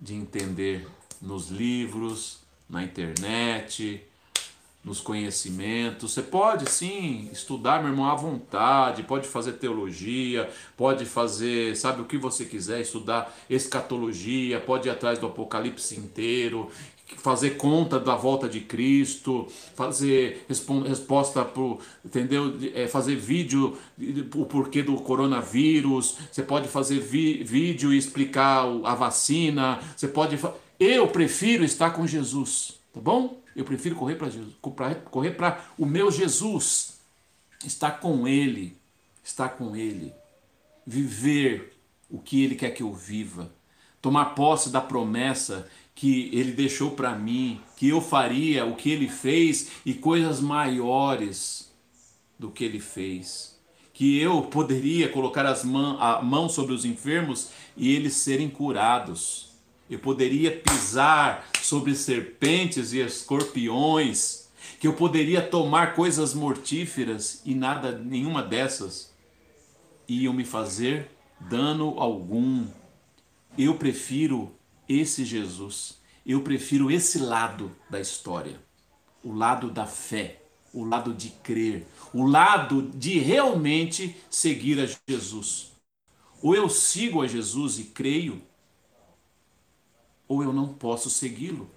de 0.00 0.14
entender 0.14 0.88
nos 1.20 1.48
livros, 1.48 2.40
na 2.68 2.82
internet, 2.82 4.07
nos 4.84 5.00
conhecimentos. 5.00 6.12
Você 6.12 6.22
pode 6.22 6.70
sim 6.70 7.28
estudar, 7.32 7.80
meu 7.80 7.90
irmão, 7.90 8.08
à 8.08 8.14
vontade, 8.14 9.02
pode 9.02 9.28
fazer 9.28 9.52
teologia, 9.54 10.48
pode 10.76 11.04
fazer, 11.04 11.76
sabe 11.76 12.02
o 12.02 12.04
que 12.04 12.16
você 12.16 12.44
quiser, 12.44 12.80
estudar 12.80 13.36
escatologia, 13.50 14.60
pode 14.60 14.88
ir 14.88 14.90
atrás 14.90 15.18
do 15.18 15.26
Apocalipse 15.26 15.98
inteiro, 15.98 16.70
fazer 17.16 17.50
conta 17.56 17.98
da 17.98 18.14
volta 18.14 18.48
de 18.48 18.60
Cristo, 18.60 19.46
fazer 19.74 20.44
resposta 20.86 21.44
para 21.44 21.76
entendeu? 22.04 22.54
É, 22.74 22.86
fazer 22.86 23.16
vídeo 23.16 23.76
o 24.34 24.44
porquê 24.44 24.82
do 24.82 24.94
coronavírus, 24.96 26.18
você 26.30 26.42
pode 26.42 26.68
fazer 26.68 27.00
vi, 27.00 27.42
vídeo 27.42 27.92
e 27.92 27.98
explicar 27.98 28.64
a 28.84 28.94
vacina, 28.94 29.80
você 29.96 30.08
pode. 30.08 30.38
Eu 30.78 31.08
prefiro 31.08 31.64
estar 31.64 31.90
com 31.90 32.06
Jesus, 32.06 32.77
tá 32.92 33.00
bom? 33.00 33.40
Eu 33.54 33.64
prefiro 33.64 33.96
correr 33.96 34.14
para 34.14 34.30
Jesus, 34.30 34.54
correr 35.10 35.32
para 35.32 35.64
o 35.76 35.84
meu 35.84 36.10
Jesus. 36.10 36.98
Estar 37.64 37.98
com 37.98 38.28
Ele, 38.28 38.76
estar 39.24 39.48
com 39.48 39.74
Ele, 39.74 40.12
viver 40.86 41.76
o 42.08 42.18
que 42.18 42.44
Ele 42.44 42.54
quer 42.54 42.70
que 42.70 42.84
eu 42.84 42.92
viva, 42.92 43.52
tomar 44.00 44.26
posse 44.26 44.70
da 44.70 44.80
promessa 44.80 45.68
que 45.94 46.30
Ele 46.32 46.52
deixou 46.52 46.92
para 46.92 47.16
mim, 47.16 47.60
que 47.76 47.88
eu 47.88 48.00
faria 48.00 48.64
o 48.64 48.76
que 48.76 48.90
Ele 48.90 49.08
fez 49.08 49.72
e 49.84 49.92
coisas 49.92 50.40
maiores 50.40 51.72
do 52.38 52.48
que 52.48 52.62
Ele 52.62 52.78
fez. 52.78 53.58
Que 53.92 54.20
eu 54.20 54.42
poderia 54.42 55.08
colocar 55.08 55.44
as 55.44 55.64
mãos, 55.64 56.00
a 56.00 56.22
mão 56.22 56.48
sobre 56.48 56.72
os 56.72 56.84
enfermos 56.84 57.50
e 57.76 57.92
eles 57.92 58.14
serem 58.14 58.48
curados 58.48 59.47
eu 59.90 59.98
poderia 59.98 60.50
pisar 60.50 61.48
sobre 61.62 61.94
serpentes 61.94 62.92
e 62.92 63.00
escorpiões, 63.00 64.48
que 64.78 64.86
eu 64.86 64.94
poderia 64.94 65.42
tomar 65.42 65.94
coisas 65.94 66.34
mortíferas 66.34 67.40
e 67.44 67.54
nada, 67.54 67.98
nenhuma 67.98 68.42
dessas 68.42 69.12
iam 70.06 70.32
me 70.32 70.44
fazer 70.44 71.10
dano 71.40 71.94
algum. 71.98 72.66
Eu 73.56 73.74
prefiro 73.76 74.52
esse 74.88 75.24
Jesus. 75.24 75.98
Eu 76.24 76.42
prefiro 76.42 76.90
esse 76.90 77.18
lado 77.18 77.74
da 77.88 78.00
história, 78.00 78.60
o 79.24 79.32
lado 79.32 79.70
da 79.70 79.86
fé, 79.86 80.42
o 80.74 80.84
lado 80.84 81.14
de 81.14 81.30
crer, 81.30 81.86
o 82.12 82.26
lado 82.26 82.82
de 82.94 83.18
realmente 83.18 84.14
seguir 84.28 84.78
a 84.80 84.88
Jesus. 85.08 85.72
Ou 86.42 86.54
eu 86.54 86.68
sigo 86.68 87.22
a 87.22 87.26
Jesus 87.26 87.78
e 87.78 87.84
creio, 87.84 88.42
ou 90.28 90.42
eu 90.42 90.52
não 90.52 90.68
posso 90.68 91.08
segui-lo. 91.08 91.68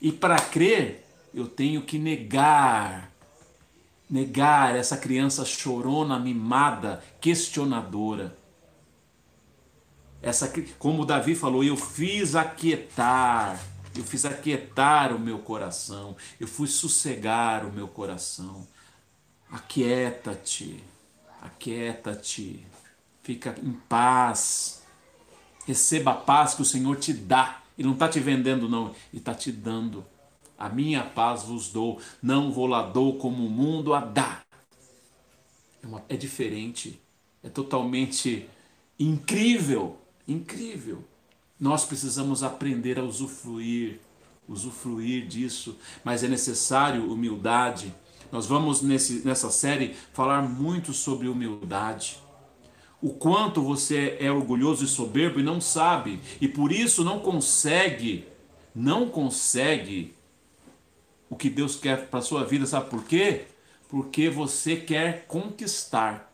E 0.00 0.12
para 0.12 0.36
crer, 0.36 1.04
eu 1.32 1.48
tenho 1.48 1.82
que 1.82 1.98
negar. 1.98 3.10
Negar 4.08 4.76
essa 4.76 4.98
criança 4.98 5.44
chorona, 5.44 6.18
mimada, 6.18 7.02
questionadora. 7.20 8.36
Essa, 10.20 10.52
como 10.78 11.04
Davi 11.04 11.34
falou, 11.34 11.64
eu 11.64 11.76
fiz 11.76 12.34
aquietar, 12.34 13.58
eu 13.96 14.04
fiz 14.04 14.24
aquietar 14.24 15.14
o 15.14 15.18
meu 15.18 15.38
coração, 15.38 16.16
eu 16.38 16.46
fui 16.46 16.66
sossegar 16.66 17.66
o 17.66 17.72
meu 17.72 17.88
coração. 17.88 18.66
Aquieta-te, 19.50 20.82
aquieta-te, 21.42 22.66
fica 23.22 23.54
em 23.62 23.72
paz, 23.72 24.82
receba 25.66 26.12
a 26.12 26.16
paz 26.16 26.54
que 26.54 26.62
o 26.62 26.66
Senhor 26.66 26.96
te 26.96 27.12
dá 27.12 27.63
ele 27.78 27.86
não 27.86 27.94
está 27.94 28.08
te 28.08 28.20
vendendo, 28.20 28.68
não. 28.68 28.88
Ele 29.12 29.20
está 29.20 29.34
te 29.34 29.50
dando. 29.50 30.04
A 30.56 30.68
minha 30.68 31.02
paz 31.02 31.42
vos 31.42 31.70
dou, 31.70 32.00
não 32.22 32.52
vou 32.52 32.66
lá 32.66 32.82
dou 32.82 33.18
como 33.18 33.44
o 33.44 33.50
mundo 33.50 33.92
a 33.92 34.00
dá. 34.00 34.42
É, 35.82 35.86
uma, 35.86 36.02
é 36.08 36.16
diferente, 36.16 37.00
é 37.42 37.48
totalmente 37.48 38.48
incrível, 38.98 39.98
incrível. 40.26 41.04
Nós 41.58 41.84
precisamos 41.84 42.42
aprender 42.42 42.98
a 42.98 43.02
usufruir, 43.02 44.00
usufruir 44.48 45.26
disso, 45.26 45.76
mas 46.04 46.22
é 46.22 46.28
necessário 46.28 47.12
humildade. 47.12 47.92
Nós 48.30 48.46
vamos 48.46 48.80
nesse, 48.80 49.24
nessa 49.24 49.50
série 49.50 49.94
falar 50.12 50.42
muito 50.42 50.92
sobre 50.92 51.26
humildade 51.28 52.23
o 53.04 53.10
quanto 53.10 53.60
você 53.60 54.16
é 54.18 54.32
orgulhoso 54.32 54.82
e 54.82 54.88
soberbo 54.88 55.38
e 55.38 55.42
não 55.42 55.60
sabe, 55.60 56.18
e 56.40 56.48
por 56.48 56.72
isso 56.72 57.04
não 57.04 57.20
consegue, 57.20 58.26
não 58.74 59.10
consegue 59.10 60.14
o 61.28 61.36
que 61.36 61.50
Deus 61.50 61.76
quer 61.76 62.06
para 62.06 62.22
sua 62.22 62.46
vida, 62.46 62.64
sabe 62.64 62.88
por 62.88 63.04
quê? 63.04 63.44
Porque 63.90 64.30
você 64.30 64.76
quer 64.76 65.26
conquistar. 65.26 66.32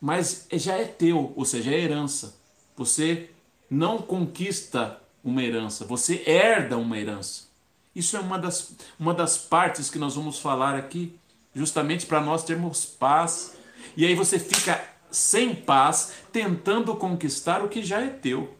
Mas 0.00 0.46
já 0.52 0.76
é 0.76 0.84
teu, 0.84 1.32
ou 1.34 1.44
seja, 1.44 1.72
é 1.72 1.80
herança. 1.80 2.36
Você 2.76 3.28
não 3.68 3.98
conquista 3.98 5.02
uma 5.24 5.42
herança, 5.42 5.84
você 5.84 6.22
herda 6.24 6.78
uma 6.78 6.96
herança. 6.96 7.48
Isso 7.92 8.16
é 8.16 8.20
uma 8.20 8.38
das, 8.38 8.72
uma 9.00 9.12
das 9.12 9.36
partes 9.36 9.90
que 9.90 9.98
nós 9.98 10.14
vamos 10.14 10.38
falar 10.38 10.76
aqui, 10.76 11.12
justamente 11.52 12.06
para 12.06 12.20
nós 12.20 12.44
termos 12.44 12.84
paz. 12.86 13.56
E 13.96 14.06
aí 14.06 14.14
você 14.14 14.38
fica 14.38 14.91
sem 15.12 15.54
paz, 15.54 16.14
tentando 16.32 16.96
conquistar 16.96 17.62
o 17.62 17.68
que 17.68 17.82
já 17.82 18.00
é 18.00 18.08
teu, 18.08 18.56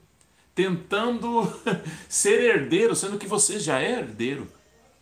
tentando 0.55 1.51
ser 2.09 2.41
herdeiro, 2.41 2.95
sendo 2.95 3.19
que 3.19 3.27
você 3.27 3.59
já 3.59 3.81
é 3.81 3.99
herdeiro. 3.99 4.47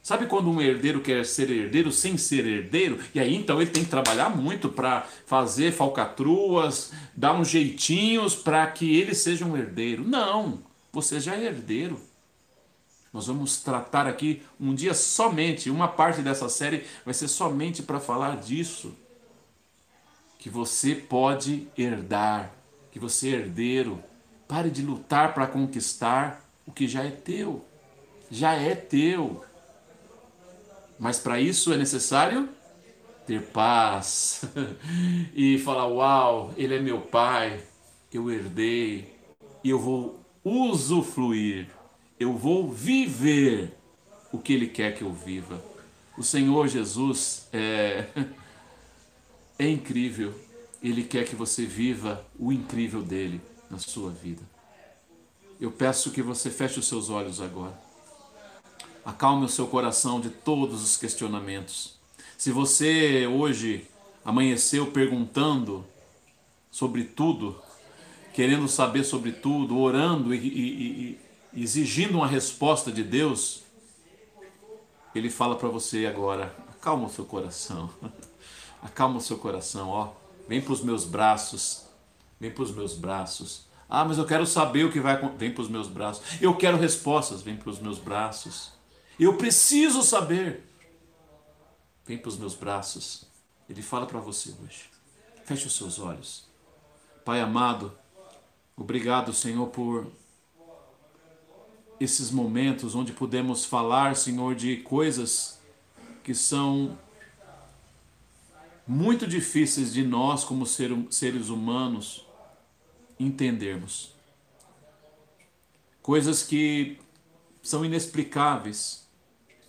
Sabe 0.02 0.26
quando 0.26 0.50
um 0.50 0.60
herdeiro 0.62 1.00
quer 1.00 1.26
ser 1.26 1.50
herdeiro 1.50 1.92
sem 1.92 2.16
ser 2.16 2.46
herdeiro? 2.46 2.98
E 3.14 3.20
aí 3.20 3.34
então 3.34 3.60
ele 3.60 3.70
tem 3.70 3.84
que 3.84 3.90
trabalhar 3.90 4.30
muito 4.30 4.70
para 4.70 5.06
fazer 5.26 5.72
falcatruas, 5.72 6.90
dar 7.14 7.34
uns 7.34 7.48
jeitinhos 7.48 8.34
para 8.34 8.66
que 8.68 8.98
ele 8.98 9.14
seja 9.14 9.44
um 9.44 9.56
herdeiro. 9.56 10.02
Não, 10.02 10.62
você 10.90 11.20
já 11.20 11.36
é 11.36 11.44
herdeiro. 11.44 12.00
Nós 13.12 13.26
vamos 13.26 13.60
tratar 13.60 14.06
aqui 14.06 14.40
um 14.58 14.74
dia 14.74 14.94
somente, 14.94 15.68
uma 15.68 15.88
parte 15.88 16.22
dessa 16.22 16.48
série 16.48 16.84
vai 17.04 17.12
ser 17.12 17.28
somente 17.28 17.82
para 17.82 18.00
falar 18.00 18.36
disso. 18.36 18.94
Que 20.40 20.50
você 20.50 20.96
pode 20.96 21.68
herdar, 21.78 22.52
que 22.90 22.98
você 22.98 23.28
é 23.28 23.32
herdeiro. 23.38 24.02
Pare 24.48 24.70
de 24.70 24.82
lutar 24.82 25.32
para 25.32 25.46
conquistar 25.46 26.44
o 26.66 26.72
que 26.72 26.88
já 26.88 27.04
é 27.04 27.10
teu. 27.10 27.64
Já 28.28 28.54
é 28.54 28.74
teu. 28.74 29.44
Mas 30.98 31.20
para 31.20 31.40
isso 31.40 31.72
é 31.72 31.76
necessário 31.76 32.48
ter 33.26 33.42
paz 33.42 34.42
e 35.34 35.58
falar: 35.58 35.86
Uau, 35.86 36.52
Ele 36.56 36.74
é 36.74 36.80
meu 36.80 37.00
Pai, 37.00 37.60
eu 38.12 38.28
herdei 38.30 39.14
e 39.62 39.70
eu 39.70 39.78
vou 39.78 40.20
usufruir, 40.44 41.68
eu 42.18 42.36
vou 42.36 42.70
viver 42.70 43.72
o 44.32 44.38
que 44.38 44.52
Ele 44.52 44.66
quer 44.66 44.96
que 44.96 45.02
eu 45.02 45.12
viva. 45.12 45.62
O 46.18 46.22
Senhor 46.22 46.66
Jesus 46.68 47.48
é, 47.52 48.06
é 49.60 49.68
incrível, 49.68 50.34
Ele 50.82 51.04
quer 51.04 51.26
que 51.26 51.36
você 51.36 51.66
viva 51.66 52.26
o 52.38 52.50
incrível 52.50 53.02
dele 53.02 53.42
na 53.70 53.78
sua 53.78 54.10
vida. 54.10 54.40
Eu 55.60 55.70
peço 55.70 56.10
que 56.10 56.22
você 56.22 56.50
feche 56.50 56.80
os 56.80 56.88
seus 56.88 57.10
olhos 57.10 57.42
agora. 57.42 57.78
Acalme 59.04 59.44
o 59.44 59.48
seu 59.50 59.66
coração 59.66 60.18
de 60.18 60.30
todos 60.30 60.82
os 60.82 60.96
questionamentos. 60.96 61.98
Se 62.38 62.50
você 62.50 63.26
hoje 63.26 63.86
amanheceu 64.24 64.90
perguntando 64.90 65.84
sobre 66.70 67.04
tudo, 67.04 67.60
querendo 68.32 68.66
saber 68.66 69.04
sobre 69.04 69.32
tudo, 69.32 69.78
orando 69.78 70.34
e, 70.34 70.38
e, 70.38 71.18
e 71.52 71.62
exigindo 71.62 72.16
uma 72.16 72.26
resposta 72.26 72.90
de 72.90 73.04
Deus, 73.04 73.62
Ele 75.14 75.28
fala 75.28 75.54
para 75.54 75.68
você 75.68 76.06
agora: 76.06 76.56
acalma 76.70 77.08
o 77.08 77.10
seu 77.10 77.26
coração, 77.26 77.90
acalma 78.82 79.18
o 79.18 79.20
seu 79.20 79.38
coração, 79.38 79.88
ó, 79.88 80.12
vem 80.48 80.60
para 80.60 80.72
os 80.72 80.82
meus 80.82 81.04
braços, 81.04 81.86
vem 82.38 82.50
para 82.50 82.62
os 82.62 82.72
meus 82.72 82.94
braços. 82.94 83.68
Ah, 83.88 84.04
mas 84.04 84.18
eu 84.18 84.24
quero 84.24 84.46
saber 84.46 84.84
o 84.84 84.92
que 84.92 85.00
vai 85.00 85.14
acontecer. 85.14 85.38
Vem 85.38 85.52
para 85.52 85.62
os 85.62 85.68
meus 85.68 85.88
braços. 85.88 86.40
Eu 86.40 86.56
quero 86.56 86.76
respostas. 86.76 87.42
Vem 87.42 87.56
para 87.56 87.70
os 87.70 87.80
meus 87.80 87.98
braços. 87.98 88.70
Eu 89.18 89.36
preciso 89.36 90.04
saber. 90.04 90.62
Vem 92.06 92.16
para 92.16 92.28
os 92.28 92.38
meus 92.38 92.54
braços. 92.54 93.24
Ele 93.68 93.82
fala 93.82 94.06
para 94.06 94.20
você 94.20 94.54
hoje. 94.62 94.88
Feche 95.44 95.66
os 95.66 95.76
seus 95.76 95.98
olhos. 95.98 96.44
Pai 97.24 97.40
amado, 97.40 97.92
obrigado, 98.76 99.32
Senhor, 99.32 99.66
por 99.66 100.10
esses 101.98 102.30
momentos 102.30 102.94
onde 102.94 103.12
podemos 103.12 103.64
falar, 103.64 104.16
Senhor, 104.16 104.54
de 104.54 104.78
coisas 104.78 105.60
que 106.24 106.34
são 106.34 106.96
muito 108.90 109.24
difíceis 109.24 109.92
de 109.92 110.02
nós, 110.02 110.42
como 110.42 110.66
seres 110.66 111.48
humanos, 111.48 112.26
entendermos. 113.20 114.12
Coisas 116.02 116.42
que 116.42 116.98
são 117.62 117.84
inexplicáveis, 117.84 119.08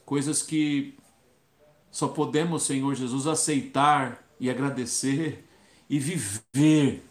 coisas 0.03 0.41
que 0.41 0.97
só 1.91 2.07
podemos, 2.07 2.63
Senhor 2.63 2.95
Jesus, 2.95 3.27
aceitar 3.27 4.27
e 4.39 4.49
agradecer 4.49 5.47
e 5.87 5.99
viver 5.99 7.05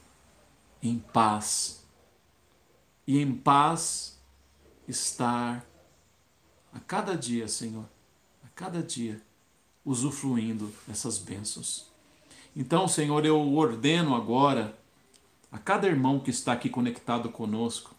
em 0.82 0.98
paz. 0.98 1.86
E 3.06 3.20
em 3.20 3.32
paz 3.32 4.20
estar 4.88 5.64
a 6.72 6.80
cada 6.80 7.16
dia, 7.16 7.46
Senhor, 7.46 7.88
a 8.42 8.48
cada 8.48 8.82
dia, 8.82 9.22
usufruindo 9.84 10.74
essas 10.88 11.16
bênçãos. 11.16 11.89
Então, 12.56 12.88
Senhor, 12.88 13.24
eu 13.24 13.54
ordeno 13.54 14.14
agora 14.14 14.76
a 15.50 15.58
cada 15.58 15.86
irmão 15.86 16.20
que 16.20 16.30
está 16.30 16.52
aqui 16.52 16.68
conectado 16.68 17.28
conosco 17.28 17.94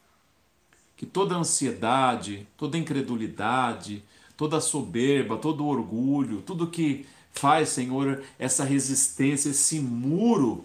que 1.02 1.06
toda 1.08 1.36
ansiedade, 1.36 2.48
toda 2.56 2.78
incredulidade, 2.78 4.04
toda 4.38 4.62
soberba, 4.62 5.36
todo 5.36 5.66
orgulho, 5.66 6.44
tudo 6.44 6.68
que 6.68 7.08
faz, 7.32 7.70
Senhor, 7.70 8.24
essa 8.38 8.64
resistência, 8.64 9.50
esse 9.50 9.80
muro, 9.80 10.64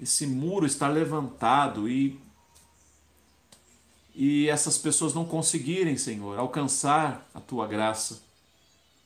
esse 0.00 0.26
muro 0.26 0.64
está 0.64 0.88
levantado 0.88 1.90
e 1.90 2.18
e 4.14 4.48
essas 4.48 4.76
pessoas 4.76 5.14
não 5.14 5.24
conseguirem, 5.24 5.96
Senhor, 5.96 6.38
alcançar 6.38 7.28
a 7.34 7.40
tua 7.40 7.66
graça, 7.66 8.22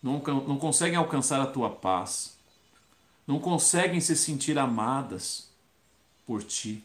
não, 0.02 0.18
não 0.18 0.56
conseguem 0.56 0.96
alcançar 0.96 1.40
a 1.40 1.46
tua 1.46 1.68
paz, 1.68 2.33
não 3.26 3.38
conseguem 3.38 4.00
se 4.00 4.16
sentir 4.16 4.58
amadas 4.58 5.48
por 6.26 6.42
ti. 6.42 6.84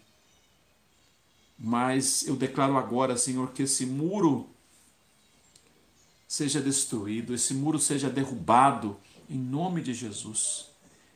Mas 1.58 2.26
eu 2.28 2.36
declaro 2.36 2.78
agora, 2.78 3.18
Senhor, 3.18 3.52
que 3.52 3.64
esse 3.64 3.86
muro 3.86 4.48
seja 6.28 6.62
destruído, 6.62 7.34
esse 7.34 7.54
muro 7.54 7.80
seja 7.80 8.10
derrubado, 8.10 8.96
em 9.30 9.38
nome 9.38 9.82
de 9.82 9.94
Jesus. 9.94 10.68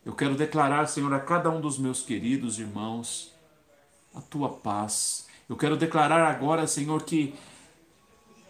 Eu 0.05 0.13
quero 0.13 0.36
declarar, 0.36 0.88
Senhor, 0.88 1.13
a 1.13 1.19
cada 1.19 1.49
um 1.49 1.61
dos 1.61 1.78
meus 1.78 2.01
queridos 2.01 2.59
irmãos, 2.59 3.32
a 4.13 4.21
tua 4.21 4.49
paz. 4.49 5.28
Eu 5.47 5.55
quero 5.55 5.78
declarar 5.78 6.28
agora, 6.30 6.67
Senhor, 6.67 7.01
que 7.03 7.34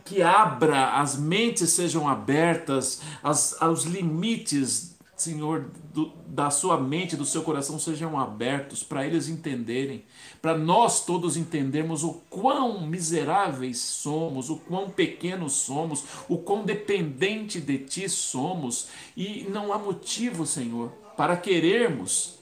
que 0.05 0.21
abra, 0.21 0.99
as 0.99 1.15
mentes 1.15 1.69
sejam 1.69 2.07
abertas, 2.07 3.01
as, 3.23 3.55
aos 3.61 3.83
limites 3.83 4.92
Senhor, 5.15 5.69
do, 5.93 6.11
da 6.27 6.49
sua 6.49 6.79
mente, 6.79 7.15
do 7.15 7.25
seu 7.25 7.43
coração 7.43 7.77
sejam 7.77 8.19
abertos 8.19 8.83
para 8.83 9.05
eles 9.05 9.27
entenderem, 9.27 10.03
para 10.41 10.57
nós 10.57 11.05
todos 11.05 11.37
entendermos 11.37 12.03
o 12.03 12.13
quão 12.29 12.85
miseráveis 12.87 13.77
somos, 13.77 14.49
o 14.49 14.57
quão 14.57 14.89
pequenos 14.89 15.53
somos, 15.53 16.03
o 16.27 16.37
quão 16.37 16.65
dependente 16.65 17.61
de 17.61 17.77
Ti 17.77 18.09
somos, 18.09 18.87
e 19.15 19.43
não 19.49 19.71
há 19.71 19.77
motivo, 19.77 20.47
Senhor, 20.47 20.89
para 21.15 21.37
querermos 21.37 22.39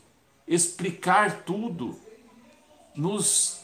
explicar 0.48 1.44
tudo, 1.44 2.00
nos, 2.96 3.60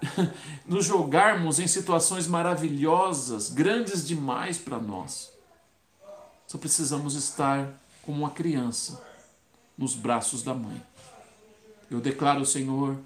nos 0.66 0.86
jogarmos 0.86 1.58
em 1.58 1.66
situações 1.66 2.26
maravilhosas, 2.26 3.50
grandes 3.50 4.06
demais 4.06 4.56
para 4.56 4.78
nós. 4.78 5.30
Só 6.46 6.56
precisamos 6.58 7.14
estar 7.14 7.85
como 8.06 8.20
uma 8.20 8.30
criança 8.30 9.04
nos 9.76 9.94
braços 9.94 10.44
da 10.44 10.54
mãe. 10.54 10.80
Eu 11.90 12.00
declaro, 12.00 12.46
Senhor, 12.46 12.96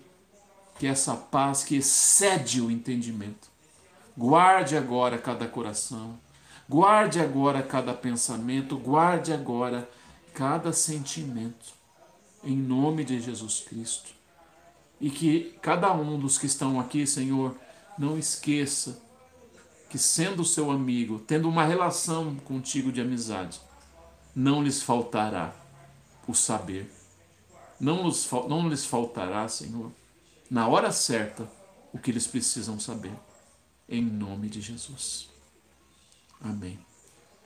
que 0.79 0.87
essa 0.87 1.17
paz 1.17 1.65
que 1.65 1.77
excede 1.77 2.61
o 2.61 2.71
entendimento, 2.71 3.51
guarde 4.17 4.77
agora 4.77 5.19
cada 5.19 5.49
coração, 5.49 6.19
guarde 6.69 7.19
agora 7.19 7.63
cada 7.63 7.95
pensamento, 7.95 8.77
guarde 8.77 9.33
agora 9.33 9.89
cada 10.35 10.73
sentimento, 10.73 11.73
em 12.45 12.57
nome 12.57 13.03
de 13.03 13.21
Jesus 13.21 13.61
Cristo. 13.61 14.11
E 15.01 15.11
que 15.11 15.59
cada 15.63 15.93
um 15.95 16.19
dos 16.19 16.37
que 16.37 16.47
estão 16.47 16.79
aqui, 16.79 17.07
Senhor, 17.07 17.57
não 17.99 18.19
esqueça 18.19 19.03
que, 19.89 19.99
sendo 19.99 20.45
seu 20.45 20.71
amigo, 20.71 21.19
tendo 21.19 21.49
uma 21.49 21.65
relação 21.65 22.37
contigo 22.37 22.93
de 22.93 23.01
amizade, 23.01 23.61
não 24.35 24.63
lhes 24.63 24.83
faltará 24.83 25.55
o 26.27 26.35
saber. 26.35 26.91
Não, 27.79 28.07
lhes, 28.07 28.31
não 28.31 28.69
lhes 28.69 28.85
faltará, 28.85 29.49
Senhor, 29.49 29.91
na 30.51 30.69
hora 30.69 30.93
certa, 30.93 31.51
o 31.93 31.99
que 31.99 32.11
eles 32.11 32.27
precisam 32.27 32.79
saber. 32.79 33.13
Em 33.89 34.03
nome 34.03 34.49
de 34.49 34.61
Jesus. 34.61 35.29
Amém. 36.41 36.79